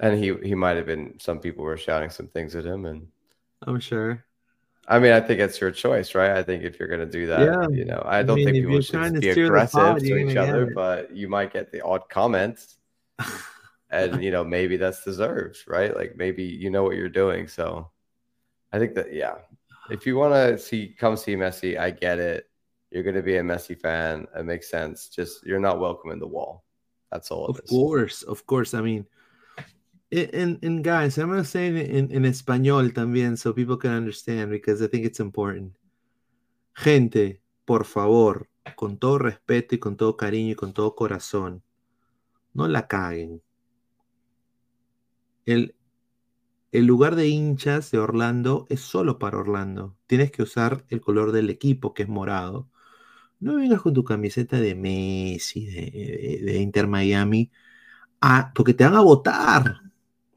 [0.00, 1.18] And he he might have been.
[1.18, 3.08] Some people were shouting some things at him, and
[3.66, 4.22] I'm sure.
[4.88, 6.32] I mean, I think it's your choice, right?
[6.32, 7.66] I think if you're going to do that, Yeah.
[7.70, 10.66] you know, I I don't mean, think people should be aggressive pod, to each other,
[10.72, 12.76] but you might get the odd comments,
[13.90, 15.96] and you know, maybe that's deserved, right?
[15.96, 17.48] Like maybe you know what you're doing.
[17.48, 17.90] So,
[18.72, 19.36] I think that yeah,
[19.90, 22.48] if you want to see, come see Messi, I get it.
[22.90, 24.26] You're going to be a Messi fan.
[24.38, 25.08] It makes sense.
[25.08, 26.64] Just you're not welcome in the wall.
[27.10, 27.46] That's all.
[27.46, 28.74] Of course, of course.
[28.74, 29.06] I mean,
[30.12, 34.50] and and guys, I'm gonna say it in in español también, so people can understand
[34.50, 35.72] because I think it's important.
[36.74, 41.62] Gente, por favor, con todo respeto y con todo cariño y con todo corazón,
[42.54, 43.42] no la caguen.
[45.46, 45.76] El,
[46.72, 49.96] el lugar de hinchas de Orlando es solo para Orlando.
[50.06, 52.68] Tienes que usar el color del equipo, que es morado.
[53.40, 57.50] No vengas con tu camiseta de Messi, de, Inter Miami,
[58.54, 59.80] porque te van a votar.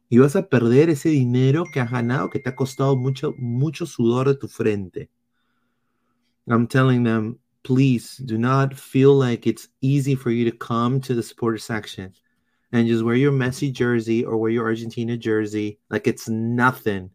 [0.10, 3.86] Y vas a perder ese dinero que has ganado, que te ha costado mucho, mucho
[3.86, 5.10] sudor de tu frente.
[6.48, 11.14] I'm telling them, please do not feel like it's easy for you to come to
[11.14, 12.12] the supporter section
[12.72, 17.12] and just wear your Messi jersey or wear your Argentina jersey like it's nothing.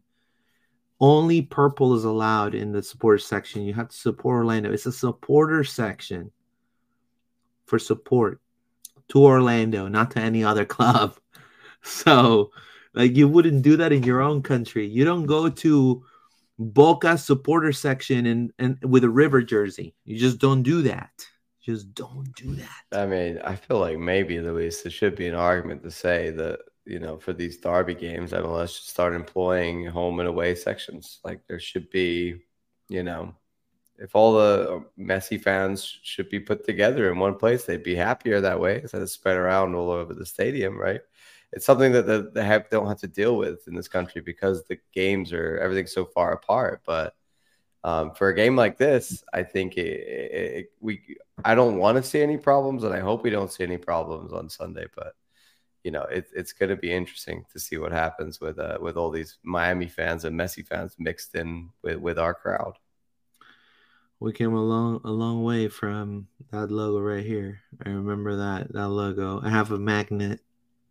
[1.05, 3.61] Only purple is allowed in the supporter section.
[3.61, 4.71] You have to support Orlando.
[4.71, 6.31] It's a supporter section
[7.67, 8.41] for support
[9.09, 11.15] to Orlando, not to any other club.
[11.83, 12.49] So,
[12.95, 14.87] like, you wouldn't do that in your own country.
[14.87, 16.03] You don't go to
[16.57, 19.93] Boca supporter section and, and with a river jersey.
[20.05, 21.11] You just don't do that.
[21.61, 22.83] Just don't do that.
[22.91, 26.61] I mean, I feel like maybe Luis, there should be an argument to say that
[26.85, 31.19] you know for these derby games, MLS should start employing home and away sections.
[31.23, 32.43] Like there should be,
[32.89, 33.35] you know,
[33.97, 38.41] if all the Messi fans should be put together in one place, they'd be happier
[38.41, 41.01] that way instead of spread around all over the stadium, right?
[41.53, 44.63] It's something that the, they have don't have to deal with in this country because
[44.65, 46.81] the games are everything's so far apart.
[46.85, 47.15] But
[47.83, 52.03] um, for a game like this, I think it, it- we I don't want to
[52.03, 54.85] see any problems, and I hope we don't see any problems on Sunday.
[54.95, 55.13] But
[55.85, 58.97] you know, it, it's going to be interesting to see what happens with uh, with
[58.97, 62.73] all these Miami fans and Messi fans mixed in with with our crowd.
[64.19, 67.61] We came a long a long way from that logo right here.
[67.85, 69.39] I remember that that logo.
[69.43, 70.39] I have a magnet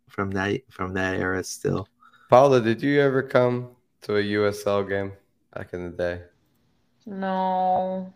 [0.07, 1.89] from that from that era still.
[2.29, 3.71] Paula, did you ever come
[4.03, 5.11] to a USL game
[5.53, 6.21] back in the day?
[7.05, 8.13] No.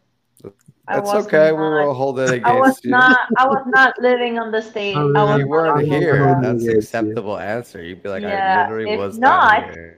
[0.87, 1.51] I That's was okay.
[1.51, 2.91] We not- will hold it I was against you.
[2.91, 3.19] not.
[3.37, 4.95] I was not living on the stage.
[4.95, 6.25] I was You weren't here.
[6.25, 6.43] road.
[6.43, 6.77] That's Against you.
[6.77, 7.83] acceptable answer.
[7.83, 9.95] You'd be like, I Yeah, literally if was not- not here.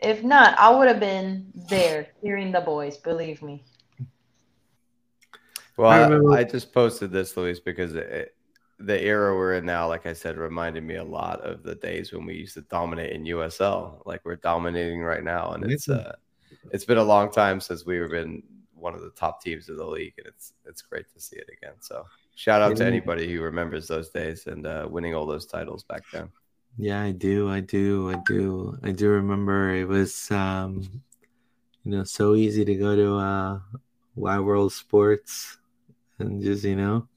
[0.00, 2.96] If not, I would have been there hearing the boys.
[2.98, 3.64] Believe me.
[5.76, 8.34] Well, I I, remember- I just posted this, Luis, because it,
[8.78, 12.12] the era we're in now, like I said, reminded me a lot of the days
[12.12, 14.02] when we used to dominate in USL.
[14.04, 16.14] Like we're dominating right now, and it's uh,
[16.72, 18.42] it's been a long time since we've been
[18.84, 21.48] one of the top teams of the league, and it's it's great to see it
[21.56, 21.72] again.
[21.80, 22.04] So
[22.36, 26.02] shout out to anybody who remembers those days and uh, winning all those titles back
[26.12, 26.28] then.
[26.76, 27.48] Yeah, I do.
[27.50, 28.10] I do.
[28.10, 28.78] I do.
[28.82, 30.82] I do remember it was um
[31.82, 33.58] you know so easy to go to uh
[34.16, 35.58] Wide World Sports
[36.18, 37.08] and just, you know,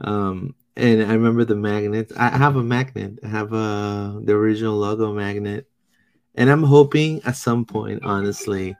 [0.00, 2.12] um and I remember the magnets.
[2.16, 3.18] I have a magnet.
[3.22, 5.68] I have a the original logo magnet.
[6.34, 8.74] And I'm hoping at some point, honestly,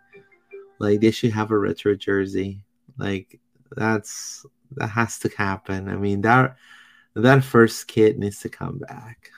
[0.83, 2.65] like they should have a retro jersey.
[2.99, 3.39] Like
[3.77, 5.89] that's that has to happen.
[5.89, 6.57] I mean that
[7.15, 9.31] that first kit needs to come back.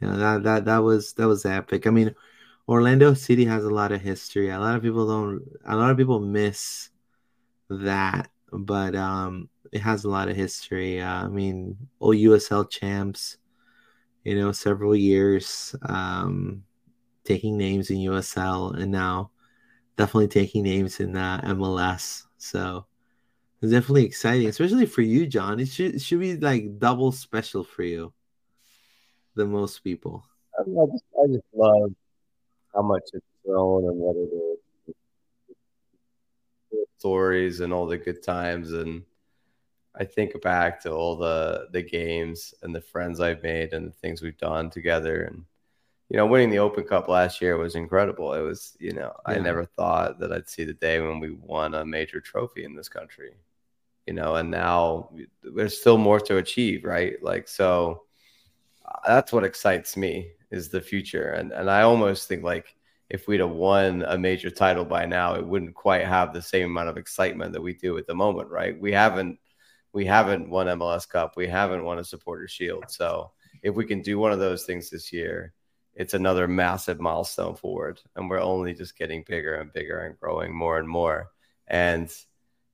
[0.00, 1.86] You know that that that was that was epic.
[1.86, 2.14] I mean,
[2.66, 4.48] Orlando City has a lot of history.
[4.48, 5.42] A lot of people don't.
[5.66, 6.88] A lot of people miss
[7.68, 11.02] that, but um, it has a lot of history.
[11.02, 13.36] Uh, I mean, old USL champs.
[14.24, 16.62] You know, several years um,
[17.24, 19.31] taking names in USL, and now
[20.02, 22.24] definitely taking names in uh, MLS.
[22.36, 22.86] So
[23.60, 25.60] it's definitely exciting, especially for you, John.
[25.60, 28.12] It should it should be like double special for you
[29.36, 30.24] than most people.
[30.58, 31.92] I just, I just love
[32.74, 34.28] how much it's grown and what it
[34.88, 34.96] is.
[36.98, 39.04] Stories and all the good times, and
[39.94, 43.96] I think back to all the the games and the friends I've made and the
[44.02, 45.44] things we've done together, and
[46.12, 48.34] you know, winning the Open Cup last year was incredible.
[48.34, 49.34] It was, you know, yeah.
[49.34, 52.76] I never thought that I'd see the day when we won a major trophy in
[52.76, 53.30] this country,
[54.06, 55.08] you know, and now
[55.42, 57.14] there's still more to achieve, right?
[57.22, 58.02] Like, so
[58.84, 61.30] uh, that's what excites me is the future.
[61.30, 62.76] And, and I almost think like
[63.08, 66.66] if we'd have won a major title by now, it wouldn't quite have the same
[66.66, 68.78] amount of excitement that we do at the moment, right?
[68.78, 69.38] We haven't,
[69.94, 71.38] we haven't won MLS Cup.
[71.38, 72.84] We haven't won a supporter shield.
[72.88, 73.30] So
[73.62, 75.54] if we can do one of those things this year,
[75.94, 80.54] it's another massive milestone forward and we're only just getting bigger and bigger and growing
[80.54, 81.30] more and more.
[81.68, 82.10] And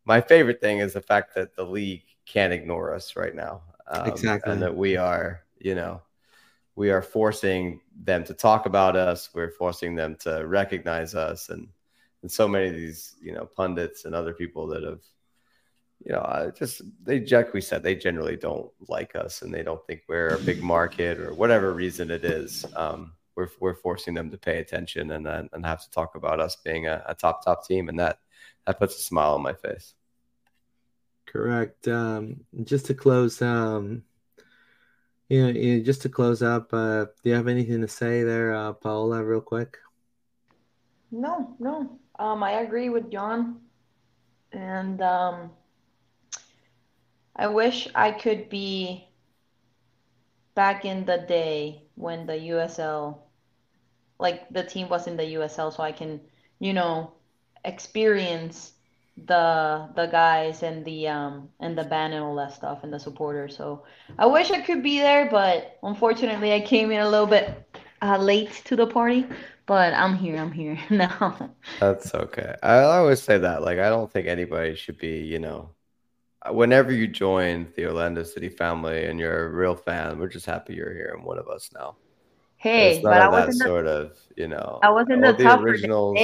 [0.05, 4.09] my favorite thing is the fact that the league can't ignore us right now um,
[4.09, 4.53] exactly.
[4.53, 6.03] and that we are you know
[6.77, 11.69] we are forcing them to talk about us we're forcing them to recognize us and
[12.23, 15.01] and so many of these you know pundits and other people that have
[16.05, 19.85] you know, just they like we said they generally don't like us and they don't
[19.87, 22.65] think we're a big market or whatever reason it is.
[22.77, 26.41] Um, we're we're forcing them to pay attention and and, and have to talk about
[26.41, 28.19] us being a, a, top top team, and that
[28.67, 29.95] that puts a smile on my face.
[31.27, 31.87] Correct.
[31.89, 34.03] Um, just to close, um,
[35.29, 38.23] you know, you know, just to close up, uh, do you have anything to say
[38.23, 39.77] there, uh, Paola, real quick?
[41.11, 41.99] No, no.
[42.19, 43.61] Um, I agree with John,
[44.53, 45.51] and um,
[47.39, 49.09] I wish I could be
[50.55, 53.19] back in the day when the USL,
[54.19, 56.21] like the team was in the USL, so I can,
[56.59, 57.13] you know,
[57.65, 58.73] experience
[59.27, 62.99] the the guys and the um and the band and all that stuff and the
[62.99, 63.57] supporters.
[63.57, 63.85] So
[64.19, 67.49] I wish I could be there, but unfortunately I came in a little bit
[68.03, 69.27] uh, late to the party.
[69.67, 70.39] But I'm here.
[70.39, 71.51] I'm here now.
[71.79, 72.55] That's okay.
[72.63, 73.63] I always say that.
[73.63, 75.71] Like I don't think anybody should be, you know,
[76.51, 80.75] whenever you join the Orlando City family and you're a real fan, we're just happy
[80.75, 81.97] you're here and one of us now.
[82.57, 85.61] Hey, but I was in the, sort of, you know, I was in the, top
[85.61, 86.19] originals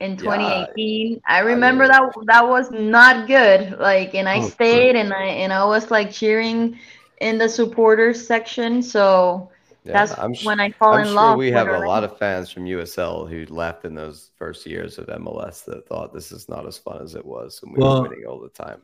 [0.00, 1.12] in 2018.
[1.12, 3.78] Yeah, I remember I mean, that that was not good.
[3.78, 6.78] Like, and I oh, stayed and I and I was like cheering
[7.20, 8.82] in the supporters section.
[8.82, 9.50] So
[9.84, 11.38] yeah, that's I'm when I fall I'm in sure love.
[11.38, 15.06] We have a lot of fans from USL who left in those first years of
[15.06, 18.08] MLS that thought this is not as fun as it was, and we well, were
[18.08, 18.80] winning all the time.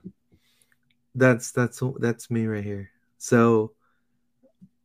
[1.14, 2.90] That's that's that's me right here.
[3.18, 3.72] So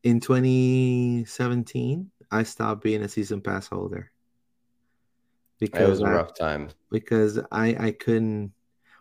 [0.03, 4.11] in 2017, I stopped being a season pass holder
[5.59, 6.69] because it was a I, rough time.
[6.91, 8.53] Because I I couldn't.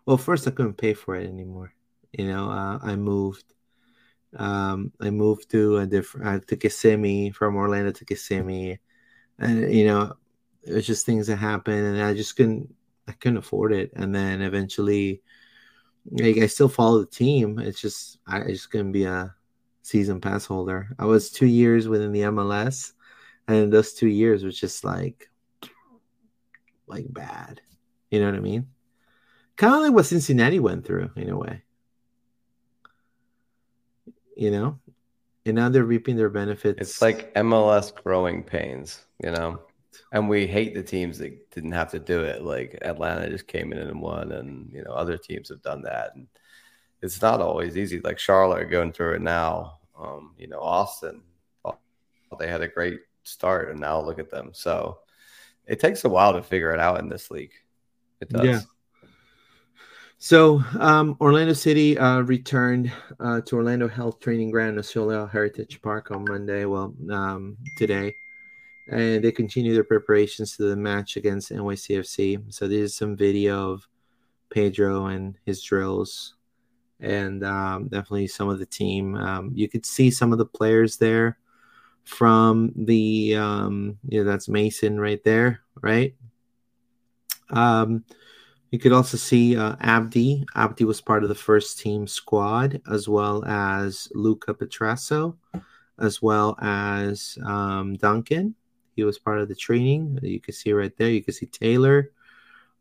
[0.06, 1.72] Well, first I couldn't pay for it anymore.
[2.12, 3.44] You know, uh, I moved.
[4.36, 8.78] Um, I moved to a different uh, to Kissimmee from Orlando to Kissimmee,
[9.38, 10.14] and you know,
[10.62, 12.74] it was just things that happened, and I just couldn't.
[13.06, 15.22] I couldn't afford it, and then eventually
[16.10, 17.58] like, I still follow the team.
[17.58, 19.34] It's just I just couldn't be a
[19.82, 20.88] season pass holder.
[20.98, 22.92] I was two years within the MLS,
[23.48, 25.30] and those two years was just like
[26.86, 27.60] like bad.
[28.10, 28.68] You know what I mean?
[29.56, 31.62] Kind of like what Cincinnati went through in a way.
[34.36, 34.78] You know,
[35.46, 36.80] and now they're reaping their benefits.
[36.80, 39.04] It's like MLS growing pains.
[39.22, 39.60] You know
[40.12, 42.42] and we hate the teams that didn't have to do it.
[42.42, 46.14] Like Atlanta just came in and won, and you know other teams have done that,
[46.14, 46.26] and
[47.02, 48.00] it's not always easy.
[48.00, 49.78] Like Charlotte going through it now.
[49.98, 51.22] Um, you know Austin,
[52.38, 54.50] they had a great start, and now look at them.
[54.52, 54.98] So
[55.66, 57.52] it takes a while to figure it out in this league.
[58.20, 58.44] It does.
[58.44, 58.60] Yeah.
[60.18, 62.90] So um, Orlando City uh, returned
[63.20, 66.64] uh, to Orlando Health Training Ground, Osceola Heritage Park on Monday.
[66.64, 68.14] Well, um, today,
[68.88, 72.52] and they continue their preparations to the match against NYCFC.
[72.52, 73.88] So this is some video of
[74.50, 76.34] Pedro and his drills,
[77.00, 79.14] and um, definitely some of the team.
[79.14, 81.38] Um, you could see some of the players there
[82.04, 86.14] from the um, yeah, that's Mason right there, right?
[87.50, 88.04] Um,
[88.70, 90.44] you could also see uh, Abdi.
[90.56, 95.36] Abdi was part of the first team squad, as well as Luca Petrasso,
[95.98, 98.54] as well as um, Duncan.
[98.94, 100.18] He was part of the training.
[100.22, 101.10] You can see right there.
[101.10, 102.10] You can see Taylor.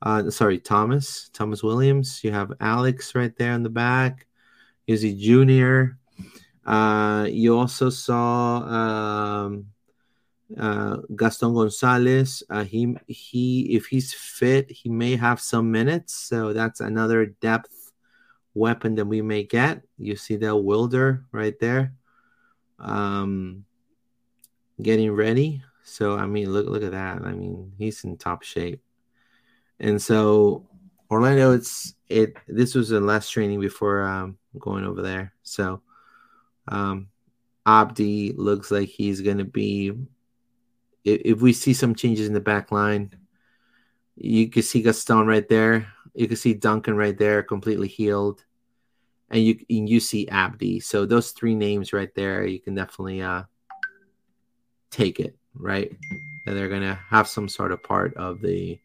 [0.02, 1.30] Uh, sorry, Thomas.
[1.34, 2.24] Thomas Williams.
[2.24, 4.28] You have Alex right there in the back.
[4.88, 5.98] You see Junior.
[6.66, 9.68] Uh, you also saw um,
[10.58, 12.44] uh, Gaston Gonzalez.
[12.50, 16.14] Uh, he he if he's fit, he may have some minutes.
[16.14, 17.92] So that's another depth
[18.54, 19.82] weapon that we may get.
[19.98, 21.94] You see that Wilder right there,
[22.80, 23.66] um,
[24.82, 25.64] getting ready.
[25.84, 27.22] So I mean, look look at that.
[27.22, 28.82] I mean, he's in top shape.
[29.80, 30.66] And so
[31.12, 32.36] Orlando, it's it.
[32.48, 35.34] This was the last training before um, going over there.
[35.44, 35.82] So
[36.68, 37.10] um,
[37.66, 39.94] Abdi looks like he's going to be
[41.04, 43.12] if, if we see some changes in the back line,
[44.16, 45.88] you can see Gaston right there.
[46.14, 48.46] You can see Duncan right there, completely healed,
[49.30, 50.80] and you and you see Abdi.
[50.80, 53.44] So those three names right there, you can definitely uh,
[54.92, 55.92] take it right.
[56.46, 58.80] And they're gonna have some sort of part of the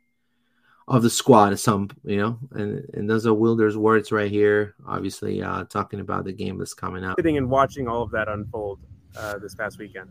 [0.86, 1.58] of the squad.
[1.58, 4.74] Some you know, and and those are Wilder's words right here.
[4.86, 7.18] Obviously, uh, talking about the game that's coming up.
[7.18, 8.78] Sitting and watching all of that unfold
[9.16, 10.10] uh, this past weekend.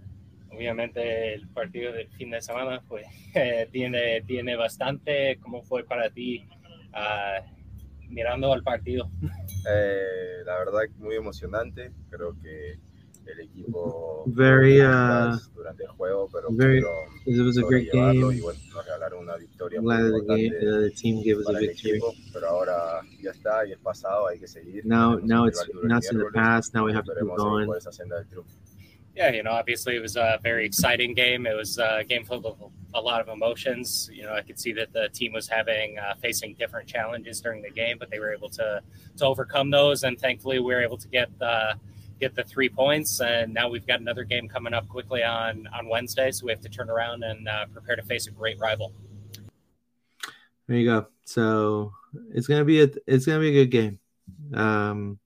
[0.58, 3.06] obviamente el partido del fin de semana pues
[3.36, 5.38] eh, tiene, tiene bastante.
[5.40, 6.48] ¿Cómo fue para ti
[6.94, 7.46] uh,
[8.10, 9.10] mirando al partido?
[9.70, 11.92] Eh, la verdad muy emocionante.
[12.10, 12.80] Creo que
[13.30, 16.84] el equipo very uh, durante el juego, pero very,
[17.26, 18.34] it was a great game.
[18.34, 21.54] Y bueno, nos regalaron una victoria Glad the, game, uh, the team gave us a
[21.54, 21.98] victory.
[21.98, 24.86] Equipo, pero ahora ya está y es pasado, hay que seguir.
[24.86, 26.74] Now, now it's not in the past.
[26.74, 27.70] Now we have to keep going.
[29.18, 31.48] yeah, you know, obviously it was a very exciting game.
[31.48, 34.10] It was a game full of a lot of emotions.
[34.14, 37.64] You know, I could see that the team was having uh, facing different challenges during
[37.64, 38.82] the game, but they were able to
[39.18, 41.74] to overcome those, and thankfully we were able to get the
[42.20, 43.22] get the three points.
[43.22, 46.62] And now we've got another game coming up quickly on on Wednesday, so we have
[46.62, 48.92] to turn around and uh, prepare to face a great rival.
[50.68, 51.08] There you go.
[51.24, 51.94] So
[52.34, 54.00] it's gonna be a it's gonna be a good game.
[54.54, 55.20] Um,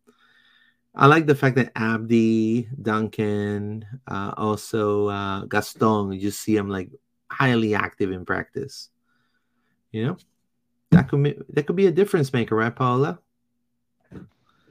[0.93, 6.89] I like the fact that Abdi, Duncan, uh, also uh, Gaston, you see him like
[7.29, 8.89] highly active in practice.
[9.91, 10.17] You know,
[10.91, 13.19] that could be, that could be a difference maker, right, Paola?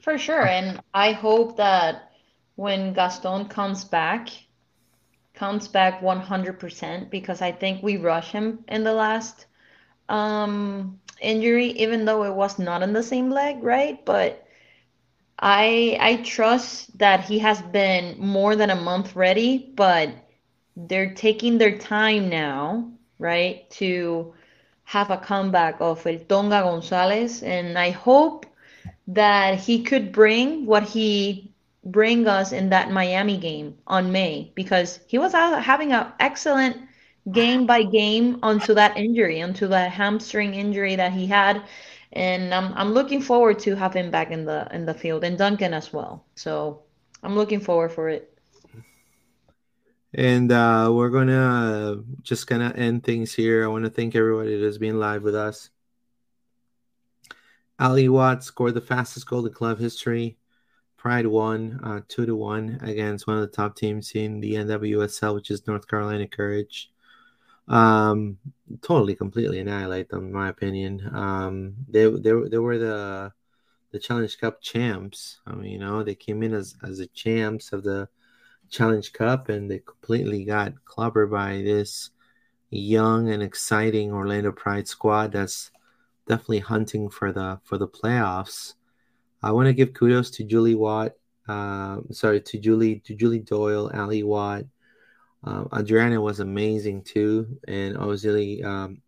[0.03, 2.10] For sure, and I hope that
[2.61, 4.29] when Gaston comes back,
[5.33, 9.47] comes back 100% because I think we rush him in the last
[10.11, 14.05] um, injury, even though it was not in the same leg, right?
[14.05, 14.47] But
[15.39, 20.11] I I trust that he has been more than a month ready, but
[20.77, 24.35] they're taking their time now, right, to
[24.85, 28.45] have a comeback of El Tonga Gonzalez, and I hope
[29.07, 31.50] that he could bring what he
[31.91, 36.77] bring us in that Miami game on May because he was having an excellent
[37.33, 41.63] game by game onto that injury, onto that hamstring injury that he had
[42.13, 45.39] and I'm I'm looking forward to have him back in the in the field and
[45.39, 46.25] Duncan as well.
[46.35, 46.83] So
[47.23, 48.37] I'm looking forward for it.
[50.13, 53.65] And uh, we're gonna just of end things here.
[53.65, 55.71] I want to thank everybody that's been live with us.
[57.79, 60.37] Ally Watt scored the fastest goal in club history.
[61.01, 65.35] Pride won uh, two to one against one of the top teams in the NWSL,
[65.35, 66.91] which is North Carolina Courage.
[67.69, 68.37] Um
[68.83, 71.09] totally completely annihilate them in my opinion.
[71.15, 73.33] Um they they, they were the
[73.93, 75.41] the challenge cup champs.
[75.47, 78.11] I mean you know they came in as as the champs of the
[78.69, 82.11] challenge cup and they completely got clobbered by this
[82.71, 85.73] young and exciting orlando pride squad that's
[86.29, 88.75] definitely hunting for the for the playoffs
[89.43, 91.13] i want to give kudos to julie watt
[91.49, 94.65] uh, sorry to julie to julie doyle Ally Watt
[95.43, 99.01] um, Adriana was amazing too, and obviously um,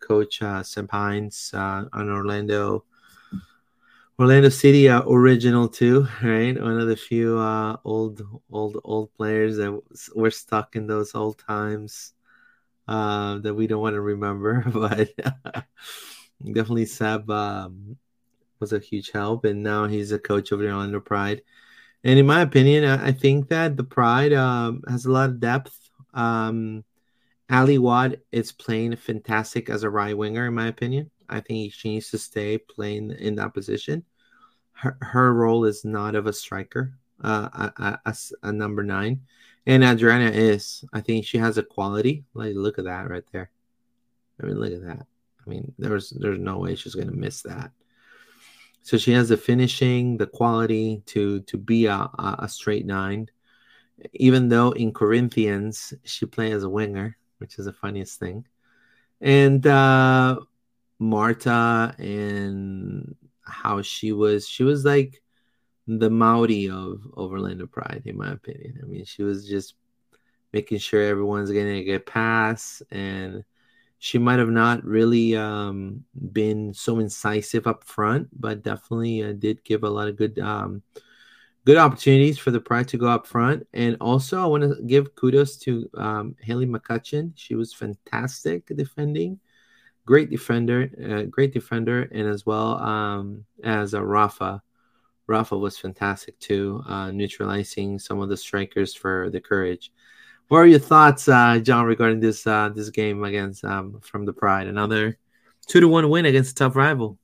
[0.00, 2.84] Coach uh, Seb Hines uh, on Orlando,
[4.18, 6.60] Orlando City uh, original too, right?
[6.60, 9.80] One of the few uh, old, old, old players that
[10.16, 12.14] were stuck in those old times
[12.88, 15.10] uh, that we don't want to remember, but
[16.44, 17.96] definitely Seb um,
[18.60, 21.42] was a huge help, and now he's a coach of the Orlando Pride.
[22.04, 25.40] And in my opinion, I, I think that the Pride um, has a lot of
[25.40, 25.76] depth.
[26.14, 26.84] Um,
[27.48, 31.10] Ally Watt is playing fantastic as a right winger, in my opinion.
[31.28, 34.04] I think she needs to stay playing in that position.
[34.72, 39.22] Her, her role is not of a striker, uh, a, a, a number nine.
[39.66, 40.84] And Adriana is.
[40.92, 42.24] I think she has a quality.
[42.34, 43.50] Like, look at that right there.
[44.42, 45.06] I mean, look at that.
[45.44, 47.72] I mean, there's there's no way she's gonna miss that.
[48.82, 53.28] So she has the finishing, the quality to to be a, a straight nine.
[54.14, 58.46] Even though in Corinthians she plays as a winger, which is the funniest thing.
[59.20, 60.40] And uh
[60.98, 65.22] Marta and how she was she was like
[65.86, 68.78] the Mauri of, of Pride, in my opinion.
[68.82, 69.74] I mean, she was just
[70.52, 73.44] making sure everyone's getting a good pass, and
[74.00, 76.02] she might have not really um,
[76.32, 80.82] been so incisive up front, but definitely uh, did give a lot of good um,
[81.66, 83.66] good opportunities for the Pride to go up front.
[83.74, 87.32] And also, I want to give kudos to um, Haley McCutcheon.
[87.34, 89.38] She was fantastic defending,
[90.06, 94.62] great defender, uh, great defender, and as well um, as a Rafa
[95.26, 99.92] Rafa was fantastic too, uh, neutralizing some of the strikers for the Courage.
[100.50, 104.32] What are your thoughts, uh, John, regarding this uh, this game against um, from the
[104.32, 104.66] Pride?
[104.66, 105.16] Another
[105.68, 107.16] two to one win against a tough rival.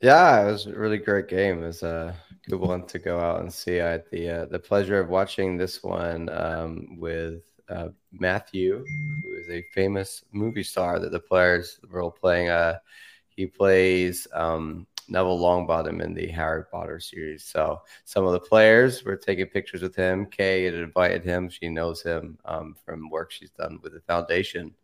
[0.00, 1.64] Yeah, it was a really great game.
[1.64, 2.14] It was a
[2.48, 3.80] good one to go out and see.
[3.80, 8.84] I had the uh, the pleasure of watching this one um, with uh, Matthew,
[9.24, 12.48] who is a famous movie star that the players were all playing.
[12.48, 12.78] Uh,
[13.30, 17.44] he plays um, Neville Longbottom in the Harry Potter series.
[17.44, 20.26] So some of the players were taking pictures with him.
[20.26, 21.48] Kay had invited him.
[21.48, 24.74] She knows him um, from work she's done with the foundation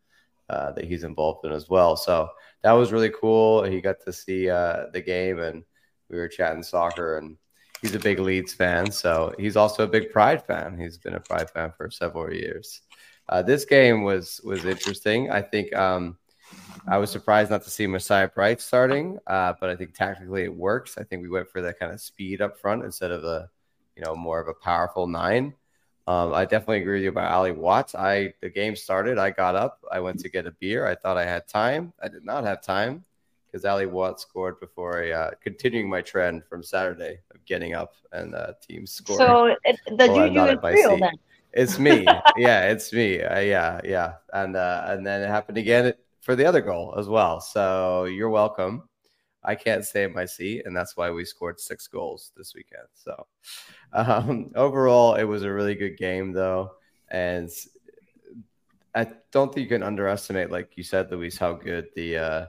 [0.50, 1.96] uh, that he's involved in as well.
[1.96, 2.30] So
[2.62, 3.62] that was really cool.
[3.64, 5.64] He got to see uh, the game and
[6.08, 7.36] we were chatting soccer and
[7.82, 8.90] he's a big Leeds fan.
[8.90, 10.78] So he's also a big Pride fan.
[10.78, 12.80] He's been a Pride fan for several years.
[13.28, 15.30] Uh, this game was was interesting.
[15.30, 16.16] I think um,
[16.86, 20.54] I was surprised not to see Messiah Bright starting, uh, but I think tactically it
[20.54, 20.96] works.
[20.96, 23.50] I think we went for that kind of speed up front instead of a,
[23.94, 25.54] you know, more of a powerful nine.
[26.06, 27.94] Um, I definitely agree with you about Ally Watts.
[27.94, 29.18] I the game started.
[29.18, 29.84] I got up.
[29.92, 30.86] I went to get a beer.
[30.86, 31.92] I thought I had time.
[32.02, 33.04] I did not have time
[33.46, 37.92] because Ally Watts scored before I uh, continuing my trend from Saturday of getting up
[38.12, 39.26] and uh, teams scoring.
[39.26, 41.12] So it, the juju is real then.
[41.52, 42.06] It's me.
[42.38, 43.20] yeah, it's me.
[43.20, 44.14] Uh, yeah, yeah.
[44.32, 45.92] And uh, and then it happened again
[46.28, 47.40] for the other goal as well.
[47.40, 48.86] So you're welcome.
[49.42, 52.86] I can't stay in my seat, and that's why we scored six goals this weekend.
[52.92, 53.26] So
[53.94, 56.72] um, overall, it was a really good game, though,
[57.08, 57.48] and
[58.94, 62.46] I don't think you can underestimate, like you said, Luis, how good the uh,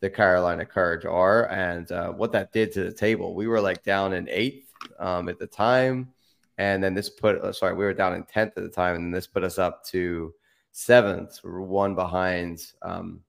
[0.00, 3.34] the Carolina Courage are, and uh, what that did to the table.
[3.34, 6.12] We were like down in eighth um, at the time,
[6.58, 9.14] and then this put uh, sorry, we were down in tenth at the time, and
[9.14, 10.34] this put us up to
[10.74, 13.20] seventh, one behind um,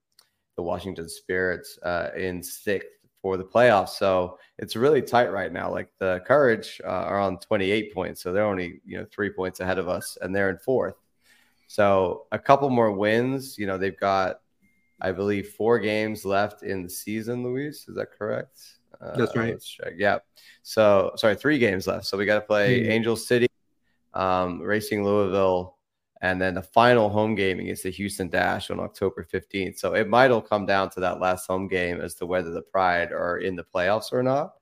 [0.56, 2.88] the Washington Spirits uh, in sixth
[3.22, 3.90] for the playoffs.
[3.90, 5.70] So it's really tight right now.
[5.70, 9.60] Like the Courage uh, are on 28 points, so they're only you know three points
[9.60, 10.96] ahead of us, and they're in fourth.
[11.68, 13.56] So a couple more wins.
[13.56, 14.40] You know they've got,
[15.00, 17.44] I believe, four games left in the season.
[17.44, 18.58] Luis, is that correct?
[19.00, 19.56] Uh, That's right.
[19.96, 20.18] Yeah.
[20.62, 22.06] So sorry, three games left.
[22.06, 22.90] So we got to play mm-hmm.
[22.90, 23.46] Angel City,
[24.14, 25.75] um, Racing Louisville,
[26.26, 29.78] and then the final home game against the Houston Dash on October 15th.
[29.78, 32.62] So it might all come down to that last home game as to whether the
[32.62, 34.54] Pride are in the playoffs or not.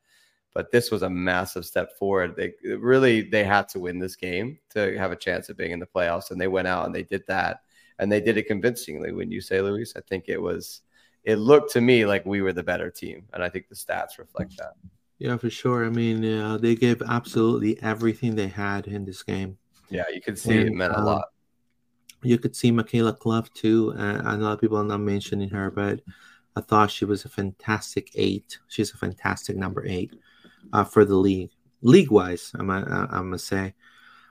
[0.53, 2.37] But this was a massive step forward.
[2.37, 5.81] They really they had to win this game to have a chance of being in
[5.81, 7.63] the playoffs, and they went out and they did that,
[7.99, 9.11] and they did it convincingly.
[9.11, 10.83] When you say Luis, I think it was
[11.25, 14.19] it looked to me like we were the better team, and I think the stats
[14.19, 14.75] reflect that.
[15.19, 15.87] Yeah, for sure.
[15.87, 19.59] I mean, uh, they gave absolutely everything they had in this game.
[19.91, 21.25] Yeah, you could see and, it meant um, a lot
[22.25, 23.95] you could see Mikayla Cluff too.
[23.99, 26.01] Uh, a lot of people are not mentioning her, but
[26.57, 28.59] I thought she was a fantastic eight.
[28.69, 30.15] She's a fantastic number eight
[30.73, 31.51] uh, for the league,
[31.83, 32.53] league wise.
[32.55, 33.75] I'm I'm gonna say.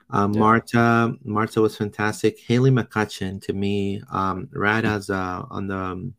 [0.09, 0.39] Uh, yeah.
[0.39, 2.39] Marta Marta was fantastic.
[2.39, 6.13] Haley McCutcheon to me, um, right as uh, on the um,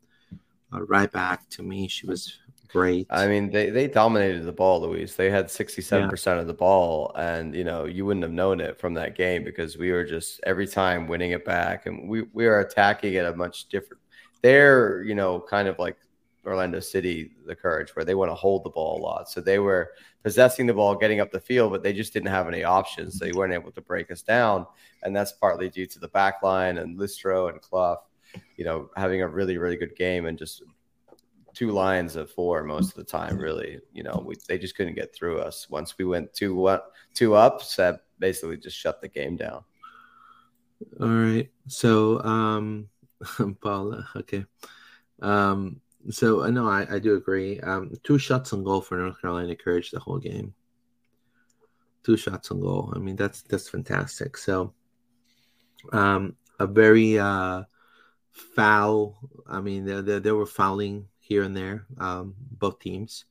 [0.72, 2.38] uh, right back to me, she was
[2.74, 3.06] great.
[3.08, 5.14] I mean, they, they dominated the ball, Luis.
[5.14, 6.32] They had 67% yeah.
[6.34, 7.12] of the ball.
[7.16, 10.40] And, you know, you wouldn't have known it from that game because we were just
[10.42, 11.86] every time winning it back.
[11.86, 14.02] And we, we are attacking at a much different,
[14.42, 15.96] they're, you know, kind of like
[16.44, 19.30] Orlando City, the Courage, where they want to hold the ball a lot.
[19.30, 19.92] So they were
[20.24, 23.18] possessing the ball, getting up the field, but they just didn't have any options.
[23.18, 24.66] So they weren't able to break us down.
[25.04, 28.00] And that's partly due to the back line and Listro and Cluff,
[28.56, 30.64] you know, having a really, really good game and just
[31.54, 33.38] two lines of four most of the time.
[33.38, 35.68] Really, you know, we, they just couldn't get through us.
[35.70, 39.64] Once we went two what two up, that basically just shut the game down.
[41.00, 41.50] All right.
[41.68, 42.88] So, um,
[43.60, 44.44] Paula, okay.
[45.22, 47.60] Um, so I know I, I do agree.
[47.60, 50.54] Um, two shots on goal for North Carolina Courage the whole game.
[52.04, 52.92] Two shots on goal.
[52.94, 54.36] I mean, that's that's fantastic.
[54.36, 54.74] So,
[55.92, 57.62] um, a very uh,
[58.30, 59.16] foul.
[59.46, 63.24] I mean, they, they, they were fouling here and there, um, both teams.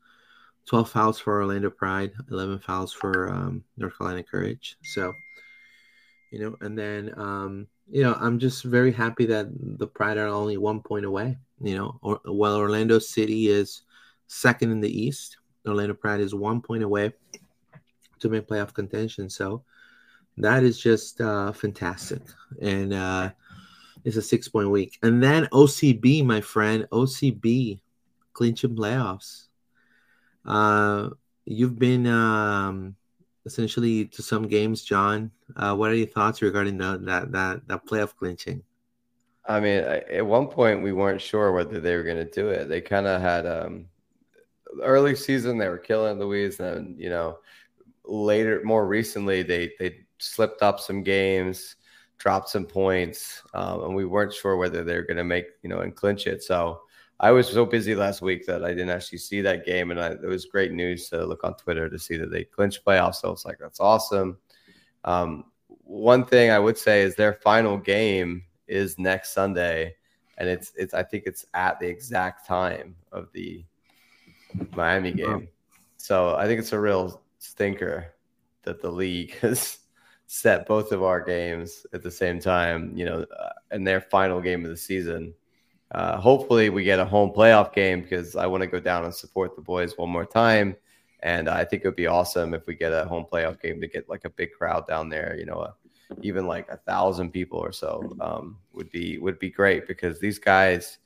[0.65, 4.77] 12 fouls for Orlando Pride, 11 fouls for um, North Carolina Courage.
[4.83, 5.13] So,
[6.31, 9.47] you know, and then, um, you know, I'm just very happy that
[9.77, 11.37] the Pride are only one point away.
[11.61, 13.83] You know, or, while Orlando City is
[14.27, 15.37] second in the East,
[15.67, 17.13] Orlando Pride is one point away
[18.19, 19.29] to make playoff contention.
[19.29, 19.63] So
[20.37, 22.21] that is just uh, fantastic.
[22.61, 23.31] And uh,
[24.03, 24.97] it's a six point week.
[25.03, 27.79] And then OCB, my friend, OCB
[28.33, 29.47] clinching playoffs.
[30.45, 31.09] Uh,
[31.45, 32.95] you've been um,
[33.45, 35.31] essentially to some games, John.
[35.55, 38.63] Uh, what are your thoughts regarding the, that that that playoff clinching?
[39.45, 42.69] I mean, at one point we weren't sure whether they were going to do it.
[42.69, 43.87] They kind of had um,
[44.81, 47.39] early season they were killing Louise, and you know
[48.05, 51.75] later, more recently they they slipped up some games,
[52.17, 55.69] dropped some points, um, and we weren't sure whether they were going to make you
[55.69, 56.43] know and clinch it.
[56.43, 56.81] So
[57.23, 60.07] I was so busy last week that I didn't actually see that game, and I,
[60.07, 63.15] it was great news to look on Twitter to see that they clinched playoffs.
[63.15, 64.37] So it's like that's awesome.
[65.05, 69.95] Um, one thing I would say is their final game is next Sunday,
[70.37, 73.63] and it's it's I think it's at the exact time of the
[74.75, 75.47] Miami game.
[75.95, 78.15] So I think it's a real stinker
[78.63, 79.77] that the league has
[80.27, 82.91] set both of our games at the same time.
[82.97, 85.33] You know, uh, in their final game of the season
[85.93, 89.13] uh, hopefully, we get a home playoff game because I want to go down and
[89.13, 90.75] support the boys one more time.
[91.21, 93.87] And I think it would be awesome if we get a home playoff game to
[93.87, 95.37] get like a big crowd down there.
[95.37, 95.75] You know, a,
[96.21, 100.39] even like a thousand people or so um, would be would be great because these
[100.39, 100.97] guys,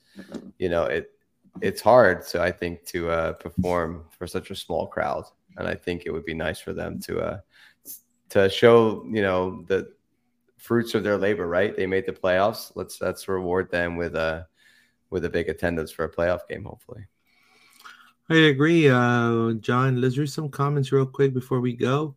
[0.58, 1.12] you know, it
[1.62, 2.24] it's hard.
[2.24, 5.26] So I think to uh, perform for such a small crowd,
[5.58, 7.40] and I think it would be nice for them to uh,
[8.30, 9.92] to show you know the
[10.58, 11.48] fruits of their labor.
[11.48, 12.72] Right, they made the playoffs.
[12.76, 14.48] Let's let's reward them with a
[15.10, 17.06] with a big attendance for a playoff game, hopefully.
[18.30, 20.02] I agree, uh, John.
[20.02, 22.16] Let's read some comments real quick before we go.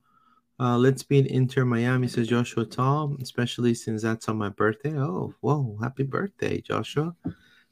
[0.58, 4.92] Uh, let's be in Inter Miami, says Joshua Tall, especially since that's on my birthday.
[4.98, 7.14] Oh, whoa, happy birthday, Joshua.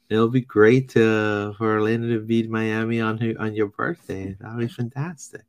[0.09, 4.35] It'll be great uh, for Orlando to beat Miami on her, on your birthday.
[4.39, 5.43] That would be fantastic.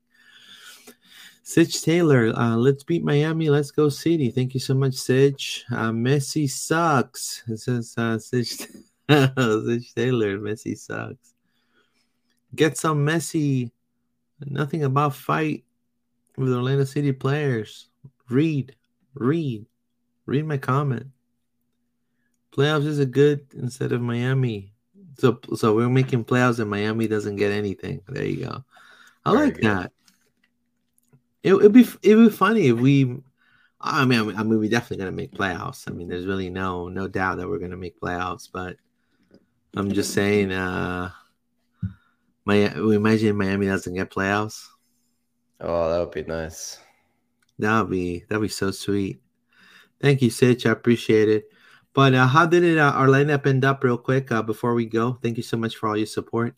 [1.43, 3.49] Sitch Taylor, uh, let's beat Miami.
[3.49, 4.31] Let's go City.
[4.31, 5.65] Thank you so much, Sitch.
[5.73, 7.43] Uh, Messi sucks.
[7.49, 8.61] It says uh, Sitch.
[9.11, 11.35] Zitch Taylor, Messi sucks.
[12.55, 13.71] Get some Messi.
[14.47, 15.65] Nothing about fight
[16.37, 17.89] with Orlando City players.
[18.29, 18.75] Read,
[19.15, 19.67] read,
[20.27, 21.07] read my comment.
[22.53, 24.73] Playoffs is a good instead of Miami.
[25.19, 28.01] So, so we're making playoffs and Miami doesn't get anything.
[28.09, 28.65] There you go.
[29.25, 29.65] I Very like good.
[29.65, 29.93] that.
[31.43, 33.19] It would be it would be funny if we.
[33.81, 35.89] I mean, I mean, we're definitely gonna make playoffs.
[35.89, 38.77] I mean, there's really no no doubt that we're gonna make playoffs, but
[39.77, 41.11] I'm just saying, uh,
[42.45, 44.67] my we imagine Miami doesn't get playoffs.
[45.61, 46.79] Oh, that would be nice.
[47.59, 49.23] That would be that'd be so sweet.
[50.01, 50.67] Thank you, Sitch.
[50.67, 51.45] I appreciate it.
[51.93, 54.87] But uh, how did it uh, our lineup end up, real quick, uh, before we
[54.87, 55.19] go?
[55.23, 56.55] Thank you so much for all your support.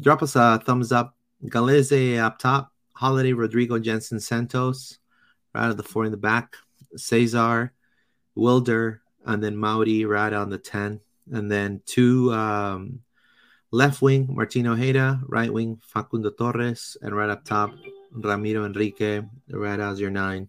[0.00, 1.16] Drop us a thumbs up.
[1.44, 4.98] Gallese up top, Halliday, Rodrigo, Jansen, Santos,
[5.54, 6.56] right of the four in the back,
[6.96, 7.72] Cesar,
[8.34, 11.00] Wilder, and then Mauri right on the ten
[11.32, 13.00] and then two um,
[13.70, 17.72] left wing Martino Ojeda, right wing Facundo Torres, and right up top
[18.12, 20.48] Ramiro Enrique, right as your nine.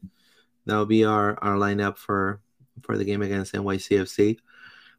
[0.66, 2.42] That will be our our lineup for
[2.84, 4.38] for the game against NYCFC.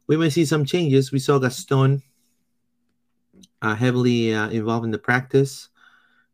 [0.07, 1.11] We may see some changes.
[1.11, 2.01] We saw Gaston
[3.61, 5.69] uh, heavily uh, involved in the practice,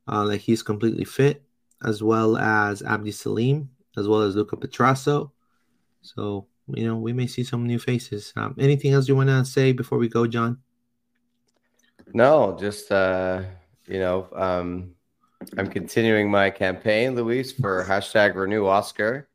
[0.08, 1.44] uh, like he's completely fit,
[1.84, 5.32] as well as Abdi Salim, as well as Luca Petrasso.
[6.02, 8.34] So you know, we may see some new faces.
[8.36, 10.60] Um, anything else you want to say before we go, John?
[12.14, 13.44] No, just uh,
[13.88, 14.96] you know, um,
[15.58, 19.30] I'm continuing my campaign, Luis, for hashtag Renew Oscar.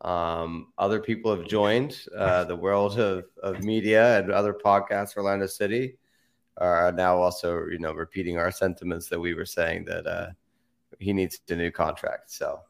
[0.00, 5.16] Um, other people have joined uh, the world of, of media and other podcasts.
[5.16, 5.98] Orlando City
[6.56, 10.28] are now also, you know, repeating our sentiments that we were saying that uh,
[10.98, 12.30] he needs a new contract.
[12.30, 12.60] So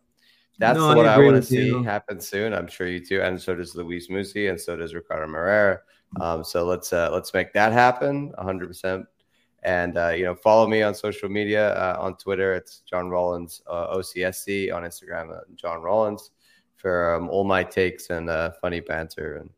[0.60, 1.82] that's no, what I, I want to see you.
[1.82, 2.52] happen soon.
[2.52, 5.80] I'm sure you too, and so does Luis Muzzi, and so does Ricardo Moreira.
[6.20, 8.68] Um, so let's uh, let's make that happen 100.
[8.68, 9.06] percent
[9.62, 12.52] And uh, you know, follow me on social media uh, on Twitter.
[12.52, 15.34] It's John Rollins uh, OCSC on Instagram.
[15.34, 16.30] Uh, John Rollins
[16.76, 19.48] for um, all my takes and uh, funny banter and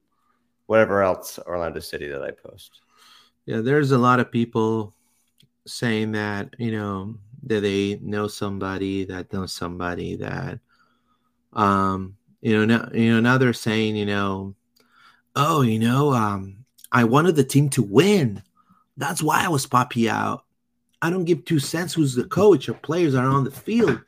[0.66, 2.80] whatever else Orlando City that I post.
[3.46, 4.94] Yeah, there's a lot of people
[5.66, 10.60] saying that you know that they know somebody that knows somebody that
[11.52, 14.54] um you know now you know now they're saying you know
[15.36, 16.56] oh you know um
[16.90, 18.42] I wanted the team to win
[18.96, 20.44] that's why I was Papi out.
[21.00, 24.00] I don't give two cents who's the coach or players are on the field.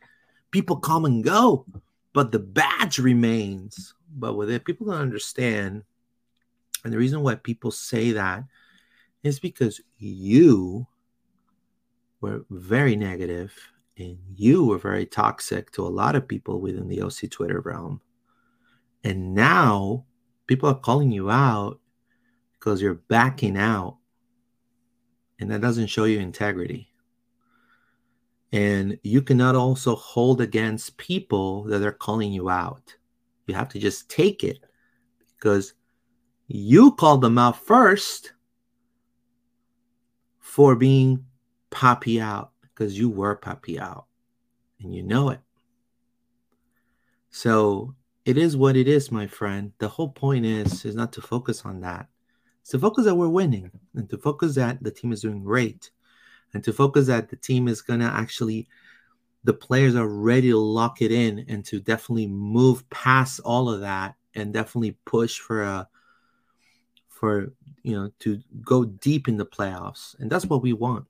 [0.51, 1.67] People come and go,
[2.13, 3.95] but the badge remains.
[4.15, 5.83] But with it, people don't understand.
[6.85, 8.45] And the reason why people say that
[9.23, 10.87] is because you
[12.21, 13.53] were very negative
[13.97, 18.01] and you were very toxic to a lot of people within the OC Twitter realm.
[19.05, 20.05] And now
[20.47, 21.79] people are calling you out
[22.53, 23.99] because you're backing out
[25.39, 26.89] and that doesn't show you integrity.
[28.53, 32.95] And you cannot also hold against people that are calling you out.
[33.47, 34.59] You have to just take it
[35.37, 35.75] because
[36.47, 38.33] you called them out first
[40.41, 41.25] for being
[41.71, 44.07] poppy out because you were Papi out
[44.81, 45.41] and you know it.
[47.31, 47.95] So
[48.25, 49.73] it is what it is, my friend.
[49.79, 52.09] The whole point is is not to focus on that
[52.61, 55.91] It's to focus that we're winning and to focus that the team is doing great
[56.55, 58.69] and to focus that the team is to actually
[59.45, 63.81] the players are ready to lock it in and to definitely move past all of
[63.81, 65.89] that and definitely push for a
[67.09, 67.53] for
[67.83, 71.07] you know to go deep in the playoffs and that's what we want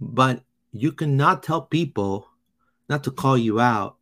[0.00, 0.42] but
[0.72, 2.28] you cannot tell people
[2.88, 3.96] not to call you out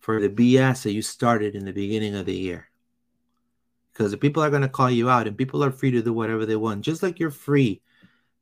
[0.00, 2.68] for the bs that you started in the beginning of the year.
[3.92, 6.12] Because the people are going to call you out and people are free to do
[6.12, 6.82] whatever they want.
[6.82, 7.80] Just like you're free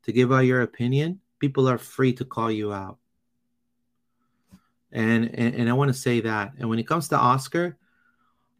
[0.03, 2.97] to give out your opinion people are free to call you out.
[4.91, 6.53] And and, and i want to say that.
[6.57, 7.77] And when it comes to oscar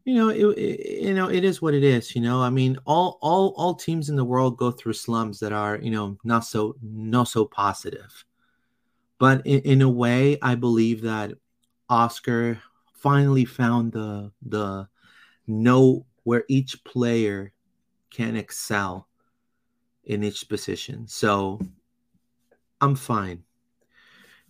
[0.04, 2.42] you know it, it, you know it is what it is you know?
[2.42, 5.90] I mean all all all teams in the world go through slums that are you
[5.90, 8.24] know not so not so positive
[9.18, 11.32] but in, in a way i believe that
[11.88, 12.58] oscar
[12.94, 14.88] finally found the the
[15.46, 17.52] no where each player
[18.10, 19.08] can excel
[20.04, 21.06] in each position.
[21.06, 21.60] So
[22.80, 23.42] I'm fine.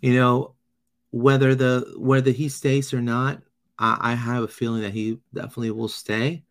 [0.00, 0.54] You know,
[1.10, 3.42] whether the whether he stays or not,
[3.78, 6.44] I, I have a feeling that he definitely will stay.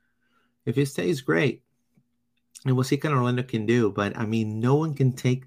[0.66, 1.62] If he stays, great.
[2.66, 3.92] And we'll see what Orlando can do.
[3.92, 5.46] But I mean, no one can take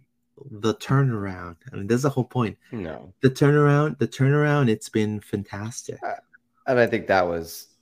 [0.51, 1.57] the turnaround.
[1.73, 2.57] I mean, that's the whole point.
[2.73, 3.13] No.
[3.21, 5.99] The turnaround, the turnaround, it's been fantastic.
[6.67, 7.77] And I think that was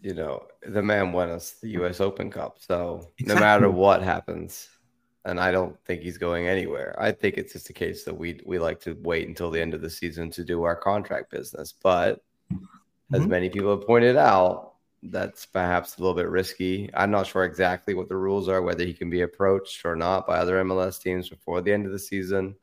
[0.00, 2.00] you know, the man won us the U.S.
[2.00, 2.58] Open Cup.
[2.60, 3.34] So exactly.
[3.34, 4.68] no matter what happens,
[5.24, 6.96] and I don't think he's going anywhere.
[6.98, 9.74] I think it's just a case that we we like to wait until the end
[9.74, 11.72] of the season to do our contract business.
[11.72, 12.22] But
[12.52, 13.14] mm-hmm.
[13.14, 14.67] as many people have pointed out,
[15.02, 16.90] that's perhaps a little bit risky.
[16.94, 20.26] I'm not sure exactly what the rules are, whether he can be approached or not
[20.26, 22.56] by other MLS teams before the end of the season.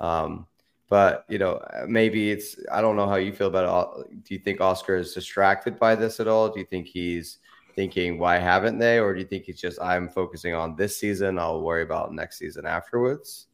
[0.00, 0.46] Um,
[0.88, 4.24] but you know, maybe it's I don't know how you feel about it.
[4.24, 6.48] Do you think Oscar is distracted by this at all?
[6.48, 7.38] Do you think he's
[7.74, 11.38] thinking why haven't they, or do you think he's just I'm focusing on this season?
[11.38, 13.46] I'll worry about next season afterwards.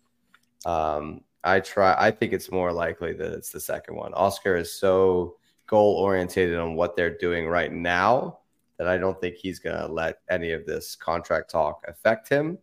[0.65, 1.95] Um, I try.
[1.99, 4.15] I think it's more likely that it's the second one.
[4.15, 5.37] Oscar is so
[5.67, 8.39] goal orientated on what they're doing right now
[8.79, 12.59] that I don't think he's going to let any of this contract talk affect him.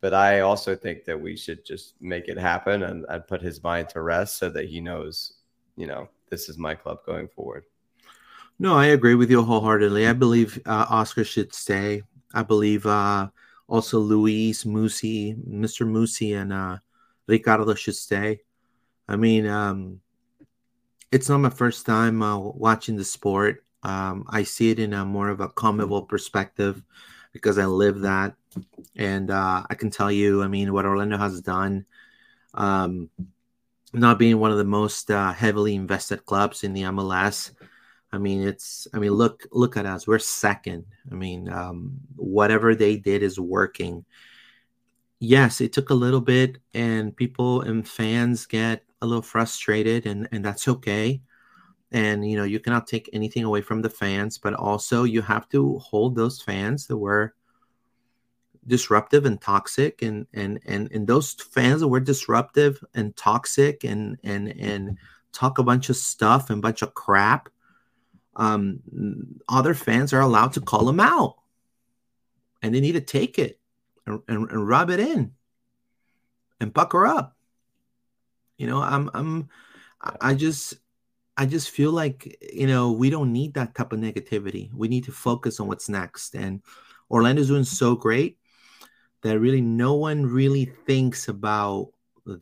[0.00, 3.62] But I also think that we should just make it happen and, and put his
[3.62, 5.34] mind to rest so that he knows,
[5.76, 7.64] you know, this is my club going forward.
[8.58, 10.06] No, I agree with you wholeheartedly.
[10.06, 12.02] I believe uh, Oscar should stay.
[12.32, 13.28] I believe uh,
[13.68, 15.86] also Luis Muzzi, Mr.
[15.86, 16.78] Muzzi, and uh,
[17.26, 18.40] Ricardo should stay.
[19.08, 20.00] I mean, um,
[21.12, 23.64] it's not my first time uh, watching the sport.
[23.82, 26.82] Um, I see it in a more of a CONMEBOL perspective
[27.32, 28.34] because I live that.
[28.96, 31.86] And uh, I can tell you, I mean, what Orlando has done,
[32.54, 33.08] um,
[33.92, 37.52] not being one of the most uh, heavily invested clubs in the MLS.
[38.12, 38.88] I mean, it's.
[38.92, 40.06] I mean, look, look at us.
[40.06, 40.84] We're second.
[41.10, 44.04] I mean, um, whatever they did is working.
[45.20, 50.28] Yes, it took a little bit, and people and fans get a little frustrated, and
[50.32, 51.20] and that's okay
[51.92, 55.48] and you know you cannot take anything away from the fans but also you have
[55.48, 57.34] to hold those fans that were
[58.66, 64.18] disruptive and toxic and and and and those fans that were disruptive and toxic and
[64.22, 64.98] and and
[65.32, 67.48] talk a bunch of stuff and bunch of crap
[68.36, 68.78] um
[69.48, 71.36] other fans are allowed to call them out
[72.62, 73.58] and they need to take it
[74.06, 75.32] and, and, and rub it in
[76.60, 77.36] and pucker up.
[78.60, 79.48] You know, I'm I'm
[80.20, 80.74] I just
[81.34, 84.70] I just feel like you know we don't need that type of negativity.
[84.74, 86.34] We need to focus on what's next.
[86.34, 86.60] And
[87.10, 88.36] Orlando's doing so great
[89.22, 91.92] that really no one really thinks about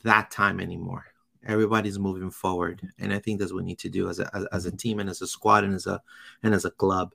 [0.03, 1.05] that time anymore.
[1.47, 4.45] Everybody's moving forward, and I think that's what we need to do as a as,
[4.47, 6.03] as a team and as a squad and as a
[6.43, 7.15] and as a club.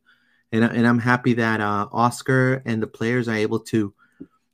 [0.53, 3.93] And and I'm happy that uh, Oscar and the players are able to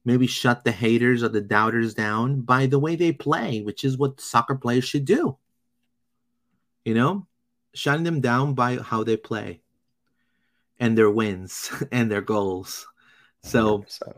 [0.05, 3.97] maybe shut the haters or the doubters down by the way they play, which is
[3.97, 5.38] what soccer players should do.
[6.85, 7.27] You know,
[7.73, 9.61] shutting them down by how they play
[10.80, 12.88] and their wins and their goals.
[13.43, 14.13] So, 100%.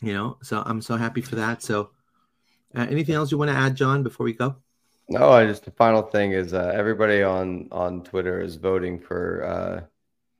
[0.00, 1.62] you know, so I'm so happy for that.
[1.62, 1.90] So,
[2.74, 4.56] uh, anything else you want to add, John, before we go?
[5.08, 9.44] No, I just the final thing is uh, everybody on on Twitter is voting for
[9.44, 9.84] uh,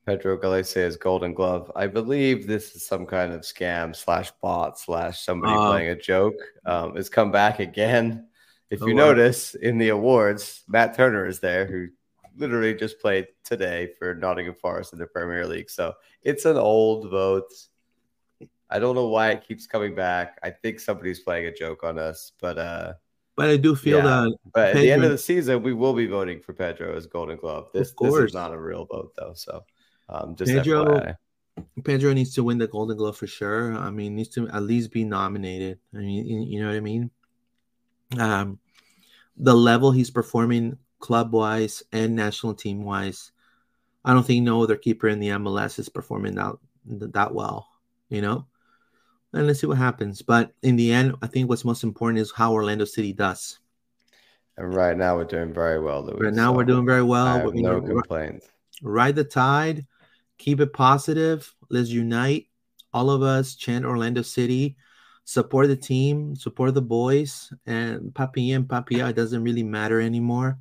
[0.06, 1.70] Pedro Gallese's Golden Glove.
[1.74, 5.66] I believe this is some kind of scam slash bot slash somebody Oh.
[5.66, 6.36] playing a joke.
[6.64, 8.28] Um, it's come back again.
[8.70, 9.06] If Oh, you wow.
[9.08, 11.88] notice in the awards, Matt Turner is there, who
[12.36, 15.70] literally just played today for Nottingham Forest in the Premier League.
[15.70, 17.52] So it's an old vote.
[18.70, 20.38] I don't know why it keeps coming back.
[20.42, 22.94] I think somebody's playing a joke on us, but uh,
[23.36, 24.04] But I do feel Yeah.
[24.24, 27.06] that but at the end of the season, we will be voting for Pedro as
[27.06, 27.70] Golden Glove.
[27.74, 29.32] This, this is not a real vote, though.
[29.34, 29.64] So,
[30.08, 31.16] um, just Pedro- FYI.
[31.84, 33.74] Pedro needs to win the Golden Glove for sure.
[33.74, 35.78] I mean, needs to at least be nominated.
[35.94, 37.10] I mean, you know what I mean.
[38.18, 38.58] Um,
[39.38, 43.32] the level he's performing club wise and national team wise,
[44.04, 46.54] I don't think no other keeper in the MLS is performing that
[46.84, 47.68] that well.
[48.10, 48.46] You know,
[49.32, 50.20] and let's see what happens.
[50.22, 53.58] But in the end, I think what's most important is how Orlando City does.
[54.58, 56.20] And right now, we're doing very well, Louis.
[56.20, 57.26] Right now, so we're doing very well.
[57.26, 58.48] I We're no gonna- complaints.
[58.82, 59.86] ride the tide,
[60.38, 61.54] keep it positive.
[61.70, 62.46] Let's unite.
[62.92, 64.76] All of us chant Orlando City,
[65.24, 69.10] support the team, support the boys, and Papilla and Papilla.
[69.10, 70.58] It doesn't really matter anymore.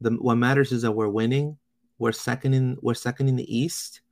[0.00, 1.56] The what matters is that we're winning.
[1.98, 4.02] We're second in we're second in the East,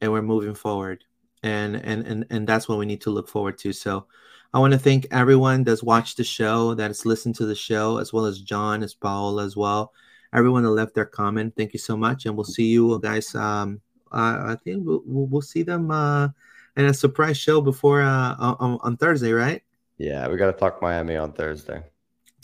[0.00, 1.04] and we're moving forward.
[1.42, 3.72] And and and and that's what we need to look forward to.
[3.72, 4.06] So.
[4.52, 8.12] I want to thank everyone that's watched the show, that's listened to the show, as
[8.12, 9.92] well as John, as Paola as well
[10.32, 11.54] everyone that left their comment.
[11.56, 13.34] Thank you so much, and we'll see you guys.
[13.34, 13.80] Um,
[14.12, 16.28] I think we'll, we'll we'll see them uh,
[16.76, 19.62] in a surprise show before uh, on, on Thursday, right?
[19.98, 21.82] Yeah, we got to talk Miami on Thursday.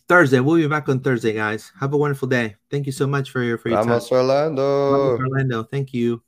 [0.08, 0.40] Thursday.
[0.40, 1.72] We'll be back on Thursday, guys.
[1.80, 2.56] Have a wonderful day.
[2.70, 4.00] Thank you so much for your for your time.
[4.10, 4.92] Orlando.
[4.92, 5.62] Vamos, Orlando.
[5.64, 6.22] Thank you.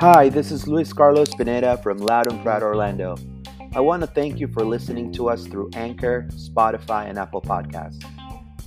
[0.00, 3.16] Hi, this is Luis Carlos Pineda from Loud and Proud Orlando.
[3.76, 8.04] I want to thank you for listening to us through Anchor, Spotify, and Apple Podcasts.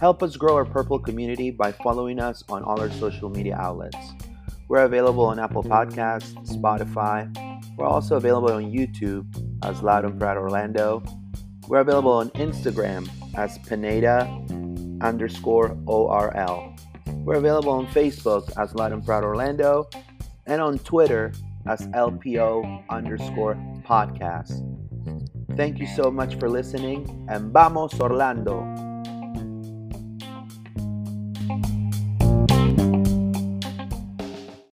[0.01, 3.95] Help us grow our Purple community by following us on all our social media outlets.
[4.67, 7.33] We're available on Apple Podcasts, Spotify.
[7.77, 9.25] We're also available on YouTube
[9.63, 11.01] as Loud and Proud Orlando.
[11.69, 14.25] We're available on Instagram as Pineda
[14.99, 16.75] underscore ORL.
[17.23, 19.87] We're available on Facebook as Loud and Proud Orlando
[20.47, 21.31] and on Twitter
[21.65, 23.55] as LPO underscore
[23.85, 24.76] podcast.
[25.57, 28.86] Thank you so much for listening and vamos Orlando!